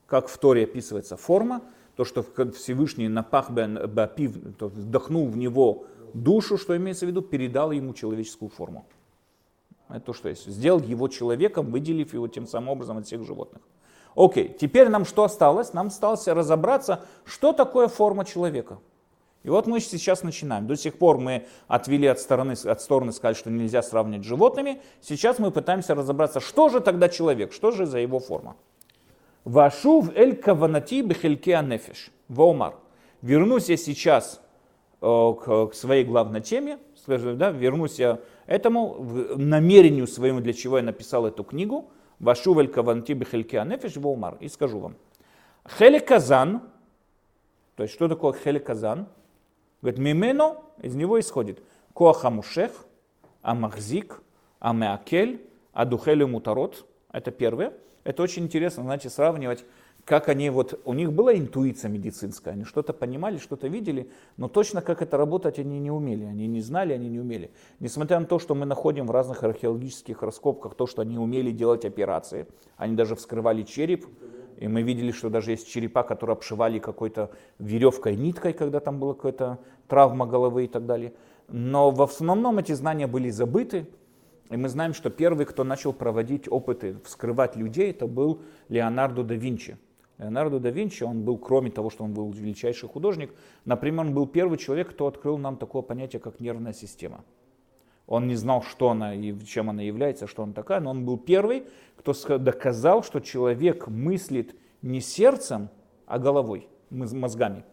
Как 0.05 0.27
в 0.27 0.37
Торе 0.37 0.65
описывается 0.65 1.17
форма, 1.17 1.63
то, 1.95 2.05
что 2.05 2.23
Всевышний 2.51 3.07
напах 3.07 3.49
бапив, 3.49 4.35
вдохнул 4.59 5.27
в 5.27 5.35
него 5.35 5.87
душу, 6.13 6.57
что 6.57 6.77
имеется 6.77 7.07
в 7.07 7.09
виду, 7.09 7.23
передал 7.23 7.71
ему 7.71 7.93
человеческую 7.93 8.49
форму. 8.49 8.85
Это 9.89 9.99
то, 9.99 10.13
что 10.13 10.29
есть. 10.29 10.47
Сделал 10.47 10.79
его 10.79 11.07
человеком, 11.07 11.71
выделив 11.71 12.13
его 12.13 12.27
тем 12.27 12.47
самым 12.47 12.69
образом 12.69 12.97
от 12.97 13.05
всех 13.05 13.23
животных. 13.23 13.61
Окей, 14.15 14.55
теперь 14.59 14.89
нам 14.89 15.05
что 15.05 15.23
осталось? 15.23 15.73
Нам 15.73 15.87
осталось 15.87 16.27
разобраться, 16.27 17.05
что 17.25 17.53
такое 17.53 17.87
форма 17.87 18.25
человека. 18.25 18.79
И 19.43 19.49
вот 19.49 19.67
мы 19.67 19.79
сейчас 19.79 20.23
начинаем. 20.23 20.65
До 20.65 20.75
сих 20.75 20.97
пор 20.97 21.19
мы 21.19 21.45
отвели 21.67 22.07
от 22.07 22.19
стороны, 22.19 22.53
от 22.53 22.81
стороны, 22.81 23.11
сказали, 23.11 23.35
что 23.35 23.51
нельзя 23.51 23.83
сравнивать 23.83 24.25
с 24.25 24.27
животными. 24.27 24.81
Сейчас 25.01 25.37
мы 25.37 25.51
пытаемся 25.51 25.93
разобраться, 25.93 26.39
что 26.39 26.69
же 26.69 26.79
тогда 26.79 27.09
человек, 27.09 27.53
что 27.53 27.69
же 27.69 27.85
за 27.85 27.99
его 27.99 28.19
форма. 28.19 28.55
Вашув 29.43 30.09
эль 30.15 30.35
каванати 30.35 31.01
бехельке 31.03 31.55
анефиш. 31.55 32.09
Ваумар. 32.27 32.73
Вернусь 33.21 33.69
я 33.69 33.77
сейчас 33.77 34.41
э, 35.01 35.33
к, 35.39 35.73
своей 35.73 36.05
главной 36.05 36.41
теме, 36.41 36.79
скажем, 36.95 37.37
да, 37.37 37.51
вернусь 37.51 37.99
я 37.99 38.19
этому 38.45 38.97
намерению 39.35 40.07
своему, 40.07 40.41
для 40.41 40.53
чего 40.53 40.77
я 40.77 40.83
написал 40.83 41.25
эту 41.25 41.43
книгу. 41.43 41.89
Вашув 42.19 42.57
эль 42.57 42.67
каванати 42.67 43.13
бехельке 43.13 43.59
анефиш. 43.59 43.97
Ваумар. 43.97 44.37
И 44.39 44.47
скажу 44.47 44.79
вам. 44.79 44.95
Хеликазан, 45.67 46.61
то 47.75 47.83
есть 47.83 47.95
что 47.95 48.07
такое 48.07 48.33
хеликазан? 48.33 49.07
Говорит, 49.81 49.99
мимено, 49.99 50.57
из 50.81 50.95
него 50.95 51.19
исходит 51.19 51.61
коахамушех, 51.93 52.71
амахзик, 53.41 54.21
амеакель, 54.59 55.45
адухелю 55.73 56.27
мутарот. 56.27 56.85
Это 57.11 57.31
первое. 57.31 57.73
Это 58.03 58.21
очень 58.23 58.43
интересно, 58.43 58.83
знаете, 58.83 59.09
сравнивать, 59.09 59.65
как 60.05 60.29
они 60.29 60.51
вот, 60.51 60.79
у 60.85 60.93
них 60.93 61.11
была 61.11 61.35
интуиция 61.35 61.89
медицинская, 61.89 62.53
они 62.53 62.63
что-то 62.63 62.93
понимали, 62.93 63.39
что-то 63.39 63.67
видели, 63.67 64.11
но 64.37 64.47
точно 64.47 64.83
как 64.83 65.01
это 65.01 65.17
работать 65.17 65.57
они 65.57 65.79
не 65.79 65.89
умели, 65.89 66.25
они 66.25 66.45
не 66.45 66.61
знали, 66.61 66.93
они 66.93 67.09
не 67.09 67.19
умели. 67.19 67.49
Несмотря 67.79 68.19
на 68.19 68.27
то, 68.27 68.37
что 68.37 68.53
мы 68.53 68.67
находим 68.67 69.07
в 69.07 69.11
разных 69.11 69.43
археологических 69.43 70.21
раскопках, 70.21 70.75
то, 70.75 70.85
что 70.85 71.01
они 71.01 71.17
умели 71.17 71.49
делать 71.49 71.85
операции, 71.85 72.45
они 72.77 72.95
даже 72.95 73.15
вскрывали 73.15 73.63
череп, 73.63 74.05
и 74.57 74.67
мы 74.67 74.83
видели, 74.83 75.11
что 75.11 75.29
даже 75.29 75.51
есть 75.51 75.67
черепа, 75.67 76.03
которые 76.03 76.35
обшивали 76.35 76.77
какой-то 76.77 77.31
веревкой, 77.57 78.15
ниткой, 78.15 78.53
когда 78.53 78.79
там 78.79 78.99
была 78.99 79.15
какая-то 79.15 79.57
травма 79.87 80.27
головы 80.27 80.65
и 80.65 80.67
так 80.67 80.85
далее. 80.85 81.13
Но 81.47 81.89
в 81.89 82.01
основном 82.03 82.59
эти 82.59 82.73
знания 82.73 83.07
были 83.07 83.31
забыты, 83.31 83.87
и 84.51 84.55
мы 84.55 84.69
знаем, 84.69 84.93
что 84.93 85.09
первый, 85.09 85.47
кто 85.47 85.63
начал 85.63 85.93
проводить 85.93 86.47
опыты, 86.47 86.97
вскрывать 87.03 87.55
людей, 87.55 87.89
это 87.89 88.05
был 88.05 88.43
Леонардо 88.69 89.23
да 89.23 89.33
Винчи. 89.33 89.77
Леонардо 90.17 90.59
да 90.59 90.69
Винчи, 90.69 91.03
он 91.03 91.23
был, 91.23 91.37
кроме 91.37 91.71
того, 91.71 91.89
что 91.89 92.03
он 92.03 92.13
был 92.13 92.31
величайший 92.31 92.87
художник, 92.87 93.33
например, 93.65 94.05
он 94.05 94.13
был 94.13 94.27
первый 94.27 94.57
человек, 94.57 94.91
кто 94.91 95.07
открыл 95.07 95.37
нам 95.37 95.57
такое 95.57 95.81
понятие, 95.81 96.19
как 96.19 96.39
нервная 96.39 96.73
система. 96.73 97.25
Он 98.07 98.27
не 98.27 98.35
знал, 98.35 98.61
что 98.61 98.89
она 98.91 99.15
и 99.15 99.37
чем 99.45 99.69
она 99.69 99.81
является, 99.81 100.27
что 100.27 100.43
она 100.43 100.53
такая, 100.53 100.79
но 100.79 100.91
он 100.91 101.05
был 101.05 101.17
первый, 101.17 101.63
кто 101.97 102.13
доказал, 102.37 103.03
что 103.03 103.19
человек 103.19 103.87
мыслит 103.87 104.55
не 104.81 105.01
сердцем, 105.01 105.69
а 106.05 106.19
головой, 106.19 106.67
мозгами. 106.91 107.65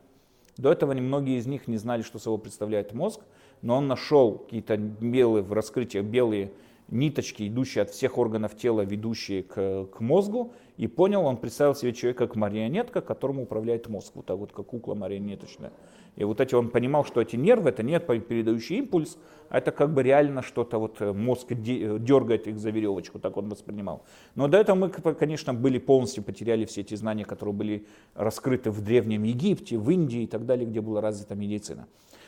До 0.56 0.72
этого 0.72 0.92
многие 0.94 1.38
из 1.38 1.46
них 1.46 1.68
не 1.68 1.76
знали, 1.76 2.02
что 2.02 2.18
собой 2.18 2.38
представляет 2.38 2.92
мозг, 2.92 3.20
но 3.60 3.76
он 3.76 3.88
нашел 3.88 4.38
какие-то 4.38 4.76
белые 4.76 5.42
в 5.42 5.52
раскрытиях 5.52 6.04
белые 6.04 6.52
ниточки, 6.92 7.48
идущие 7.48 7.82
от 7.82 7.90
всех 7.90 8.18
органов 8.18 8.56
тела, 8.56 8.82
ведущие 8.82 9.42
к, 9.42 9.86
к 9.86 10.00
мозгу, 10.00 10.52
и 10.76 10.86
понял, 10.86 11.24
он 11.24 11.36
представил 11.36 11.74
себе 11.74 11.92
человека 11.92 12.26
как 12.26 12.36
марионетка, 12.36 13.00
которому 13.00 13.42
управляет 13.42 13.88
мозг, 13.88 14.12
вот 14.14 14.26
так 14.26 14.36
вот, 14.36 14.52
как 14.52 14.66
кукла 14.66 14.94
марионеточная. 14.94 15.72
И 16.16 16.24
вот 16.24 16.40
эти 16.40 16.54
он 16.54 16.68
понимал, 16.68 17.04
что 17.04 17.22
эти 17.22 17.36
нервы, 17.36 17.70
это 17.70 17.82
не 17.82 17.98
передающий 17.98 18.78
импульс, 18.78 19.16
а 19.48 19.58
это 19.58 19.70
как 19.70 19.94
бы 19.94 20.02
реально 20.02 20.42
что-то, 20.42 20.78
вот 20.78 21.00
э, 21.00 21.12
мозг 21.12 21.48
дергает 21.52 22.46
их 22.46 22.58
за 22.58 22.70
веревочку, 22.70 23.18
так 23.18 23.36
он 23.36 23.48
воспринимал. 23.48 24.04
Но 24.34 24.46
до 24.46 24.58
этого 24.58 24.76
мы, 24.76 24.90
конечно, 24.90 25.54
были 25.54 25.78
полностью 25.78 26.22
потеряли 26.22 26.66
все 26.66 26.82
эти 26.82 26.94
знания, 26.94 27.24
которые 27.24 27.54
были 27.54 27.86
раскрыты 28.14 28.70
в 28.70 28.82
Древнем 28.82 29.22
Египте, 29.22 29.78
в 29.78 29.90
Индии 29.90 30.24
и 30.24 30.26
так 30.26 30.44
далее, 30.44 30.66
где 30.66 30.82
была 30.82 31.00
развита 31.00 31.34
медицина. 31.34 31.86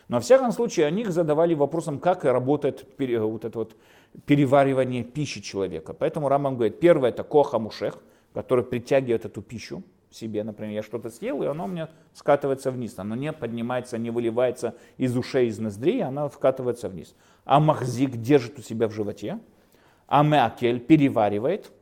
Но, 0.08 0.16
во 0.16 0.20
всяком 0.20 0.52
случае, 0.52 0.86
они 0.86 1.02
их 1.02 1.12
задавали 1.12 1.54
вопросом, 1.54 1.98
как 1.98 2.24
работает 2.24 2.86
вот 2.98 3.44
это 3.44 3.58
вот 3.58 3.76
переваривание 4.26 5.02
пищи 5.02 5.40
человека. 5.40 5.94
Поэтому 5.94 6.28
Рамам 6.28 6.56
говорит, 6.56 6.78
первое 6.78 7.10
это 7.10 7.24
коха 7.24 7.58
мушех, 7.58 7.98
который 8.32 8.64
притягивает 8.64 9.24
эту 9.24 9.42
пищу 9.42 9.82
себе, 10.14 10.44
например, 10.44 10.74
я 10.74 10.82
что-то 10.82 11.10
съел, 11.10 11.42
и 11.42 11.46
оно 11.46 11.64
у 11.64 11.68
меня 11.68 11.88
скатывается 12.12 12.70
вниз. 12.70 12.94
Оно 12.98 13.14
не 13.16 13.32
поднимается, 13.32 13.98
не 13.98 14.10
выливается 14.10 14.76
из 14.96 15.16
ушей, 15.16 15.48
из 15.48 15.58
ноздрей, 15.58 16.02
оно 16.02 16.28
вкатывается 16.28 16.88
вниз. 16.88 17.14
А 17.44 17.60
махзик 17.60 18.16
держит 18.16 18.58
у 18.58 18.62
себя 18.62 18.88
в 18.88 18.92
животе, 18.92 19.40
а 20.06 20.22
меакель 20.22 20.80
переваривает, 20.80 21.72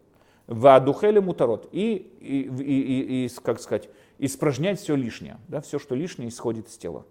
в 0.47 0.67
адухеле 0.75 1.21
мутарот, 1.21 1.69
и, 1.73 1.95
и, 2.21 2.41
и, 2.43 2.81
и, 2.81 3.27
и, 3.27 3.29
как 3.43 3.61
сказать, 3.61 3.89
испражнять 4.19 4.81
все 4.81 4.97
лишнее, 4.97 5.39
да, 5.49 5.61
все, 5.61 5.79
что 5.79 5.95
лишнее, 5.95 6.29
исходит 6.29 6.69
из 6.69 6.77
тела. 6.77 7.07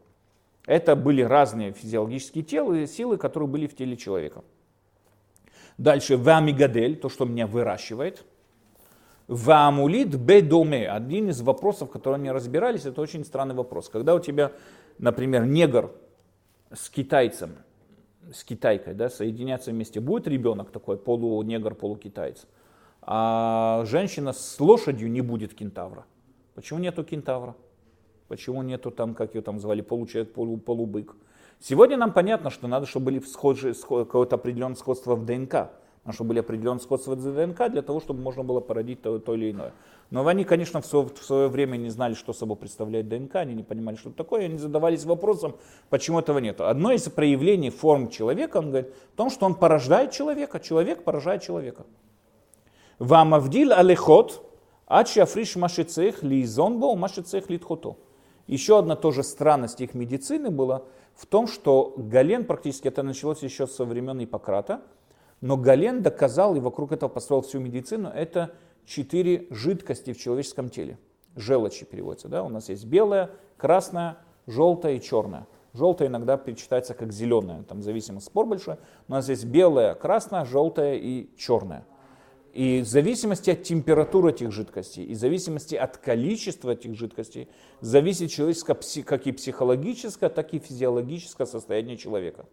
Это 0.66 0.96
были 0.96 1.22
разные 1.22 1.72
физиологические 1.72 2.44
тела, 2.44 2.86
силы, 2.88 3.18
которые 3.18 3.50
были 3.50 3.68
в 3.68 3.76
теле 3.76 3.98
человека. 3.98 4.44
Дальше 5.78 6.18
вамигадель, 6.18 6.96
то, 6.98 7.10
что 7.10 7.26
меня 7.26 7.48
выращивает. 7.48 8.24
Вамулит 9.28 10.16
бедоме. 10.16 10.90
Один 10.90 11.30
из 11.30 11.42
вопросов, 11.42 11.90
которые 11.90 12.20
они 12.20 12.32
разбирались, 12.32 12.86
это 12.86 13.02
очень 13.02 13.26
странный 13.26 13.56
вопрос. 13.56 13.90
Когда 13.90 14.14
у 14.14 14.20
тебя, 14.20 14.52
например, 15.00 15.46
негр 15.46 15.92
с 16.72 16.90
китайцем, 16.90 17.56
с 18.34 18.44
китайкой, 18.44 18.94
да, 18.94 19.10
соединяться 19.10 19.72
вместе, 19.72 20.00
будет 20.00 20.28
ребенок 20.28 20.72
такой, 20.72 20.98
полунегр, 20.98 21.74
полукитаец, 21.74 22.46
а 23.02 23.84
женщина 23.86 24.34
с 24.34 24.60
лошадью 24.60 25.10
не 25.10 25.22
будет 25.22 25.54
кентавра. 25.54 26.06
Почему 26.54 26.80
нету 26.80 27.04
кентавра? 27.04 27.56
Почему 28.32 28.62
нету 28.62 28.92
там, 28.92 29.14
как 29.14 29.36
ее 29.36 29.42
там 29.42 29.60
звали, 29.60 29.82
получает 29.82 30.34
полу, 30.34 30.56
полубык? 30.56 31.18
Сегодня 31.60 31.98
нам 31.98 32.14
понятно, 32.14 32.50
что 32.50 32.70
надо, 32.70 32.86
чтобы 32.86 33.08
были 33.08 33.20
схожи, 33.20 33.74
какое-то 33.74 34.38
определенное 34.38 34.78
сходство 34.78 35.16
в 35.18 35.26
ДНК. 35.26 35.54
Надо, 36.06 36.14
чтобы 36.14 36.30
были 36.30 36.40
определенные 36.40 36.80
сходства 36.80 37.16
в 37.16 37.22
ДНК 37.22 37.70
для 37.70 37.82
того, 37.82 38.00
чтобы 38.00 38.22
можно 38.22 38.46
было 38.46 38.62
породить 38.62 39.02
то, 39.02 39.20
то 39.20 39.36
или 39.36 39.52
иное. 39.52 39.74
Но 40.12 40.26
они, 40.26 40.46
конечно, 40.46 40.80
в 40.80 40.86
свое, 40.86 41.10
в 41.10 41.22
свое 41.22 41.50
время 41.50 41.76
не 41.76 41.90
знали, 41.90 42.14
что 42.14 42.32
собой 42.32 42.56
представляет 42.56 43.10
ДНК, 43.10 43.36
они 43.36 43.54
не 43.54 43.64
понимали, 43.64 43.98
что 43.98 44.08
это 44.08 44.20
такое, 44.20 44.46
они 44.46 44.58
задавались 44.58 45.04
вопросом, 45.04 45.58
почему 45.90 46.18
этого 46.18 46.38
нет. 46.38 46.62
Одно 46.62 46.94
из 46.94 47.10
проявлений 47.10 47.70
форм 47.70 48.08
человека, 48.08 48.60
он 48.60 48.70
говорит, 48.70 48.94
в 49.14 49.18
том, 49.18 49.30
что 49.30 49.46
он 49.46 49.56
порождает 49.56 50.12
человека, 50.12 50.62
человек 50.62 51.04
поражает 51.04 51.42
человека. 51.42 51.86
Вам 52.98 53.34
авдил 53.34 53.74
алехот, 53.74 54.42
ачи 54.88 55.20
африш 55.20 55.58
машицех 55.58 56.24
лизонбо, 56.24 56.96
машицех 56.96 57.50
литхото. 57.50 57.98
Еще 58.52 58.78
одна 58.78 58.98
тоже 58.98 59.24
странность 59.24 59.80
их 59.80 59.94
медицины 59.94 60.52
была 60.52 60.84
в 61.16 61.26
том, 61.26 61.48
что 61.48 61.94
Гален, 61.96 62.44
практически 62.44 62.90
это 62.90 63.02
началось 63.02 63.42
еще 63.44 63.66
со 63.66 63.86
времен 63.86 64.22
Иппократа, 64.22 64.82
но 65.40 65.56
Гален 65.56 66.02
доказал 66.02 66.58
и 66.58 66.60
вокруг 66.60 66.92
этого 66.92 67.08
построил 67.08 67.44
всю 67.44 67.62
медицину, 67.62 68.10
это 68.10 68.52
четыре 68.86 69.48
жидкости 69.52 70.12
в 70.12 70.20
человеческом 70.20 70.68
теле. 70.68 71.00
Желчи 71.38 71.86
переводится, 71.86 72.28
да, 72.28 72.44
у 72.44 72.50
нас 72.50 72.68
есть 72.68 72.84
белая, 72.84 73.30
красная, 73.56 74.18
желтая 74.48 74.96
и 74.96 75.02
черная. 75.02 75.48
Желтая 75.74 76.10
иногда 76.10 76.36
перечитается 76.36 76.94
как 76.94 77.14
зеленая, 77.14 77.64
там 77.64 77.82
зависимость 77.82 78.26
спор 78.26 78.48
большой. 78.48 78.76
У 79.08 79.14
нас 79.14 79.30
есть 79.30 79.46
белая, 79.46 79.96
красная, 79.96 80.44
желтая 80.44 80.96
и 80.96 81.30
черная. 81.38 81.86
И 82.54 82.82
в 82.82 82.86
зависимости 82.86 83.50
от 83.50 83.64
температуры 83.64 84.32
этих 84.32 84.52
жидкостей, 84.52 85.06
и 85.06 85.14
в 85.14 85.18
зависимости 85.18 85.76
от 85.76 85.98
количества 85.98 86.72
этих 86.72 86.96
жидкостей, 86.96 87.48
зависит 87.80 88.30
человеческое, 88.30 88.78
как 89.04 89.26
и 89.26 89.32
психологическое, 89.32 90.30
так 90.30 90.54
и 90.54 90.60
физиологическое 90.60 91.48
состояние 91.48 91.96
человека. 91.96 92.46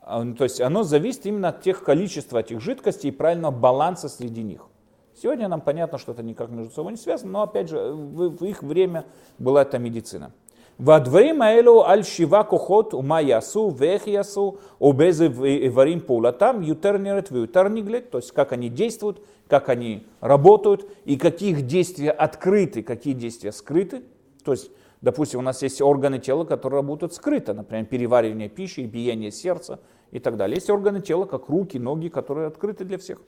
А, 0.00 0.24
ну, 0.24 0.34
то 0.34 0.44
есть 0.44 0.60
оно 0.60 0.84
зависит 0.84 1.26
именно 1.26 1.50
от 1.50 1.60
тех 1.60 1.84
количества 1.84 2.38
этих 2.38 2.60
жидкостей 2.60 3.08
и 3.08 3.12
правильного 3.12 3.52
баланса 3.52 4.08
среди 4.08 4.42
них. 4.42 4.66
Сегодня 5.14 5.48
нам 5.48 5.60
понятно, 5.60 5.98
что 5.98 6.12
это 6.12 6.22
никак 6.22 6.48
между 6.48 6.72
собой 6.72 6.92
не 6.92 6.98
связано, 6.98 7.30
но 7.30 7.42
опять 7.42 7.68
же, 7.68 7.92
в 7.92 8.44
их 8.44 8.62
время 8.62 9.04
была 9.38 9.62
эта 9.62 9.78
медицина. 9.78 10.32
והדברים 10.79 11.41
האלו 11.41 11.85
על 11.85 12.03
שבעה 12.03 12.43
כוחות 12.43 12.93
ומה 12.93 13.21
יעשו 13.21 13.71
ואיך 13.77 14.07
יעשו 14.07 14.55
ובאיזה 14.81 15.27
איברים 15.43 15.99
פעולתם 15.99 16.59
יותר 16.63 16.97
נראית 16.97 17.29
ויותר 17.31 17.63
נגלית, 17.63 18.11
то 18.11 18.17
есть 18.17 18.31
как 18.31 18.53
они 18.53 18.69
действуют, 18.69 19.21
как 19.47 19.69
они 19.69 20.05
работают 20.21 20.85
и 21.05 21.17
каких 21.17 21.65
действия 21.65 22.11
открыты, 22.11 22.83
какие 22.83 23.13
действия 23.13 23.51
скрыты. 23.51 24.03
То 24.43 24.51
есть, 24.51 24.69
допустим, 25.01 25.39
у 25.39 25.43
нас 25.43 25.63
есть 25.63 25.81
органы 25.81 26.19
тела, 26.19 26.43
которые 26.45 26.81
работают 26.81 27.13
скрыто, 27.13 27.53
например, 27.53 27.85
переваривание 27.85 28.49
пищи, 28.49 28.81
биение 28.81 29.31
сердца 29.31 29.79
и 30.11 30.19
так 30.19 30.37
далее. 30.37 30.55
Есть 30.55 30.69
органы 30.69 31.01
тела, 31.01 31.25
как 31.25 31.49
руки, 31.49 31.79
ноги, 31.79 32.09
которые 32.09 32.47
открыты 32.47 32.85
для 32.85 32.97
всех. 32.99 33.19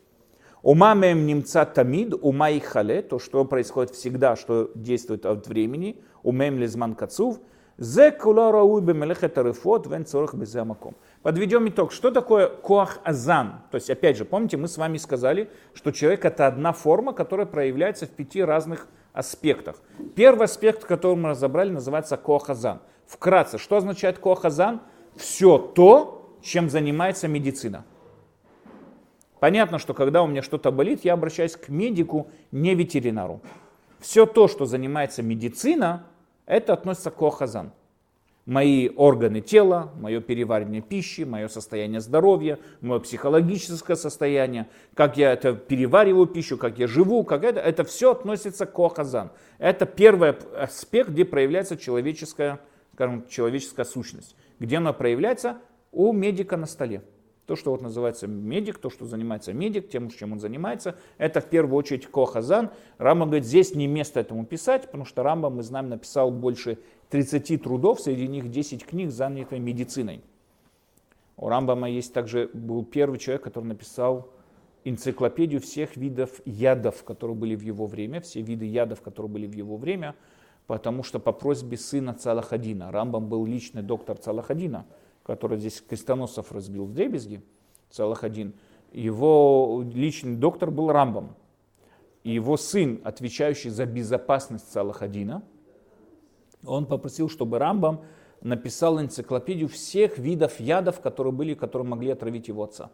Ума 0.61 0.93
мем 0.93 1.25
немца 1.25 1.65
тамид, 1.65 2.13
ума 2.21 2.49
и 2.49 2.59
хале, 2.59 3.01
то, 3.01 3.17
что 3.17 3.45
происходит 3.45 3.95
всегда, 3.95 4.35
что 4.35 4.69
действует 4.75 5.25
от 5.25 5.47
времени, 5.47 6.01
умем 6.24 6.58
лизман 6.58 6.96
кацув, 6.96 7.38
зе 7.78 8.10
кула 8.10 8.50
рауй 8.50 8.82
бемелехет 8.82 9.38
арифот, 9.38 9.86
вен 9.86 10.04
цорах 10.04 10.34
безамаком. 10.34 10.96
Подведем 11.22 11.68
итог. 11.68 11.92
Что 11.92 12.10
такое 12.10 12.48
коах 12.48 12.98
азан? 13.04 13.62
То 13.70 13.76
есть, 13.76 13.88
опять 13.90 14.16
же, 14.16 14.24
помните, 14.24 14.56
мы 14.56 14.66
с 14.66 14.76
вами 14.76 14.96
сказали, 14.96 15.48
что 15.74 15.92
человек 15.92 16.24
это 16.24 16.46
одна 16.46 16.72
форма, 16.72 17.12
которая 17.12 17.46
проявляется 17.46 18.06
в 18.06 18.10
пяти 18.10 18.42
разных 18.42 18.88
аспектах. 19.12 19.76
Первый 20.16 20.44
аспект, 20.44 20.84
который 20.84 21.16
мы 21.16 21.30
разобрали, 21.30 21.70
называется 21.70 22.16
коах 22.16 22.50
азан. 22.50 22.80
Вкратце, 23.06 23.58
что 23.58 23.76
означает 23.76 24.18
коах 24.18 24.44
азан? 24.44 24.80
Все 25.16 25.58
то, 25.58 26.36
чем 26.42 26.68
занимается 26.68 27.28
медицина. 27.28 27.84
Понятно, 29.40 29.78
что 29.78 29.94
когда 29.94 30.22
у 30.22 30.26
меня 30.26 30.42
что-то 30.42 30.70
болит, 30.70 31.04
я 31.04 31.12
обращаюсь 31.12 31.56
к 31.56 31.68
медику, 31.68 32.28
не 32.50 32.74
ветеринару. 32.74 33.40
Все 34.00 34.26
то, 34.26 34.48
что 34.48 34.66
занимается 34.66 35.22
медицина, 35.22 36.06
это 36.46 36.72
относится 36.72 37.10
к 37.10 37.20
охазан. 37.22 37.72
Мои 38.46 38.90
органы 38.90 39.40
тела, 39.40 39.90
мое 39.98 40.20
переваривание 40.20 40.82
пищи, 40.82 41.22
мое 41.22 41.48
состояние 41.48 42.00
здоровья, 42.00 42.58
мое 42.82 43.00
психологическое 43.00 43.96
состояние, 43.96 44.68
как 44.92 45.16
я 45.16 45.32
это 45.32 45.54
перевариваю 45.54 46.26
пищу, 46.26 46.58
как 46.58 46.78
я 46.78 46.86
живу, 46.86 47.24
как 47.24 47.42
это, 47.42 47.60
это 47.60 47.84
все 47.84 48.12
относится 48.12 48.66
к 48.66 48.78
охазан. 48.78 49.30
Это 49.56 49.86
первый 49.86 50.34
аспект, 50.58 51.08
где 51.08 51.24
проявляется 51.24 51.78
человеческая, 51.78 52.60
скажем, 52.92 53.26
человеческая 53.28 53.86
сущность. 53.86 54.36
Где 54.58 54.76
она 54.76 54.92
проявляется? 54.92 55.56
У 55.90 56.12
медика 56.12 56.58
на 56.58 56.66
столе. 56.66 57.02
То, 57.46 57.56
что 57.56 57.72
вот 57.72 57.82
называется 57.82 58.26
медик, 58.26 58.78
то, 58.78 58.88
что 58.88 59.04
занимается 59.04 59.52
медик, 59.52 59.90
тем, 59.90 60.08
чем 60.10 60.32
он 60.32 60.40
занимается, 60.40 60.96
это 61.18 61.40
в 61.40 61.46
первую 61.46 61.76
очередь 61.76 62.06
Кохазан. 62.06 62.70
Рамба 62.96 63.26
говорит, 63.26 63.44
здесь 63.44 63.74
не 63.74 63.86
место 63.86 64.20
этому 64.20 64.46
писать, 64.46 64.86
потому 64.86 65.04
что 65.04 65.22
Рамба, 65.22 65.50
мы 65.50 65.62
знаем, 65.62 65.90
написал 65.90 66.30
больше 66.30 66.78
30 67.10 67.62
трудов, 67.62 68.00
среди 68.00 68.26
них 68.26 68.50
10 68.50 68.86
книг, 68.86 69.10
занятых 69.10 69.58
медициной. 69.58 70.22
У 71.36 71.48
Рамбама 71.48 71.90
есть 71.90 72.12
также, 72.12 72.48
был 72.52 72.84
первый 72.84 73.18
человек, 73.18 73.42
который 73.42 73.64
написал 73.64 74.30
энциклопедию 74.84 75.60
всех 75.60 75.96
видов 75.96 76.40
ядов, 76.44 77.02
которые 77.04 77.36
были 77.36 77.56
в 77.56 77.62
его 77.62 77.86
время, 77.86 78.20
все 78.20 78.40
виды 78.40 78.66
ядов, 78.66 79.00
которые 79.00 79.30
были 79.30 79.46
в 79.46 79.52
его 79.52 79.76
время, 79.76 80.14
потому 80.66 81.02
что 81.02 81.18
по 81.18 81.32
просьбе 81.32 81.76
сына 81.76 82.14
Цалахадина, 82.14 82.92
Рамбам 82.92 83.28
был 83.28 83.44
личный 83.46 83.82
доктор 83.82 84.16
Цалахадина, 84.16 84.86
который 85.24 85.58
здесь 85.58 85.80
крестоносцев 85.80 86.52
разбил 86.52 86.84
в 86.84 86.92
дребезги, 86.92 87.42
целых 87.90 88.22
один, 88.22 88.54
его 88.92 89.82
личный 89.92 90.36
доктор 90.36 90.70
был 90.70 90.92
Рамбом. 90.92 91.34
И 92.22 92.32
его 92.32 92.56
сын, 92.56 93.00
отвечающий 93.04 93.70
за 93.70 93.86
безопасность 93.86 94.70
Салахадина, 94.70 95.42
он 96.64 96.86
попросил, 96.86 97.28
чтобы 97.28 97.58
Рамбам 97.58 98.04
написал 98.40 99.00
энциклопедию 99.00 99.68
всех 99.68 100.18
видов 100.18 100.60
ядов, 100.60 101.00
которые 101.00 101.32
были, 101.32 101.54
которые 101.54 101.88
могли 101.88 102.10
отравить 102.10 102.48
его 102.48 102.62
отца. 102.62 102.90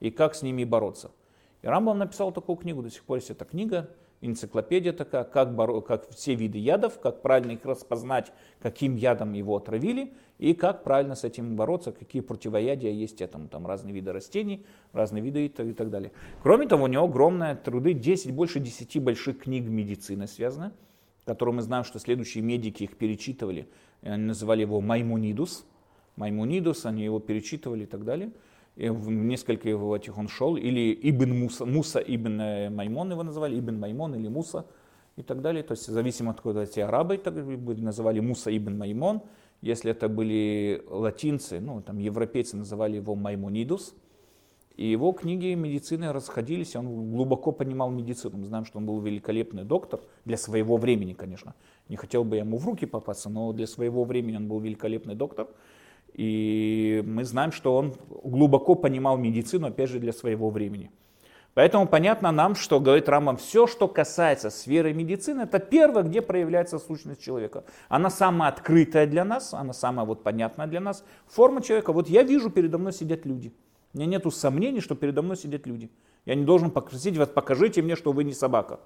И 0.00 0.10
как 0.10 0.34
с 0.34 0.42
ними 0.42 0.64
бороться. 0.64 1.10
И 1.62 1.66
Рамбам 1.66 1.98
написал 1.98 2.32
такую 2.32 2.56
книгу, 2.56 2.82
до 2.82 2.90
сих 2.90 3.02
пор 3.04 3.16
есть 3.16 3.30
эта 3.30 3.44
книга, 3.44 3.90
энциклопедия 4.20 4.92
такая, 4.92 5.24
как, 5.24 5.54
боро, 5.54 5.80
как 5.80 6.08
все 6.10 6.34
виды 6.34 6.58
ядов, 6.58 7.00
как 7.00 7.22
правильно 7.22 7.52
их 7.52 7.64
распознать, 7.64 8.32
каким 8.60 8.96
ядом 8.96 9.32
его 9.32 9.56
отравили, 9.56 10.12
и 10.38 10.54
как 10.54 10.84
правильно 10.84 11.14
с 11.14 11.24
этим 11.24 11.56
бороться, 11.56 11.92
какие 11.92 12.22
противоядия 12.22 12.90
есть 12.90 13.20
этому, 13.20 13.48
там 13.48 13.66
разные 13.66 13.94
виды 13.94 14.12
растений, 14.12 14.64
разные 14.92 15.22
виды 15.22 15.46
и 15.46 15.48
так 15.48 15.90
далее. 15.90 16.12
Кроме 16.42 16.66
того, 16.66 16.84
у 16.84 16.86
него 16.86 17.04
огромные 17.04 17.54
труды, 17.56 17.94
10, 17.94 18.32
больше 18.32 18.60
10 18.60 19.02
больших 19.02 19.40
книг 19.40 19.64
медицины 19.64 20.26
связаны, 20.26 20.72
которые 21.24 21.54
мы 21.54 21.62
знаем, 21.62 21.84
что 21.84 21.98
следующие 21.98 22.42
медики 22.42 22.84
их 22.84 22.96
перечитывали, 22.96 23.68
они 24.02 24.24
называли 24.24 24.62
его 24.62 24.80
Маймонидус, 24.80 25.64
Маймонидус, 26.16 26.86
они 26.86 27.04
его 27.04 27.20
перечитывали 27.20 27.84
и 27.84 27.86
так 27.86 28.04
далее 28.04 28.30
в 28.88 29.10
несколько 29.10 29.68
его 29.68 29.96
этих 29.96 30.16
он 30.16 30.28
шел, 30.28 30.56
или 30.56 30.98
Ибн 31.02 31.38
Муса, 31.38 31.66
Муса 31.66 31.98
Ибн 31.98 32.40
э, 32.40 32.70
Маймон 32.70 33.10
его 33.10 33.22
называли, 33.22 33.58
Ибн 33.58 33.78
Маймон 33.78 34.14
или 34.14 34.28
Муса 34.28 34.64
и 35.16 35.22
так 35.22 35.42
далее. 35.42 35.62
То 35.62 35.72
есть 35.72 35.86
зависимо 35.86 36.30
от 36.30 36.40
куда 36.40 36.62
эти 36.62 36.80
арабы 36.80 37.18
так 37.18 37.34
называли 37.34 38.20
Муса 38.20 38.56
Ибн 38.56 38.78
Маймон, 38.78 39.22
если 39.60 39.90
это 39.90 40.08
были 40.08 40.82
латинцы, 40.88 41.60
ну 41.60 41.82
там 41.82 41.98
европейцы 41.98 42.56
называли 42.56 42.96
его 42.96 43.14
Маймонидус, 43.14 43.94
и 44.76 44.86
его 44.86 45.12
книги 45.12 45.52
медицины 45.52 46.10
расходились, 46.10 46.74
он 46.74 47.10
глубоко 47.10 47.52
понимал 47.52 47.90
медицину. 47.90 48.38
Мы 48.38 48.46
знаем, 48.46 48.64
что 48.64 48.78
он 48.78 48.86
был 48.86 48.98
великолепный 49.02 49.64
доктор, 49.64 50.00
для 50.24 50.38
своего 50.38 50.78
времени, 50.78 51.12
конечно. 51.12 51.54
Не 51.90 51.96
хотел 51.96 52.24
бы 52.24 52.36
ему 52.36 52.56
в 52.56 52.64
руки 52.64 52.86
попасться, 52.86 53.28
но 53.28 53.52
для 53.52 53.66
своего 53.66 54.04
времени 54.04 54.36
он 54.36 54.48
был 54.48 54.58
великолепный 54.58 55.14
доктор. 55.14 55.48
И 56.14 57.02
мы 57.06 57.24
знаем, 57.24 57.52
что 57.52 57.76
он 57.76 57.94
глубоко 58.08 58.74
понимал 58.74 59.16
медицину, 59.16 59.68
опять 59.68 59.90
же, 59.90 59.98
для 59.98 60.12
своего 60.12 60.50
времени. 60.50 60.90
Поэтому 61.54 61.88
понятно 61.88 62.30
нам, 62.30 62.54
что 62.54 62.78
говорит 62.78 63.08
Рамбам, 63.08 63.36
все, 63.36 63.66
что 63.66 63.88
касается 63.88 64.50
сферы 64.50 64.92
медицины, 64.92 65.42
это 65.42 65.58
первое, 65.58 66.04
где 66.04 66.22
проявляется 66.22 66.78
сущность 66.78 67.20
человека. 67.20 67.64
Она 67.88 68.08
самая 68.08 68.50
открытая 68.50 69.06
для 69.06 69.24
нас, 69.24 69.52
она 69.52 69.72
самая 69.72 70.06
вот 70.06 70.22
понятная 70.22 70.68
для 70.68 70.80
нас. 70.80 71.04
Форма 71.26 71.60
человека, 71.60 71.92
вот 71.92 72.08
я 72.08 72.22
вижу, 72.22 72.50
передо 72.50 72.78
мной 72.78 72.92
сидят 72.92 73.26
люди. 73.26 73.52
У 73.92 73.98
меня 73.98 74.06
нет 74.06 74.32
сомнений, 74.32 74.80
что 74.80 74.94
передо 74.94 75.22
мной 75.22 75.36
сидят 75.36 75.66
люди. 75.66 75.90
Я 76.24 76.36
не 76.36 76.44
должен 76.44 76.70
попросить 76.70 77.16
вас, 77.16 77.28
покажите 77.28 77.82
мне, 77.82 77.96
что 77.96 78.12
вы 78.12 78.22
не 78.22 78.32
собака. 78.32 78.78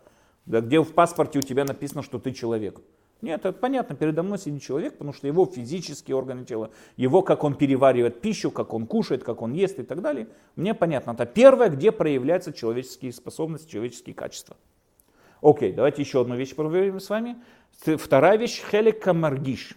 Да, 0.47 0.61
где 0.61 0.81
в 0.81 0.93
паспорте 0.93 1.39
у 1.39 1.43
тебя 1.43 1.65
написано, 1.65 2.03
что 2.03 2.19
ты 2.19 2.33
человек. 2.33 2.81
Нет, 3.23 3.41
это 3.41 3.53
понятно, 3.53 3.97
передо 3.97 4.23
мной 4.23 4.39
сидит 4.39 4.63
человек, 4.63 4.93
потому 4.95 5.13
что 5.13 5.27
его 5.27 5.47
физические 5.47 6.17
органы 6.17 6.45
тела, 6.45 6.71
его, 6.97 7.23
как 7.23 7.43
он 7.43 7.55
переваривает 7.55 8.21
пищу, 8.21 8.51
как 8.51 8.75
он 8.75 8.87
кушает, 8.87 9.25
как 9.25 9.41
он 9.41 9.53
ест 9.53 9.79
и 9.79 9.83
так 9.83 10.03
далее, 10.03 10.29
мне 10.57 10.75
понятно. 10.75 11.13
Это 11.13 11.25
первое, 11.25 11.71
где 11.71 11.91
проявляются 11.91 12.53
человеческие 12.53 13.13
способности, 13.13 13.71
человеческие 13.71 14.15
качества. 14.15 14.57
Окей, 15.41 15.73
давайте 15.73 16.03
еще 16.03 16.21
одну 16.21 16.37
вещь 16.37 16.55
проверим 16.55 17.01
с 17.01 17.09
вами. 17.09 17.37
Вторая 17.97 18.37
вещь– 18.37 18.63
хеликамаргиш. 18.71 19.77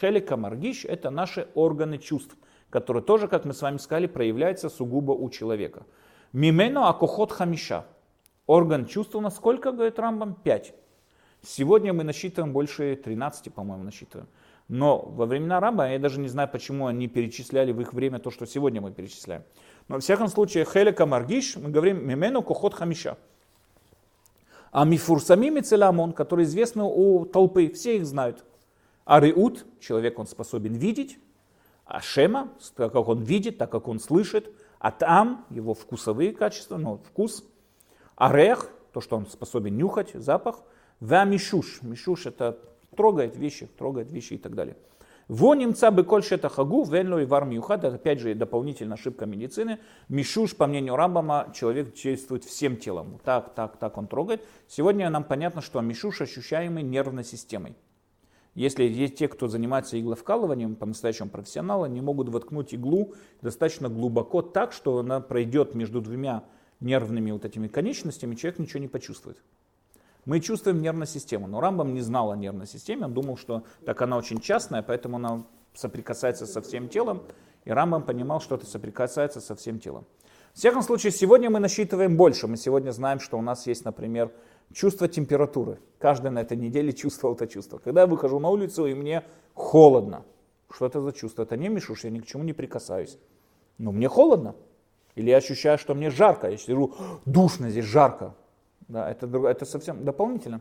Хеликамаргиш– 0.00 0.84
это 0.86 1.10
наши 1.10 1.48
органы 1.54 1.98
чувств, 1.98 2.36
которые 2.70 3.02
тоже, 3.02 3.28
как 3.28 3.44
мы 3.44 3.52
с 3.52 3.62
вами 3.62 3.78
сказали, 3.78 4.06
проявляются 4.06 4.68
сугубо 4.68 5.12
у 5.12 5.28
человека. 5.30 5.84
Мимено 6.32 6.88
акохот 6.88 7.32
хамиша. 7.32 7.86
Орган 8.46 8.86
чувств 8.86 9.14
у 9.14 9.20
нас 9.20 9.36
сколько, 9.36 9.72
говорит 9.72 9.98
Рамбам? 9.98 10.34
Пять. 10.34 10.74
Сегодня 11.42 11.92
мы 11.92 12.04
насчитываем 12.04 12.52
больше 12.52 12.96
13, 12.96 13.52
по-моему, 13.52 13.84
насчитываем. 13.84 14.28
Но 14.68 15.00
во 15.00 15.26
времена 15.26 15.58
Раба, 15.58 15.88
я 15.88 15.98
даже 15.98 16.20
не 16.20 16.28
знаю, 16.28 16.48
почему 16.48 16.86
они 16.86 17.08
перечисляли 17.08 17.72
в 17.72 17.80
их 17.80 17.92
время 17.92 18.18
то, 18.18 18.30
что 18.30 18.46
сегодня 18.46 18.80
мы 18.80 18.92
перечисляем. 18.92 19.42
Но 19.88 19.96
во 19.96 20.00
всяком 20.00 20.28
случае, 20.28 20.64
Хелека 20.64 21.06
Маргиш, 21.06 21.56
мы 21.56 21.70
говорим 21.70 22.06
Мимену 22.06 22.42
Кохот 22.42 22.74
Хамиша. 22.74 23.16
А 24.70 24.84
Мифурсами 24.84 25.48
Мицеламон, 25.48 26.12
который 26.12 26.44
известны 26.44 26.84
у 26.84 27.24
толпы, 27.24 27.68
все 27.70 27.96
их 27.96 28.06
знают. 28.06 28.44
Ариут, 29.04 29.66
человек 29.80 30.18
он 30.18 30.28
способен 30.28 30.74
видеть. 30.74 31.18
Ашема, 31.84 32.50
так 32.76 32.92
как 32.92 33.08
он 33.08 33.22
видит, 33.22 33.58
так 33.58 33.70
как 33.70 33.88
он 33.88 33.98
слышит. 33.98 34.54
Атам, 34.78 35.44
его 35.50 35.74
вкусовые 35.74 36.32
качества, 36.32 36.76
ну, 36.76 37.00
вкус. 37.08 37.42
Орех, 38.14 38.70
то, 38.92 39.00
что 39.00 39.16
он 39.16 39.26
способен 39.26 39.76
нюхать, 39.76 40.12
запах. 40.14 40.62
Ва 41.00 41.24
мишуш. 41.24 41.80
Мишуш 41.82 42.26
это 42.26 42.58
трогает 42.94 43.36
вещи, 43.36 43.66
трогает 43.78 44.12
вещи 44.12 44.34
и 44.34 44.38
так 44.38 44.54
далее. 44.54 44.76
Во 45.28 45.54
немца 45.54 45.92
бы 45.92 46.02
коль 46.02 46.24
это 46.28 46.48
хагу, 46.48 46.84
венло 46.84 47.18
и 47.18 47.24
вар 47.24 47.48
это 47.48 47.94
опять 47.94 48.18
же 48.18 48.34
дополнительная 48.34 48.96
ошибка 48.96 49.26
медицины. 49.26 49.78
Мишуш, 50.08 50.56
по 50.56 50.66
мнению 50.66 50.96
Рамбама, 50.96 51.52
человек 51.54 51.94
действует 51.94 52.44
всем 52.44 52.76
телом. 52.76 53.20
Так, 53.24 53.54
так, 53.54 53.76
так 53.76 53.96
он 53.96 54.08
трогает. 54.08 54.44
Сегодня 54.66 55.08
нам 55.08 55.22
понятно, 55.22 55.62
что 55.62 55.80
мишуш 55.80 56.20
ощущаемый 56.20 56.82
нервной 56.82 57.22
системой. 57.22 57.76
Если 58.54 58.82
есть 58.82 59.14
те, 59.14 59.28
кто 59.28 59.46
занимается 59.46 60.00
игловкалыванием, 60.00 60.74
по-настоящему 60.74 61.30
профессионалы, 61.30 61.88
не 61.88 62.00
могут 62.00 62.28
воткнуть 62.28 62.74
иглу 62.74 63.14
достаточно 63.40 63.88
глубоко 63.88 64.42
так, 64.42 64.72
что 64.72 64.98
она 64.98 65.20
пройдет 65.20 65.76
между 65.76 66.00
двумя 66.00 66.42
нервными 66.80 67.30
вот 67.30 67.44
этими 67.44 67.68
конечностями, 67.68 68.34
человек 68.34 68.58
ничего 68.58 68.80
не 68.80 68.88
почувствует. 68.88 69.40
Мы 70.24 70.40
чувствуем 70.40 70.82
нервную 70.82 71.06
систему, 71.06 71.46
но 71.46 71.60
Рамбам 71.60 71.94
не 71.94 72.00
знал 72.00 72.30
о 72.30 72.36
нервной 72.36 72.66
системе, 72.66 73.06
он 73.06 73.14
думал, 73.14 73.36
что 73.36 73.64
так 73.84 74.00
она 74.02 74.16
очень 74.16 74.40
частная, 74.40 74.82
поэтому 74.82 75.16
она 75.16 75.44
соприкасается 75.74 76.46
со 76.46 76.60
всем 76.60 76.88
телом, 76.88 77.22
и 77.64 77.70
Рамбам 77.70 78.02
понимал, 78.02 78.40
что 78.40 78.56
это 78.56 78.66
соприкасается 78.66 79.40
со 79.40 79.54
всем 79.54 79.78
телом. 79.78 80.06
В 80.52 80.58
всяком 80.58 80.82
случае, 80.82 81.12
сегодня 81.12 81.48
мы 81.48 81.60
насчитываем 81.60 82.16
больше. 82.16 82.48
Мы 82.48 82.56
сегодня 82.56 82.90
знаем, 82.90 83.20
что 83.20 83.38
у 83.38 83.42
нас 83.42 83.66
есть, 83.66 83.84
например, 83.84 84.32
чувство 84.72 85.06
температуры. 85.08 85.78
Каждый 85.98 86.30
на 86.30 86.40
этой 86.40 86.56
неделе 86.56 86.92
чувствовал 86.94 87.34
это 87.34 87.46
чувство. 87.46 87.78
Когда 87.78 88.02
я 88.02 88.06
выхожу 88.06 88.38
на 88.40 88.48
улицу, 88.48 88.86
и 88.86 88.94
мне 88.94 89.22
холодно. 89.54 90.24
Что 90.72 90.86
это 90.86 91.00
за 91.00 91.12
чувство? 91.12 91.42
Это 91.42 91.56
не 91.56 91.68
мешуш, 91.68 92.04
я 92.04 92.10
ни 92.10 92.20
к 92.20 92.26
чему 92.26 92.44
не 92.44 92.52
прикасаюсь. 92.52 93.18
Но 93.78 93.92
мне 93.92 94.08
холодно. 94.08 94.54
Или 95.14 95.30
я 95.30 95.38
ощущаю, 95.38 95.78
что 95.78 95.94
мне 95.94 96.10
жарко. 96.10 96.50
Я 96.50 96.56
сижу, 96.56 96.94
душно 97.26 97.70
здесь, 97.70 97.84
жарко. 97.84 98.34
Да, 98.90 99.08
это, 99.08 99.26
это 99.46 99.64
совсем 99.64 100.04
дополнительно. 100.04 100.60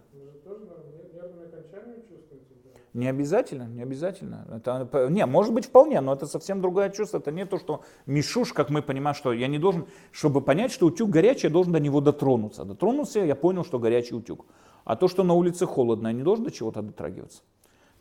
Не 2.94 3.08
обязательно, 3.08 3.64
не 3.64 3.82
обязательно. 3.82 4.48
Это, 4.52 5.08
не, 5.10 5.26
может 5.26 5.54
быть 5.54 5.66
вполне, 5.66 6.02
но 6.02 6.14
это 6.14 6.26
совсем 6.26 6.62
другое 6.62 6.90
чувство. 6.90 7.18
Это 7.18 7.32
не 7.32 7.46
то, 7.46 7.58
что 7.58 7.84
мишуш, 8.06 8.54
как 8.54 8.70
мы 8.70 8.82
понимаем, 8.82 9.16
что 9.16 9.32
я 9.34 9.48
не 9.48 9.58
должен, 9.58 9.88
чтобы 10.12 10.42
понять, 10.42 10.72
что 10.72 10.88
утюг 10.88 11.10
горячий, 11.10 11.48
я 11.48 11.54
должен 11.54 11.74
до 11.74 11.80
него 11.80 12.02
дотронуться. 12.02 12.66
Дотронулся, 12.66 13.20
я 13.20 13.36
понял, 13.36 13.64
что 13.64 13.80
горячий 13.80 14.16
утюг. 14.16 14.46
А 14.86 14.96
то, 14.96 15.08
что 15.08 15.24
на 15.24 15.34
улице 15.34 15.66
холодно, 15.66 16.08
я 16.08 16.14
не 16.14 16.24
должен 16.24 16.46
до 16.46 16.52
чего-то 16.52 16.82
дотрагиваться. 16.82 17.42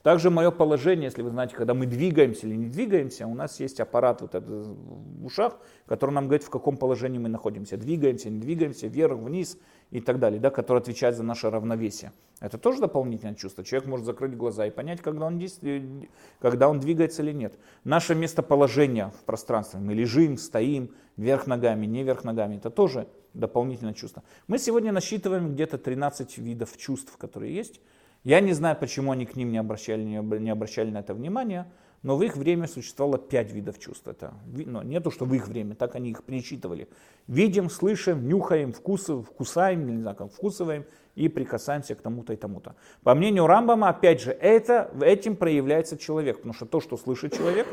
Также 0.09 0.31
мое 0.31 0.51
положение, 0.51 1.05
если 1.05 1.21
вы 1.21 1.29
знаете, 1.29 1.55
когда 1.55 1.75
мы 1.75 1.85
двигаемся 1.85 2.47
или 2.47 2.55
не 2.55 2.71
двигаемся, 2.71 3.27
у 3.27 3.35
нас 3.35 3.61
есть 3.61 3.79
аппарат 3.79 4.23
вот 4.23 4.35
этот 4.35 4.49
в 4.49 5.27
ушах, 5.27 5.59
который 5.85 6.13
нам 6.13 6.29
говорит, 6.29 6.45
в 6.45 6.49
каком 6.49 6.79
положении 6.79 7.19
мы 7.19 7.29
находимся. 7.29 7.77
Двигаемся, 7.77 8.31
не 8.31 8.41
двигаемся, 8.41 8.87
вверх, 8.87 9.19
вниз 9.19 9.59
и 9.91 10.01
так 10.01 10.19
далее, 10.19 10.41
да, 10.41 10.49
который 10.49 10.79
отвечает 10.79 11.15
за 11.15 11.25
наше 11.25 11.51
равновесие. 11.51 12.13
Это 12.41 12.57
тоже 12.57 12.81
дополнительное 12.81 13.35
чувство. 13.35 13.63
Человек 13.63 13.87
может 13.87 14.07
закрыть 14.07 14.35
глаза 14.35 14.65
и 14.65 14.71
понять, 14.71 15.03
когда 15.03 15.27
он, 15.27 15.39
действует, 15.39 16.09
когда 16.39 16.71
он 16.71 16.81
двигается 16.81 17.21
или 17.21 17.33
нет. 17.33 17.59
Наше 17.85 18.15
местоположение 18.15 19.11
в 19.11 19.25
пространстве. 19.27 19.79
Мы 19.79 19.93
лежим, 19.93 20.39
стоим, 20.39 20.91
вверх 21.19 21.47
ногами, 21.47 21.85
не 21.85 22.03
вверх 22.03 22.25
ногами. 22.25 22.57
Это 22.57 22.71
тоже 22.71 23.09
дополнительное 23.35 23.93
чувство. 23.93 24.23
Мы 24.47 24.59
сегодня 24.59 24.91
насчитываем 24.91 25.53
где-то 25.53 25.77
13 25.77 26.39
видов 26.39 26.79
чувств, 26.79 27.15
которые 27.19 27.55
есть. 27.55 27.83
Я 28.25 28.41
не 28.41 28.53
знаю, 28.53 28.77
почему 28.77 29.13
они 29.13 29.27
к 29.27 29.37
ним 29.37 29.53
не 29.53 29.59
обращали, 29.59 30.03
не 30.03 30.51
обращали 30.51 30.91
на 30.91 30.99
это 30.99 31.15
внимание, 31.15 31.67
но 32.03 32.17
в 32.17 32.23
их 32.23 32.37
время 32.37 32.67
существовало 32.67 33.19
пять 33.19 33.53
видов 33.53 33.79
чувств. 33.79 34.07
Это, 34.07 34.35
ну, 34.47 34.83
не 34.83 35.01
то, 35.01 35.11
что 35.11 35.25
в 35.25 35.35
их 35.35 35.49
время, 35.49 35.75
так 35.75 35.97
они 35.97 36.11
их 36.11 36.23
перечитывали. 36.23 36.89
Видим, 37.27 37.71
слышим, 37.71 38.29
нюхаем, 38.29 38.73
вкусываем, 38.73 39.25
вкусаем, 39.25 39.87
не 39.87 40.01
знаю, 40.03 40.17
как 40.17 40.33
вкусываем 40.33 40.85
и 41.17 41.29
прикасаемся 41.29 41.95
к 41.95 42.01
тому-то 42.01 42.33
и 42.33 42.37
тому-то. 42.37 42.77
По 43.03 43.15
мнению 43.15 43.47
Рамбама, 43.47 43.89
опять 43.89 44.21
же, 44.21 44.31
это, 44.31 44.91
этим 45.01 45.35
проявляется 45.35 45.99
человек, 45.99 46.37
потому 46.37 46.55
что 46.55 46.67
то, 46.67 46.81
что 46.81 46.97
слышит 46.97 47.37
человек, 47.37 47.67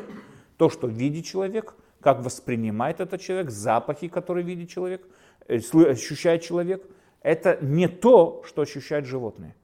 то, 0.57 0.69
что 0.69 0.87
видит 0.87 1.25
человек, 1.25 1.75
как 1.99 2.23
воспринимает 2.23 2.99
этот 2.99 3.21
человек, 3.21 3.51
запахи, 3.51 4.07
которые 4.07 4.43
видит 4.43 4.69
человек, 4.69 5.07
э, 5.47 5.57
ощущает 5.57 6.41
человек, 6.41 6.83
это 7.21 7.57
не 7.61 7.87
то, 7.87 8.43
что 8.45 8.63
ощущают 8.63 9.05
животные. 9.05 9.55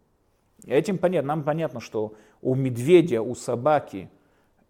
Этим 0.66 0.98
понятно, 0.98 1.30
нам 1.30 1.44
понятно, 1.44 1.80
что 1.80 2.16
у 2.42 2.56
медведя, 2.56 3.22
у 3.22 3.36
собаки 3.36 4.10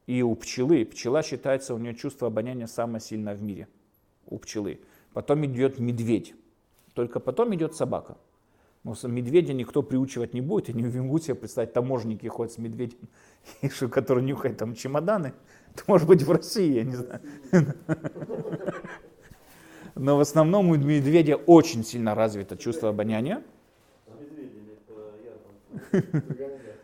и 0.08 0.22
у 0.22 0.36
пчелы, 0.36 0.86
пчела 0.86 1.22
считается, 1.24 1.74
у 1.76 1.78
нее 1.78 1.96
чувство 1.96 2.28
обоняния 2.28 2.68
самое 2.68 3.02
сильное 3.02 3.36
в 3.36 3.42
мире, 3.42 3.68
у 4.26 4.38
пчелы. 4.38 4.80
Потом 5.14 5.46
идет 5.46 5.80
медведь, 5.80 6.34
только 6.94 7.20
потом 7.20 7.54
идет 7.54 7.76
собака. 7.76 8.18
Но 8.84 8.96
медведя 9.04 9.54
никто 9.54 9.84
приучивать 9.84 10.34
не 10.34 10.42
будет, 10.42 10.70
и 10.70 10.74
не 10.74 10.84
могу 10.84 11.20
себе 11.20 11.36
представить, 11.36 11.72
таможенники 11.74 12.26
ходят 12.28 12.54
с 12.54 12.58
медведем, 12.58 12.98
который 13.92 14.24
нюхает 14.24 14.58
там 14.58 14.74
чемоданы. 14.74 15.34
Это 15.74 15.84
может 15.88 16.08
быть 16.08 16.24
в 16.24 16.32
России, 16.32 16.74
я 16.74 16.84
не 16.84 16.96
знаю. 16.96 17.22
Но 19.96 20.18
в 20.18 20.22
основном 20.22 20.70
у 20.70 20.76
медведя 20.76 21.36
очень 21.36 21.84
сильно 21.84 22.16
развито 22.16 22.58
чувство 22.58 22.90
обоняния. 22.90 23.44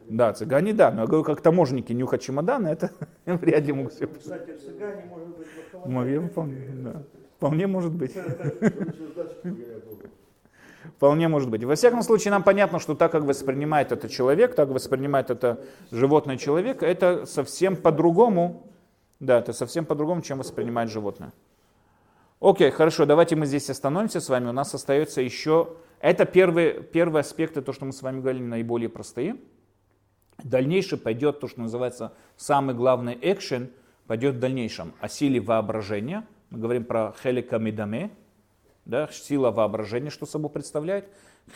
Да, 0.09 0.33
цыгане, 0.33 0.73
да. 0.73 0.91
Но 0.91 1.01
я 1.01 1.07
говорю, 1.07 1.23
как 1.23 1.41
таможенники 1.41 1.91
нюхать 1.91 2.21
чемоданы, 2.21 2.69
это 2.69 2.91
вряд 3.25 3.63
ли 3.65 3.73
могут 3.73 3.93
себе 3.93 4.07
Кстати, 4.07 4.57
цыгане, 4.57 5.05
может 5.09 5.27
быть, 5.37 5.47
Вполне, 5.71 6.19
вполне, 6.21 6.69
да. 6.75 7.03
вполне 7.37 7.67
может 7.67 7.93
быть. 7.93 8.15
Вполне 10.95 11.27
может 11.27 11.49
быть. 11.49 11.63
Во 11.63 11.75
всяком 11.75 12.01
случае, 12.01 12.31
нам 12.31 12.43
понятно, 12.43 12.79
что 12.79 12.95
так, 12.95 13.11
как 13.11 13.23
воспринимает 13.23 13.91
это 13.91 14.09
человек, 14.09 14.55
так 14.55 14.69
воспринимает 14.69 15.29
это 15.29 15.59
животное 15.91 16.37
человек, 16.37 16.81
это 16.81 17.25
совсем 17.25 17.75
по-другому, 17.75 18.71
да, 19.19 19.39
это 19.39 19.53
совсем 19.53 19.85
по-другому, 19.85 20.21
чем 20.21 20.39
воспринимает 20.39 20.89
животное. 20.89 21.33
Окей, 22.39 22.71
хорошо, 22.71 23.05
давайте 23.05 23.35
мы 23.35 23.45
здесь 23.45 23.69
остановимся 23.69 24.21
с 24.21 24.29
вами. 24.29 24.47
У 24.47 24.51
нас 24.51 24.73
остается 24.73 25.21
еще 25.21 25.75
это 25.99 26.25
первые, 26.25 26.83
первые 26.83 27.21
аспекты, 27.21 27.61
то, 27.61 27.73
что 27.73 27.85
мы 27.85 27.93
с 27.93 28.01
вами 28.01 28.21
говорили, 28.21 28.43
наиболее 28.43 28.89
простые. 28.89 29.37
Дальнейшее 30.43 30.99
пойдет 30.99 31.39
то, 31.39 31.47
что 31.47 31.61
называется 31.61 32.13
самый 32.35 32.75
главный 32.75 33.17
экшен, 33.19 33.71
пойдет 34.05 34.35
в 34.35 34.39
дальнейшем 34.39 34.93
о 34.99 35.09
силе 35.09 35.39
воображения. 35.39 36.27
Мы 36.51 36.59
говорим 36.59 36.85
про 36.85 37.13
хеликамидаме, 37.23 38.11
да, 38.85 39.09
сила 39.11 39.51
воображения, 39.51 40.09
что 40.09 40.25
собой 40.25 40.51
представляет. 40.51 41.09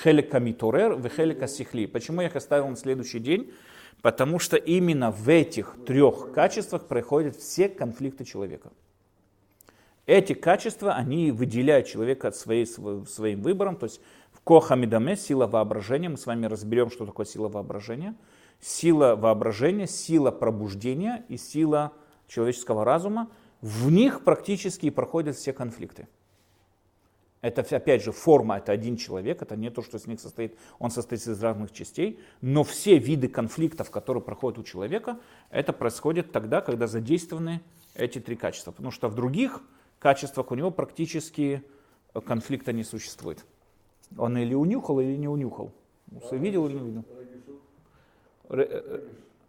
Хеликамиторер, 0.04 0.96
в 0.96 1.08
хеликасихли. 1.10 1.86
Почему 1.86 2.22
я 2.22 2.28
их 2.28 2.36
оставил 2.36 2.68
на 2.68 2.76
следующий 2.76 3.20
день? 3.20 3.54
Потому 4.02 4.40
что 4.40 4.58
именно 4.58 5.12
в 5.12 5.30
этих 5.30 5.76
трех 5.86 6.32
качествах 6.34 6.88
проходят 6.88 7.36
все 7.36 7.70
конфликты 7.70 8.26
человека. 8.26 8.72
Эти 10.08 10.34
качества, 10.34 10.94
они 10.94 11.32
выделяют 11.32 11.88
человека 11.88 12.30
от 12.30 12.36
своей, 12.36 12.66
своим 12.66 13.42
выбором, 13.42 13.76
то 13.76 13.86
есть 13.86 14.02
Кохамидаме, 14.44 15.16
сила 15.16 15.48
воображения. 15.48 16.10
Мы 16.10 16.18
с 16.18 16.26
вами 16.26 16.48
разберем, 16.48 16.90
что 16.90 17.06
такое 17.06 17.26
сила 17.26 17.48
воображения. 17.48 18.16
Сила 18.60 19.16
воображения, 19.16 19.88
сила 19.88 20.32
пробуждения 20.32 21.26
и 21.30 21.38
сила 21.38 21.94
человеческого 22.28 22.84
разума. 22.84 23.30
В 23.62 23.92
них 23.92 24.24
практически 24.24 24.88
и 24.88 24.90
проходят 24.90 25.36
все 25.36 25.54
конфликты. 25.54 26.08
Это, 27.42 27.62
опять 27.76 28.04
же, 28.04 28.12
форма, 28.12 28.58
это 28.58 28.72
один 28.72 28.98
человек, 28.98 29.42
это 29.42 29.56
не 29.56 29.72
то, 29.72 29.82
что 29.82 29.98
с 29.98 30.06
них 30.06 30.20
состоит, 30.20 30.56
он 30.78 30.92
состоит 30.92 31.26
из 31.26 31.42
разных 31.42 31.72
частей, 31.72 32.20
но 32.40 32.64
все 32.64 33.00
виды 33.00 33.28
конфликтов, 33.28 33.90
которые 33.90 34.22
проходят 34.22 34.60
у 34.60 34.64
человека, 34.64 35.20
это 35.50 35.74
происходит 35.74 36.32
тогда, 36.32 36.62
когда 36.62 36.86
задействованы 36.86 37.62
эти 37.96 38.20
три 38.20 38.36
качества. 38.36 38.72
Потому 38.72 38.92
что 38.92 39.08
в 39.08 39.16
других 39.16 39.64
качествах 39.98 40.52
у 40.52 40.56
него 40.56 40.70
практически 40.70 41.64
конфликта 42.26 42.74
не 42.74 42.84
существует. 42.84 43.44
Он 44.18 44.38
или 44.38 44.54
унюхал, 44.54 45.00
или 45.00 45.16
не 45.18 45.28
унюхал. 45.28 45.72
Усы 46.12 46.38
видел 46.38 46.68
или 46.68 46.78
не 46.78 46.90
видел? 46.90 47.04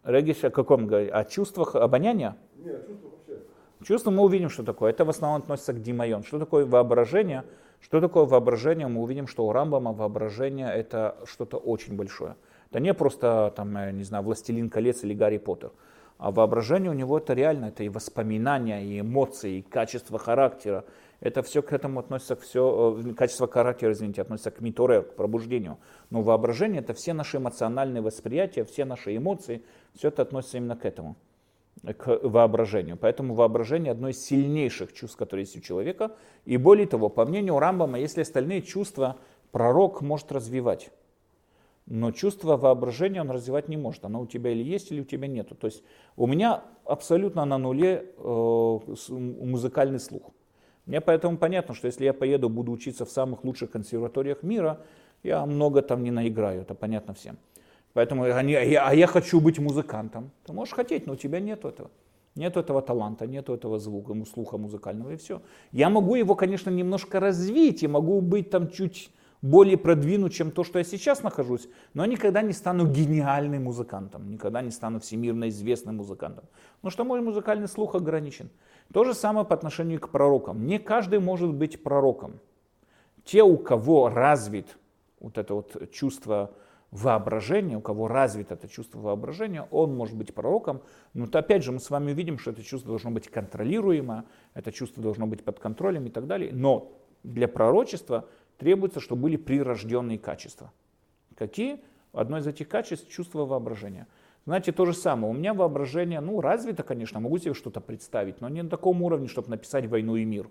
Региш 0.04 0.44
о 0.44 0.50
каком 0.50 0.86
говорит? 0.86 1.10
О 1.12 1.24
чувствах 1.24 1.74
обоняния? 1.76 2.36
Нет, 2.56 2.86
чувство 2.86 3.08
вообще. 3.08 3.42
Чувство 3.84 4.10
мы 4.10 4.22
увидим, 4.22 4.48
что 4.48 4.62
такое. 4.62 4.90
Это 4.90 5.04
в 5.04 5.10
основном 5.10 5.42
относится 5.42 5.72
к 5.72 5.82
Димайон. 5.82 6.22
Что 6.22 6.38
такое 6.38 6.64
воображение? 6.64 7.44
Что 7.80 8.00
такое 8.00 8.24
воображение? 8.24 8.86
Мы 8.86 9.00
увидим, 9.02 9.26
что 9.26 9.46
у 9.46 9.52
Рамбама 9.52 9.92
воображение 9.92 10.72
это 10.72 11.16
что-то 11.24 11.56
очень 11.56 11.96
большое. 11.96 12.36
Это 12.70 12.80
не 12.80 12.94
просто, 12.94 13.52
там, 13.56 13.74
не 13.96 14.04
знаю, 14.04 14.24
«Властелин 14.24 14.70
колец» 14.70 15.02
или 15.04 15.14
«Гарри 15.14 15.38
Поттер». 15.38 15.72
А 16.18 16.30
воображение 16.30 16.90
у 16.90 16.94
него 16.94 17.18
это 17.18 17.34
реально, 17.34 17.66
это 17.66 17.82
и 17.82 17.88
воспоминания, 17.88 18.84
и 18.84 19.00
эмоции, 19.00 19.58
и 19.58 19.62
качество 19.62 20.18
характера, 20.18 20.84
это 21.22 21.44
все 21.44 21.62
к 21.62 21.72
этому 21.72 22.00
относится, 22.00 22.34
все, 22.34 23.00
э, 23.00 23.14
качество 23.14 23.46
характера, 23.46 23.92
извините, 23.92 24.22
относится 24.22 24.50
к 24.50 24.60
миторе, 24.60 25.02
к 25.02 25.14
пробуждению. 25.14 25.78
Но 26.10 26.20
воображение 26.20 26.82
это 26.82 26.94
все 26.94 27.12
наши 27.12 27.36
эмоциональные 27.36 28.02
восприятия, 28.02 28.64
все 28.64 28.84
наши 28.84 29.16
эмоции, 29.16 29.62
все 29.94 30.08
это 30.08 30.22
относится 30.22 30.56
именно 30.56 30.74
к 30.74 30.84
этому, 30.84 31.14
к 31.96 32.18
воображению. 32.24 32.96
Поэтому 32.96 33.34
воображение 33.34 33.92
одно 33.92 34.08
из 34.08 34.20
сильнейших 34.24 34.92
чувств, 34.92 35.16
которые 35.16 35.44
есть 35.44 35.56
у 35.56 35.60
человека. 35.60 36.10
И 36.44 36.56
более 36.56 36.88
того, 36.88 37.08
по 37.08 37.24
мнению 37.24 37.60
Рамбама, 37.60 38.00
если 38.00 38.22
остальные 38.22 38.62
чувства 38.62 39.16
пророк 39.52 40.02
может 40.02 40.32
развивать, 40.32 40.90
но 41.86 42.10
чувство 42.10 42.56
воображения 42.56 43.20
он 43.20 43.30
развивать 43.30 43.68
не 43.68 43.76
может. 43.76 44.04
Оно 44.04 44.22
у 44.22 44.26
тебя 44.26 44.50
или 44.50 44.64
есть, 44.64 44.90
или 44.90 45.00
у 45.00 45.04
тебя 45.04 45.28
нету. 45.28 45.54
То 45.54 45.68
есть 45.68 45.84
у 46.16 46.26
меня 46.26 46.64
абсолютно 46.84 47.44
на 47.44 47.58
нуле 47.58 48.12
э, 48.16 48.78
музыкальный 49.08 50.00
слух. 50.00 50.32
Мне 50.86 51.00
поэтому 51.00 51.38
понятно, 51.38 51.74
что 51.74 51.86
если 51.86 52.04
я 52.04 52.12
поеду, 52.12 52.48
буду 52.48 52.72
учиться 52.72 53.04
в 53.04 53.10
самых 53.10 53.44
лучших 53.44 53.70
консерваториях 53.70 54.42
мира, 54.42 54.80
я 55.22 55.46
много 55.46 55.82
там 55.82 56.02
не 56.02 56.10
наиграю, 56.10 56.62
это 56.62 56.74
понятно 56.74 57.14
всем. 57.14 57.38
Поэтому 57.92 58.24
а 58.24 58.42
я, 58.42 58.86
а 58.86 58.94
я 58.94 59.06
хочу 59.06 59.40
быть 59.40 59.58
музыкантом. 59.58 60.30
Ты 60.44 60.52
можешь 60.52 60.74
хотеть, 60.74 61.06
но 61.06 61.12
у 61.12 61.16
тебя 61.16 61.40
нет 61.40 61.64
этого. 61.64 61.90
Нет 62.34 62.56
этого 62.56 62.80
таланта, 62.80 63.26
нет 63.26 63.50
этого 63.50 63.78
звука, 63.78 64.14
слуха 64.24 64.56
музыкального 64.56 65.10
и 65.12 65.16
все. 65.16 65.42
Я 65.70 65.90
могу 65.90 66.14
его, 66.14 66.34
конечно, 66.34 66.70
немножко 66.70 67.20
развить, 67.20 67.82
и 67.82 67.88
могу 67.88 68.20
быть 68.22 68.48
там 68.50 68.70
чуть 68.70 69.10
более 69.42 69.76
продвинут, 69.76 70.32
чем 70.32 70.50
то, 70.50 70.64
что 70.64 70.78
я 70.78 70.84
сейчас 70.84 71.22
нахожусь, 71.22 71.68
но 71.94 72.06
никогда 72.06 72.42
не 72.42 72.52
стану 72.52 72.86
гениальным 72.86 73.64
музыкантом, 73.64 74.30
никогда 74.30 74.62
не 74.62 74.70
стану 74.70 75.00
всемирно 75.00 75.48
известным 75.48 75.96
музыкантом. 75.96 76.44
Потому 76.76 76.92
что 76.92 77.04
мой 77.04 77.20
музыкальный 77.20 77.68
слух 77.68 77.94
ограничен. 77.94 78.48
То 78.92 79.04
же 79.04 79.14
самое 79.14 79.46
по 79.46 79.54
отношению 79.54 80.00
к 80.00 80.10
пророкам. 80.10 80.66
Не 80.66 80.78
каждый 80.78 81.18
может 81.18 81.52
быть 81.54 81.82
пророком. 81.82 82.40
Те, 83.24 83.42
у 83.42 83.56
кого 83.56 84.08
развит 84.08 84.76
вот 85.20 85.38
это 85.38 85.54
вот 85.54 85.90
чувство 85.92 86.54
воображения, 86.90 87.78
у 87.78 87.80
кого 87.80 88.06
развито 88.06 88.54
это 88.54 88.68
чувство 88.68 88.98
воображения, 89.00 89.66
он 89.70 89.94
может 89.96 90.16
быть 90.16 90.34
пророком. 90.34 90.82
Но 91.14 91.26
то, 91.26 91.38
опять 91.38 91.64
же 91.64 91.72
мы 91.72 91.80
с 91.80 91.88
вами 91.88 92.12
видим, 92.12 92.38
что 92.38 92.50
это 92.50 92.62
чувство 92.62 92.90
должно 92.90 93.10
быть 93.10 93.28
контролируемо, 93.28 94.26
это 94.52 94.72
чувство 94.72 95.02
должно 95.02 95.26
быть 95.26 95.42
под 95.42 95.58
контролем 95.58 96.06
и 96.06 96.10
так 96.10 96.26
далее. 96.26 96.50
Но 96.52 96.92
для 97.22 97.48
пророчества 97.48 98.28
требуется, 98.58 99.00
чтобы 99.00 99.22
были 99.22 99.36
прирожденные 99.36 100.18
качества. 100.18 100.70
Какие? 101.34 101.80
Одно 102.12 102.38
из 102.38 102.46
этих 102.46 102.68
качеств– 102.68 103.08
чувство 103.10 103.46
воображения. 103.46 104.06
Знаете, 104.44 104.72
то 104.72 104.84
же 104.86 104.92
самое. 104.92 105.32
У 105.32 105.36
меня 105.36 105.54
воображение, 105.54 106.20
ну, 106.20 106.40
развито, 106.40 106.82
конечно, 106.82 107.20
могу 107.20 107.38
себе 107.38 107.54
что-то 107.54 107.80
представить, 107.80 108.40
но 108.40 108.48
не 108.48 108.62
на 108.62 108.68
таком 108.68 109.02
уровне, 109.02 109.28
чтобы 109.28 109.50
написать 109.50 109.86
«Войну 109.86 110.16
и 110.16 110.24
мир». 110.24 110.48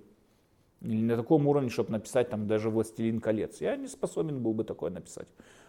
Или 0.81 1.03
на 1.03 1.17
таком 1.17 1.45
уровне, 1.47 1.69
чтобы 1.69 1.91
написать 1.91 2.29
там 2.29 2.47
даже 2.47 2.69
«Властелин 2.69 3.19
колец». 3.19 3.61
Я 3.61 3.75
не 3.75 3.87
способен 3.87 4.41
был 4.41 4.53
бы 4.53 4.63
такое 4.63 4.91
написать. 4.91 5.27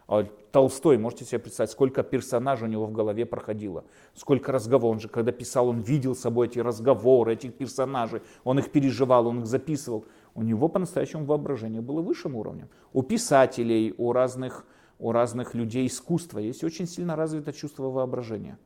А 0.08 0.24
Толстой, 0.52 0.98
можете 0.98 1.24
себе 1.24 1.38
представить, 1.38 1.70
сколько 1.70 2.02
персонажей 2.02 2.68
у 2.68 2.70
него 2.70 2.86
в 2.86 2.92
голове 2.92 3.26
проходило, 3.26 3.84
сколько 4.14 4.52
разговоров. 4.52 4.96
Он 4.96 5.00
же, 5.00 5.08
когда 5.08 5.32
писал, 5.32 5.68
он 5.68 5.80
видел 5.80 6.14
с 6.14 6.20
собой 6.20 6.46
эти 6.46 6.60
разговоры, 6.60 7.34
этих 7.34 7.54
персонажей, 7.54 8.22
он 8.44 8.58
их 8.58 8.70
переживал, 8.70 9.26
он 9.26 9.40
их 9.40 9.46
записывал. 9.46 10.06
У 10.34 10.42
него 10.42 10.68
по-настоящему 10.68 11.24
воображение 11.24 11.82
было 11.82 12.00
высшим 12.00 12.36
уровнем. 12.36 12.68
У 12.92 13.02
писателей, 13.02 13.94
у 13.98 14.12
разных 14.12 14.64
у 15.02 15.10
разных 15.10 15.54
людей 15.54 15.86
искусства 15.86 16.38
есть 16.38 16.62
очень 16.62 16.86
сильно 16.86 17.16
развито 17.16 17.52
чувство 17.52 17.90
воображения. 17.90 18.56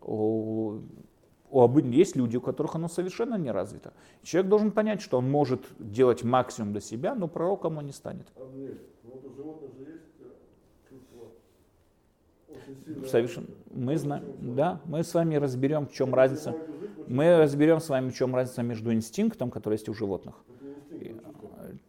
У, 0.00 0.80
у, 1.50 1.78
есть 1.78 2.16
люди, 2.16 2.36
у 2.36 2.40
которых 2.40 2.74
оно 2.74 2.88
совершенно 2.88 3.36
не 3.36 3.52
развито. 3.52 3.92
Человек 4.24 4.50
должен 4.50 4.72
понять, 4.72 5.00
что 5.00 5.18
он 5.18 5.30
может 5.30 5.60
делать 5.78 6.24
максимум 6.24 6.72
для 6.72 6.80
себя, 6.80 7.14
но 7.14 7.28
пророком 7.28 7.78
он 7.78 7.86
не 7.86 7.92
станет. 7.92 8.26
Андрей, 8.36 8.80
ну 9.04 9.20
сильное. 12.84 13.08
Совершенно. 13.08 13.46
Мы 13.70 13.96
знаем, 13.96 14.24
да, 14.56 14.80
мы 14.84 15.04
с 15.04 15.14
вами 15.14 15.36
разберем, 15.36 15.86
в 15.86 15.92
чем 15.92 16.12
разница. 16.12 16.56
Мы 17.06 17.36
разберем 17.36 17.78
с 17.78 17.88
вами, 17.88 18.10
в 18.10 18.16
чем 18.16 18.34
разница 18.34 18.62
между 18.62 18.92
инстинктом, 18.92 19.50
который 19.50 19.74
есть 19.74 19.88
у 19.88 19.94
животных, 19.94 20.34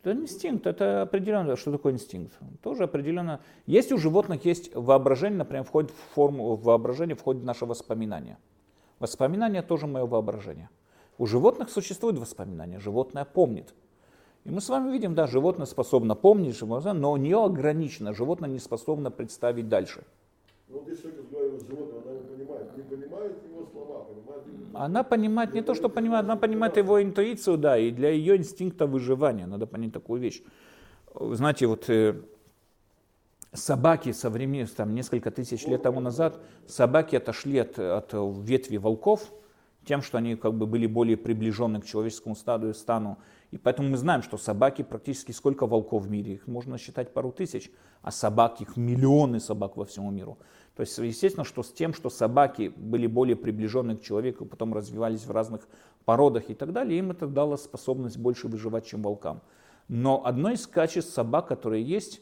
это 0.04 0.20
инстинкт, 0.20 0.68
это 0.68 1.04
определенно, 1.04 1.56
что 1.56 1.72
такое 1.72 1.93
инстинкт? 1.93 2.38
Тоже 2.62 2.84
определенно. 2.84 3.39
Есть 3.66 3.93
у 3.93 3.97
животных 3.97 4.43
есть 4.43 4.76
воображение, 4.76 5.38
например, 5.38 5.64
входит 5.64 5.91
в 5.91 6.14
форму 6.14 6.56
воображения, 6.56 7.16
входит 7.16 7.43
наше 7.43 7.66
воспоминание. 7.66 8.38
Воспоминание 8.99 9.62
тоже 9.62 9.88
мое 9.88 10.06
воображение. 10.06 10.70
У 11.18 11.26
животных 11.26 11.70
существует 11.70 12.18
воспоминание, 12.18 12.80
животное 12.80 13.24
помнит. 13.24 13.74
И 14.43 14.49
мы 14.49 14.60
с 14.60 14.68
вами 14.68 14.91
видим, 14.91 15.16
да, 15.16 15.26
животное 15.26 15.66
способно 15.66 16.16
помнить, 16.16 16.62
но 16.62 17.12
у 17.12 17.18
нее 17.18 17.41
ограничено, 17.41 18.14
животное 18.14 18.49
не 18.49 18.60
способно 18.60 19.10
представить 19.10 19.70
дальше. 19.70 20.04
Ну, 20.74 20.80
вот 20.80 20.90
если 20.90 21.04
человек 21.04 21.20
разговаривает 21.22 21.62
с 21.62 21.68
животным, 21.68 22.02
она 22.04 22.14
не 22.14 22.36
понимает, 22.36 22.78
не 22.78 22.84
понимает 22.84 23.44
его 23.44 23.68
слова, 23.72 24.06
понимает 24.06 24.48
его... 24.48 24.80
Она 24.80 25.04
понимает 25.04 25.54
не 25.54 25.62
то, 25.62 25.76
что 25.76 25.88
понимает, 25.88 26.26
она 26.26 26.36
понимает 26.36 26.78
его 26.78 27.02
интуицию, 27.02 27.58
да, 27.60 27.78
и 27.78 27.92
для 27.92 28.10
ее 28.10 28.38
инстинкта 28.38 28.88
выживания 28.88 29.46
надо 29.46 29.68
понять 29.68 29.94
такую 29.94 30.20
вещь. 30.20 30.42
Знаете, 31.14 31.68
вот 31.68 31.88
э, 31.92 32.20
собаки 33.52 34.14
со 34.14 34.32
времен, 34.32 34.66
там, 34.66 34.96
несколько 34.96 35.30
тысяч 35.30 35.68
лет 35.68 35.84
тому 35.84 36.00
назад, 36.00 36.40
собаки 36.66 37.16
отошли 37.18 37.60
от, 37.60 37.78
от 37.78 38.12
ветви 38.14 38.78
волков, 38.78 39.32
тем, 39.86 40.02
что 40.02 40.18
они 40.18 40.36
как 40.36 40.54
бы 40.54 40.66
были 40.66 40.88
более 40.88 41.18
приближены 41.18 41.82
к 41.82 41.86
человеческому 41.86 42.36
стаду 42.36 42.70
и 42.70 42.74
стану. 42.74 43.18
И 43.52 43.58
поэтому 43.58 43.90
мы 43.90 43.98
знаем, 43.98 44.24
что 44.24 44.38
собаки 44.38 44.82
практически 44.82 45.32
сколько 45.32 45.68
волков 45.68 46.04
в 46.04 46.10
мире, 46.10 46.34
их 46.34 46.48
можно 46.48 46.78
считать 46.78 47.14
пару 47.14 47.32
тысяч, 47.32 47.70
а 48.02 48.12
собак, 48.12 48.62
их 48.62 48.78
миллионы 48.78 49.40
собак 49.40 49.78
во 49.78 49.86
всему 49.86 50.10
миру. 50.10 50.38
То 50.76 50.82
есть, 50.82 50.98
естественно, 50.98 51.44
что 51.44 51.62
с 51.62 51.72
тем, 51.72 51.94
что 51.94 52.10
собаки 52.10 52.74
были 52.76 53.06
более 53.06 53.36
приближены 53.36 53.96
к 53.96 54.02
человеку, 54.02 54.46
потом 54.46 54.74
развивались 54.74 55.26
в 55.26 55.32
разных 55.32 55.68
породах 56.06 56.50
и 56.50 56.56
так 56.56 56.74
далее, 56.74 56.98
им 56.98 57.12
это 57.12 57.28
дало 57.28 57.58
способность 57.58 58.18
больше 58.18 58.48
выживать, 58.48 58.88
чем 58.88 59.04
волкам. 59.04 59.42
Но 59.88 60.26
одно 60.26 60.50
из 60.50 60.66
качеств 60.66 61.14
собак, 61.14 61.48
которые 61.48 61.84
есть, 61.84 62.22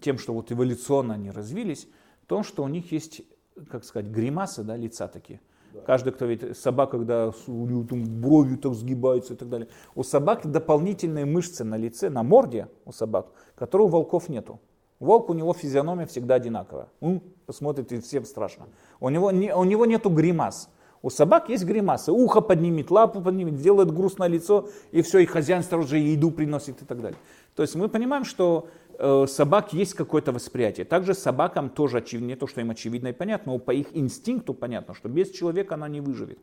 тем, 0.00 0.16
что 0.16 0.32
вот 0.32 0.50
эволюционно 0.50 1.14
они 1.14 1.30
развились, 1.30 1.86
то, 2.26 2.42
что 2.42 2.62
у 2.62 2.68
них 2.68 2.92
есть, 2.92 3.22
как 3.68 3.84
сказать, 3.84 4.10
гримасы, 4.10 4.62
да, 4.62 4.74
лица 4.74 5.06
такие. 5.06 5.40
Да. 5.74 5.80
Каждый, 5.80 6.12
кто 6.12 6.24
видит 6.24 6.56
собака, 6.56 6.98
когда 6.98 7.32
у 7.46 7.66
него 7.66 7.84
там 7.84 8.04
бровью 8.04 8.56
так 8.56 8.74
сгибаются 8.74 9.34
и 9.34 9.36
так 9.36 9.50
далее. 9.50 9.68
У 9.94 10.02
собак 10.02 10.50
дополнительные 10.50 11.26
мышцы 11.26 11.64
на 11.64 11.76
лице, 11.76 12.08
на 12.08 12.22
морде 12.22 12.68
у 12.86 12.92
собак, 12.92 13.28
которые 13.54 13.88
у 13.88 13.90
волков 13.90 14.28
нету. 14.30 14.60
Волк, 15.02 15.30
у 15.30 15.34
него 15.34 15.52
физиономия 15.52 16.06
всегда 16.06 16.36
одинаковая. 16.36 16.86
Он 17.00 17.20
посмотрит 17.44 17.90
и 17.90 18.00
всем 18.00 18.24
страшно. 18.24 18.68
У 19.00 19.08
него, 19.08 19.32
не, 19.32 19.52
у 19.52 19.64
него 19.64 19.84
нету 19.84 20.10
гримас. 20.10 20.68
У 21.02 21.10
собак 21.10 21.48
есть 21.48 21.64
гримасы. 21.64 22.12
Ухо 22.12 22.40
поднимет, 22.40 22.88
лапу 22.88 23.20
поднимет, 23.20 23.58
сделает 23.58 23.92
грустное 23.92 24.28
лицо, 24.28 24.68
и 24.92 25.02
все, 25.02 25.18
и 25.18 25.26
хозяин 25.26 25.64
сразу 25.64 25.88
же 25.88 25.98
еду 25.98 26.30
приносит 26.30 26.82
и 26.82 26.84
так 26.84 27.00
далее. 27.00 27.18
То 27.56 27.62
есть 27.62 27.74
мы 27.74 27.88
понимаем, 27.88 28.24
что 28.24 28.68
э, 28.96 29.26
собак 29.26 29.72
есть 29.72 29.94
какое-то 29.94 30.30
восприятие. 30.30 30.86
Также 30.86 31.14
собакам 31.14 31.68
тоже 31.68 31.98
очевидно, 31.98 32.28
не 32.28 32.36
то, 32.36 32.46
что 32.46 32.60
им 32.60 32.70
очевидно 32.70 33.08
и 33.08 33.12
понятно, 33.12 33.54
но 33.54 33.58
по 33.58 33.72
их 33.72 33.88
инстинкту 33.96 34.54
понятно, 34.54 34.94
что 34.94 35.08
без 35.08 35.32
человека 35.32 35.74
она 35.74 35.88
не 35.88 36.00
выживет. 36.00 36.38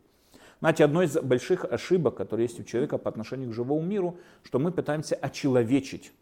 Знаете, 0.60 0.84
одной 0.84 1.06
из 1.06 1.18
больших 1.18 1.64
ошибок, 1.64 2.16
которые 2.16 2.46
есть 2.46 2.60
у 2.60 2.64
человека 2.64 2.98
по 2.98 3.08
отношению 3.08 3.48
к 3.48 3.54
живому 3.54 3.80
миру, 3.80 4.18
что 4.42 4.58
мы 4.58 4.70
пытаемся 4.70 5.14
очеловечить 5.14 6.12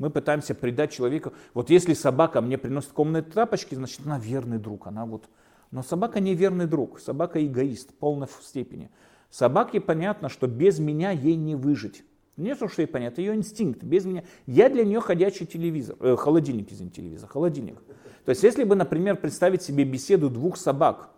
мы 0.00 0.08
пытаемся 0.08 0.54
придать 0.54 0.92
человеку, 0.92 1.34
вот 1.52 1.68
если 1.68 1.92
собака 1.92 2.40
мне 2.40 2.56
приносит 2.56 2.90
комнатные 2.90 3.30
тапочки, 3.30 3.74
значит 3.74 4.00
она 4.06 4.18
верный 4.18 4.56
друг, 4.56 4.86
она 4.86 5.04
вот, 5.04 5.28
но 5.70 5.82
собака 5.82 6.20
не 6.20 6.34
верный 6.34 6.66
друг, 6.66 6.98
собака 6.98 7.44
эгоист 7.46 7.90
в 7.90 7.94
полной 7.94 8.26
степени. 8.40 8.90
Собаке 9.28 9.78
понятно, 9.78 10.30
что 10.30 10.46
без 10.46 10.78
меня 10.78 11.10
ей 11.10 11.36
не 11.36 11.54
выжить. 11.54 12.02
Не 12.38 12.54
то, 12.54 12.66
что 12.66 12.80
ей 12.80 12.88
понятно, 12.88 13.20
ее 13.20 13.34
инстинкт. 13.34 13.84
Без 13.84 14.06
меня. 14.06 14.24
Я 14.46 14.70
для 14.70 14.84
нее 14.84 15.02
ходячий 15.02 15.44
телевизор, 15.44 15.96
э, 16.00 16.16
холодильник, 16.16 16.72
извините, 16.72 17.02
телевизор, 17.02 17.28
холодильник. 17.28 17.76
То 18.24 18.30
есть, 18.30 18.42
если 18.42 18.64
бы, 18.64 18.76
например, 18.76 19.16
представить 19.16 19.60
себе 19.60 19.84
беседу 19.84 20.30
двух 20.30 20.56
собак, 20.56 21.10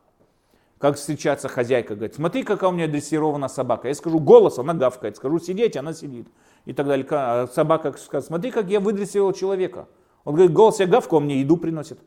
как 0.79 0.97
встречается 0.97 1.47
хозяйка, 1.47 1.95
говорит, 1.95 2.17
смотри, 2.17 2.43
какая 2.43 2.71
у 2.71 2.73
меня 2.73 2.89
дрессирована 2.89 3.47
собака. 3.47 3.87
Я 3.87 3.95
скажу 3.95 4.19
голос, 4.19 4.59
она 4.59 4.75
гавкает, 4.75 5.17
скажу 5.17 5.39
сидеть, 5.39 5.77
она 5.77 5.93
сидит 5.93 6.27
и 6.65 6.73
так 6.73 6.87
далее. 6.87 7.07
А 7.11 7.47
собака 7.47 7.93
скажет, 7.99 8.29
смотри, 8.29 8.51
как 8.51 8.69
я 8.69 8.81
выдрессировал 8.81 9.33
человека. 9.33 9.89
Он 10.25 10.35
говорит, 10.35 10.53
голос 10.53 10.81
я 10.81 10.87
гавку, 10.87 11.17
он 11.17 11.25
мне 11.25 11.41
еду 11.41 11.57
приносит. 11.57 11.99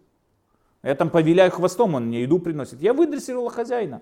Я 0.83 0.95
там 0.95 1.09
повеляю 1.09 1.51
хвостом, 1.51 1.95
он 1.95 2.05
мне 2.05 2.21
еду 2.21 2.39
приносит. 2.39 2.81
Я 2.81 2.93
выдрессировала 2.93 3.49
хозяина. 3.49 4.01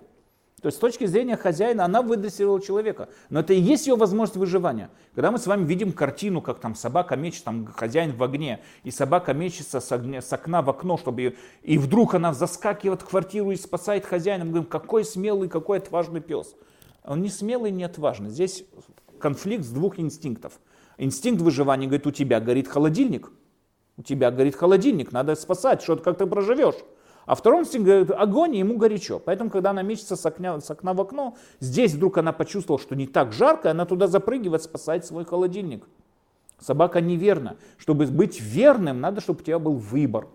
То 0.64 0.68
есть 0.68 0.78
с 0.78 0.80
точки 0.80 1.04
зрения 1.04 1.36
хозяина 1.36 1.84
она 1.84 2.00
выдрессировала 2.00 2.58
человека. 2.58 3.10
Но 3.28 3.40
это 3.40 3.52
и 3.52 3.60
есть 3.60 3.86
ее 3.86 3.96
возможность 3.96 4.38
выживания. 4.38 4.88
Когда 5.14 5.30
мы 5.30 5.38
с 5.38 5.46
вами 5.46 5.66
видим 5.66 5.92
картину, 5.92 6.40
как 6.40 6.58
там 6.58 6.74
собака 6.74 7.16
мечется, 7.16 7.44
там 7.44 7.66
хозяин 7.66 8.16
в 8.16 8.22
огне, 8.22 8.60
и 8.82 8.90
собака 8.90 9.34
мечется 9.34 9.80
с, 9.80 9.92
огня, 9.92 10.22
с 10.22 10.32
окна 10.32 10.62
в 10.62 10.70
окно, 10.70 10.96
чтобы 10.96 11.20
ее... 11.20 11.34
И 11.62 11.76
вдруг 11.76 12.14
она 12.14 12.32
заскакивает 12.32 13.02
в 13.02 13.08
квартиру 13.08 13.50
и 13.50 13.56
спасает 13.56 14.06
хозяина. 14.06 14.46
Мы 14.46 14.52
говорим, 14.52 14.70
какой 14.70 15.04
смелый, 15.04 15.50
какой 15.50 15.78
отважный 15.78 16.22
пес. 16.22 16.54
Он 17.02 17.20
не 17.20 17.28
смелый, 17.28 17.70
не 17.70 17.84
отважный. 17.84 18.30
Здесь 18.30 18.64
конфликт 19.24 19.64
с 19.64 19.70
двух 19.70 19.98
инстинктов. 19.98 20.60
Инстинкт 20.98 21.40
выживания 21.40 21.86
говорит, 21.86 22.06
у 22.06 22.10
тебя 22.10 22.40
горит 22.40 22.68
холодильник, 22.68 23.32
у 23.96 24.02
тебя 24.02 24.30
горит 24.30 24.54
холодильник, 24.54 25.12
надо 25.12 25.34
спасать, 25.34 25.80
что 25.80 25.96
ты 25.96 26.26
проживешь. 26.26 26.74
А 27.24 27.34
второй 27.34 27.62
инстинкт 27.62 27.86
говорит, 27.86 28.10
огонь, 28.10 28.56
ему 28.56 28.76
горячо. 28.76 29.18
Поэтому, 29.18 29.48
когда 29.48 29.70
она 29.70 29.80
мечется 29.80 30.14
с 30.14 30.26
окна, 30.26 30.60
с 30.60 30.70
окна 30.70 30.92
в 30.92 31.00
окно, 31.00 31.38
здесь 31.58 31.94
вдруг 31.94 32.18
она 32.18 32.34
почувствовала, 32.34 32.78
что 32.78 32.94
не 32.94 33.06
так 33.06 33.32
жарко, 33.32 33.70
она 33.70 33.86
туда 33.86 34.08
запрыгивает, 34.08 34.62
спасать 34.62 35.06
свой 35.06 35.24
холодильник. 35.24 35.88
Собака 36.60 37.00
неверна. 37.00 37.56
Чтобы 37.78 38.04
быть 38.06 38.42
верным, 38.42 39.00
надо, 39.00 39.22
чтобы 39.22 39.40
у 39.40 39.42
тебя 39.42 39.58
был 39.58 39.76
выбор. 39.76 40.28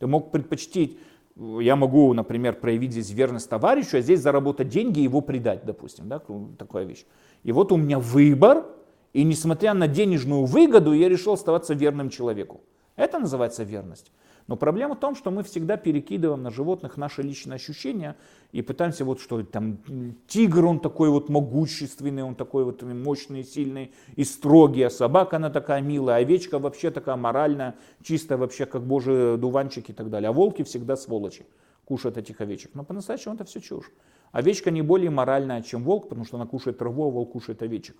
Ты 0.00 0.08
мог 0.08 0.32
предпочтить, 0.32 0.98
я 1.36 1.76
могу, 1.76 2.12
например, 2.14 2.54
проявить 2.54 2.90
здесь 2.90 3.10
верность 3.10 3.48
товарищу, 3.48 3.98
а 3.98 4.00
здесь 4.00 4.20
заработать 4.20 4.68
деньги 4.68 4.98
и 4.98 5.04
его 5.04 5.20
предать, 5.20 5.64
допустим, 5.64 6.08
да, 6.08 6.20
такая 6.58 6.84
вещь. 6.84 7.06
И 7.44 7.52
вот 7.52 7.72
у 7.72 7.76
меня 7.76 7.98
выбор, 7.98 8.66
и 9.12 9.24
несмотря 9.24 9.74
на 9.74 9.88
денежную 9.88 10.44
выгоду, 10.44 10.92
я 10.92 11.08
решил 11.08 11.32
оставаться 11.32 11.74
верным 11.74 12.10
человеку. 12.10 12.60
Это 12.96 13.18
называется 13.18 13.64
верность. 13.64 14.10
Но 14.48 14.56
проблема 14.56 14.94
в 14.94 14.98
том, 14.98 15.14
что 15.14 15.30
мы 15.30 15.42
всегда 15.42 15.76
перекидываем 15.76 16.42
на 16.42 16.50
животных 16.50 16.96
наши 16.96 17.20
личные 17.20 17.56
ощущения 17.56 18.16
и 18.50 18.62
пытаемся 18.62 19.04
вот 19.04 19.20
что 19.20 19.42
там 19.42 19.78
тигр 20.26 20.64
он 20.64 20.80
такой 20.80 21.10
вот 21.10 21.28
могущественный, 21.28 22.22
он 22.22 22.34
такой 22.34 22.64
вот 22.64 22.82
мощный, 22.82 23.44
сильный 23.44 23.92
и 24.16 24.24
строгий, 24.24 24.82
а 24.84 24.90
собака 24.90 25.36
она 25.36 25.50
такая 25.50 25.82
милая, 25.82 26.16
а 26.16 26.18
овечка 26.20 26.58
вообще 26.58 26.90
такая 26.90 27.16
моральная, 27.16 27.76
чистая 28.02 28.38
вообще 28.38 28.64
как 28.64 28.82
божий 28.82 29.36
дуванчик 29.36 29.90
и 29.90 29.92
так 29.92 30.08
далее. 30.08 30.30
А 30.30 30.32
волки 30.32 30.62
всегда 30.62 30.96
сволочи 30.96 31.44
кушают 31.84 32.16
этих 32.16 32.40
овечек. 32.40 32.70
Но 32.74 32.84
по-настоящему 32.84 33.34
это 33.34 33.44
все 33.44 33.60
чушь. 33.60 33.90
Овечка 34.32 34.70
не 34.70 34.82
более 34.82 35.10
моральная, 35.10 35.62
чем 35.62 35.84
волк, 35.84 36.08
потому 36.08 36.24
что 36.24 36.36
она 36.36 36.46
кушает 36.46 36.78
траву, 36.78 37.06
а 37.06 37.10
волк 37.10 37.32
кушает 37.32 37.62
овечек. 37.62 37.96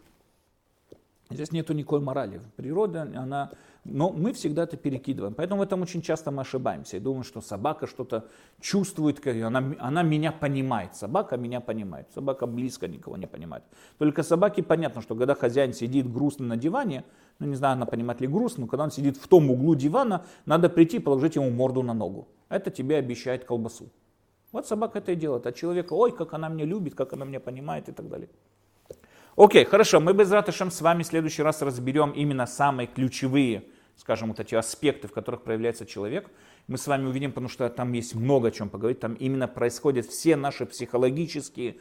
Здесь 1.30 1.52
нету 1.52 1.74
никакой 1.74 2.00
морали. 2.00 2.40
Природа, 2.56 3.02
она... 3.02 3.50
Но 3.84 4.10
мы 4.10 4.32
всегда 4.32 4.64
это 4.64 4.76
перекидываем. 4.76 5.34
Поэтому 5.34 5.60
в 5.60 5.64
этом 5.64 5.82
очень 5.82 6.02
часто 6.02 6.30
мы 6.30 6.42
ошибаемся. 6.42 6.96
И 6.96 7.00
думаем, 7.00 7.22
что 7.22 7.40
собака 7.40 7.86
что-то 7.86 8.28
чувствует, 8.60 9.26
она, 9.26 9.74
она 9.78 10.02
меня 10.02 10.32
понимает. 10.32 10.94
Собака 10.94 11.36
меня 11.36 11.60
понимает. 11.60 12.10
Собака 12.14 12.46
близко 12.46 12.88
никого 12.88 13.16
не 13.16 13.26
понимает. 13.26 13.64
Только 13.98 14.22
собаке 14.22 14.62
понятно, 14.62 15.02
что 15.02 15.14
когда 15.14 15.34
хозяин 15.34 15.72
сидит 15.72 16.10
грустно 16.10 16.46
на 16.46 16.56
диване, 16.56 17.04
ну 17.38 17.46
не 17.46 17.54
знаю, 17.54 17.74
она 17.74 17.86
понимает 17.86 18.20
ли 18.20 18.26
грустно, 18.26 18.62
но 18.62 18.66
когда 18.66 18.84
он 18.84 18.90
сидит 18.90 19.16
в 19.16 19.28
том 19.28 19.50
углу 19.50 19.74
дивана, 19.74 20.24
надо 20.46 20.68
прийти 20.68 20.96
и 20.96 21.00
положить 21.00 21.36
ему 21.36 21.50
морду 21.50 21.82
на 21.82 21.94
ногу. 21.94 22.28
Это 22.48 22.70
тебе 22.70 22.96
обещает 22.96 23.44
колбасу. 23.44 23.90
Вот 24.52 24.66
собака 24.66 24.98
это 24.98 25.12
и 25.12 25.16
делает. 25.16 25.46
А 25.46 25.52
человека, 25.52 25.92
ой, 25.92 26.12
как 26.12 26.32
она 26.34 26.48
меня 26.48 26.64
любит, 26.64 26.94
как 26.94 27.12
она 27.12 27.24
меня 27.24 27.40
понимает 27.40 27.88
и 27.88 27.92
так 27.92 28.08
далее. 28.08 28.28
Окей, 29.36 29.64
хорошо, 29.64 30.00
мы 30.00 30.14
без 30.14 30.30
ратышем 30.32 30.70
с 30.70 30.80
вами 30.80 31.02
в 31.02 31.06
следующий 31.06 31.42
раз 31.42 31.62
разберем 31.62 32.10
именно 32.10 32.46
самые 32.46 32.88
ключевые, 32.88 33.64
скажем, 33.96 34.28
вот 34.28 34.40
эти 34.40 34.54
аспекты, 34.56 35.06
в 35.06 35.12
которых 35.12 35.42
проявляется 35.42 35.86
человек. 35.86 36.30
Мы 36.66 36.76
с 36.76 36.86
вами 36.86 37.06
увидим, 37.06 37.30
потому 37.30 37.48
что 37.48 37.68
там 37.68 37.92
есть 37.92 38.14
много 38.14 38.48
о 38.48 38.50
чем 38.50 38.68
поговорить, 38.68 39.00
там 39.00 39.14
именно 39.14 39.46
происходят 39.48 40.06
все 40.06 40.34
наши 40.36 40.66
психологические 40.66 41.76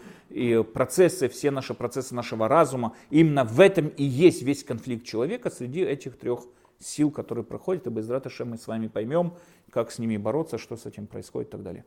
процессы, 0.73 1.29
все 1.29 1.51
наши 1.51 1.73
процессы 1.73 2.13
нашего 2.13 2.47
разума. 2.47 2.95
Именно 3.09 3.43
в 3.43 3.59
этом 3.59 3.87
и 3.87 4.03
есть 4.03 4.43
весь 4.43 4.63
конфликт 4.63 5.05
человека 5.05 5.49
среди 5.49 5.81
этих 5.81 6.17
трех 6.17 6.41
сил, 6.79 7.11
которые 7.11 7.43
проходят, 7.43 7.87
и 7.87 7.89
без 7.89 8.09
ратыша 8.09 8.45
мы 8.45 8.57
с 8.57 8.67
вами 8.67 8.87
поймем, 8.87 9.33
как 9.71 9.91
с 9.91 9.99
ними 9.99 10.17
бороться, 10.17 10.57
что 10.57 10.77
с 10.77 10.85
этим 10.85 11.07
происходит 11.07 11.49
и 11.49 11.51
так 11.51 11.63
далее. 11.63 11.85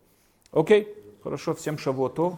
Окей, 0.52 0.88
хорошо, 1.22 1.54
всем 1.54 1.78
шавуатов. 1.78 2.34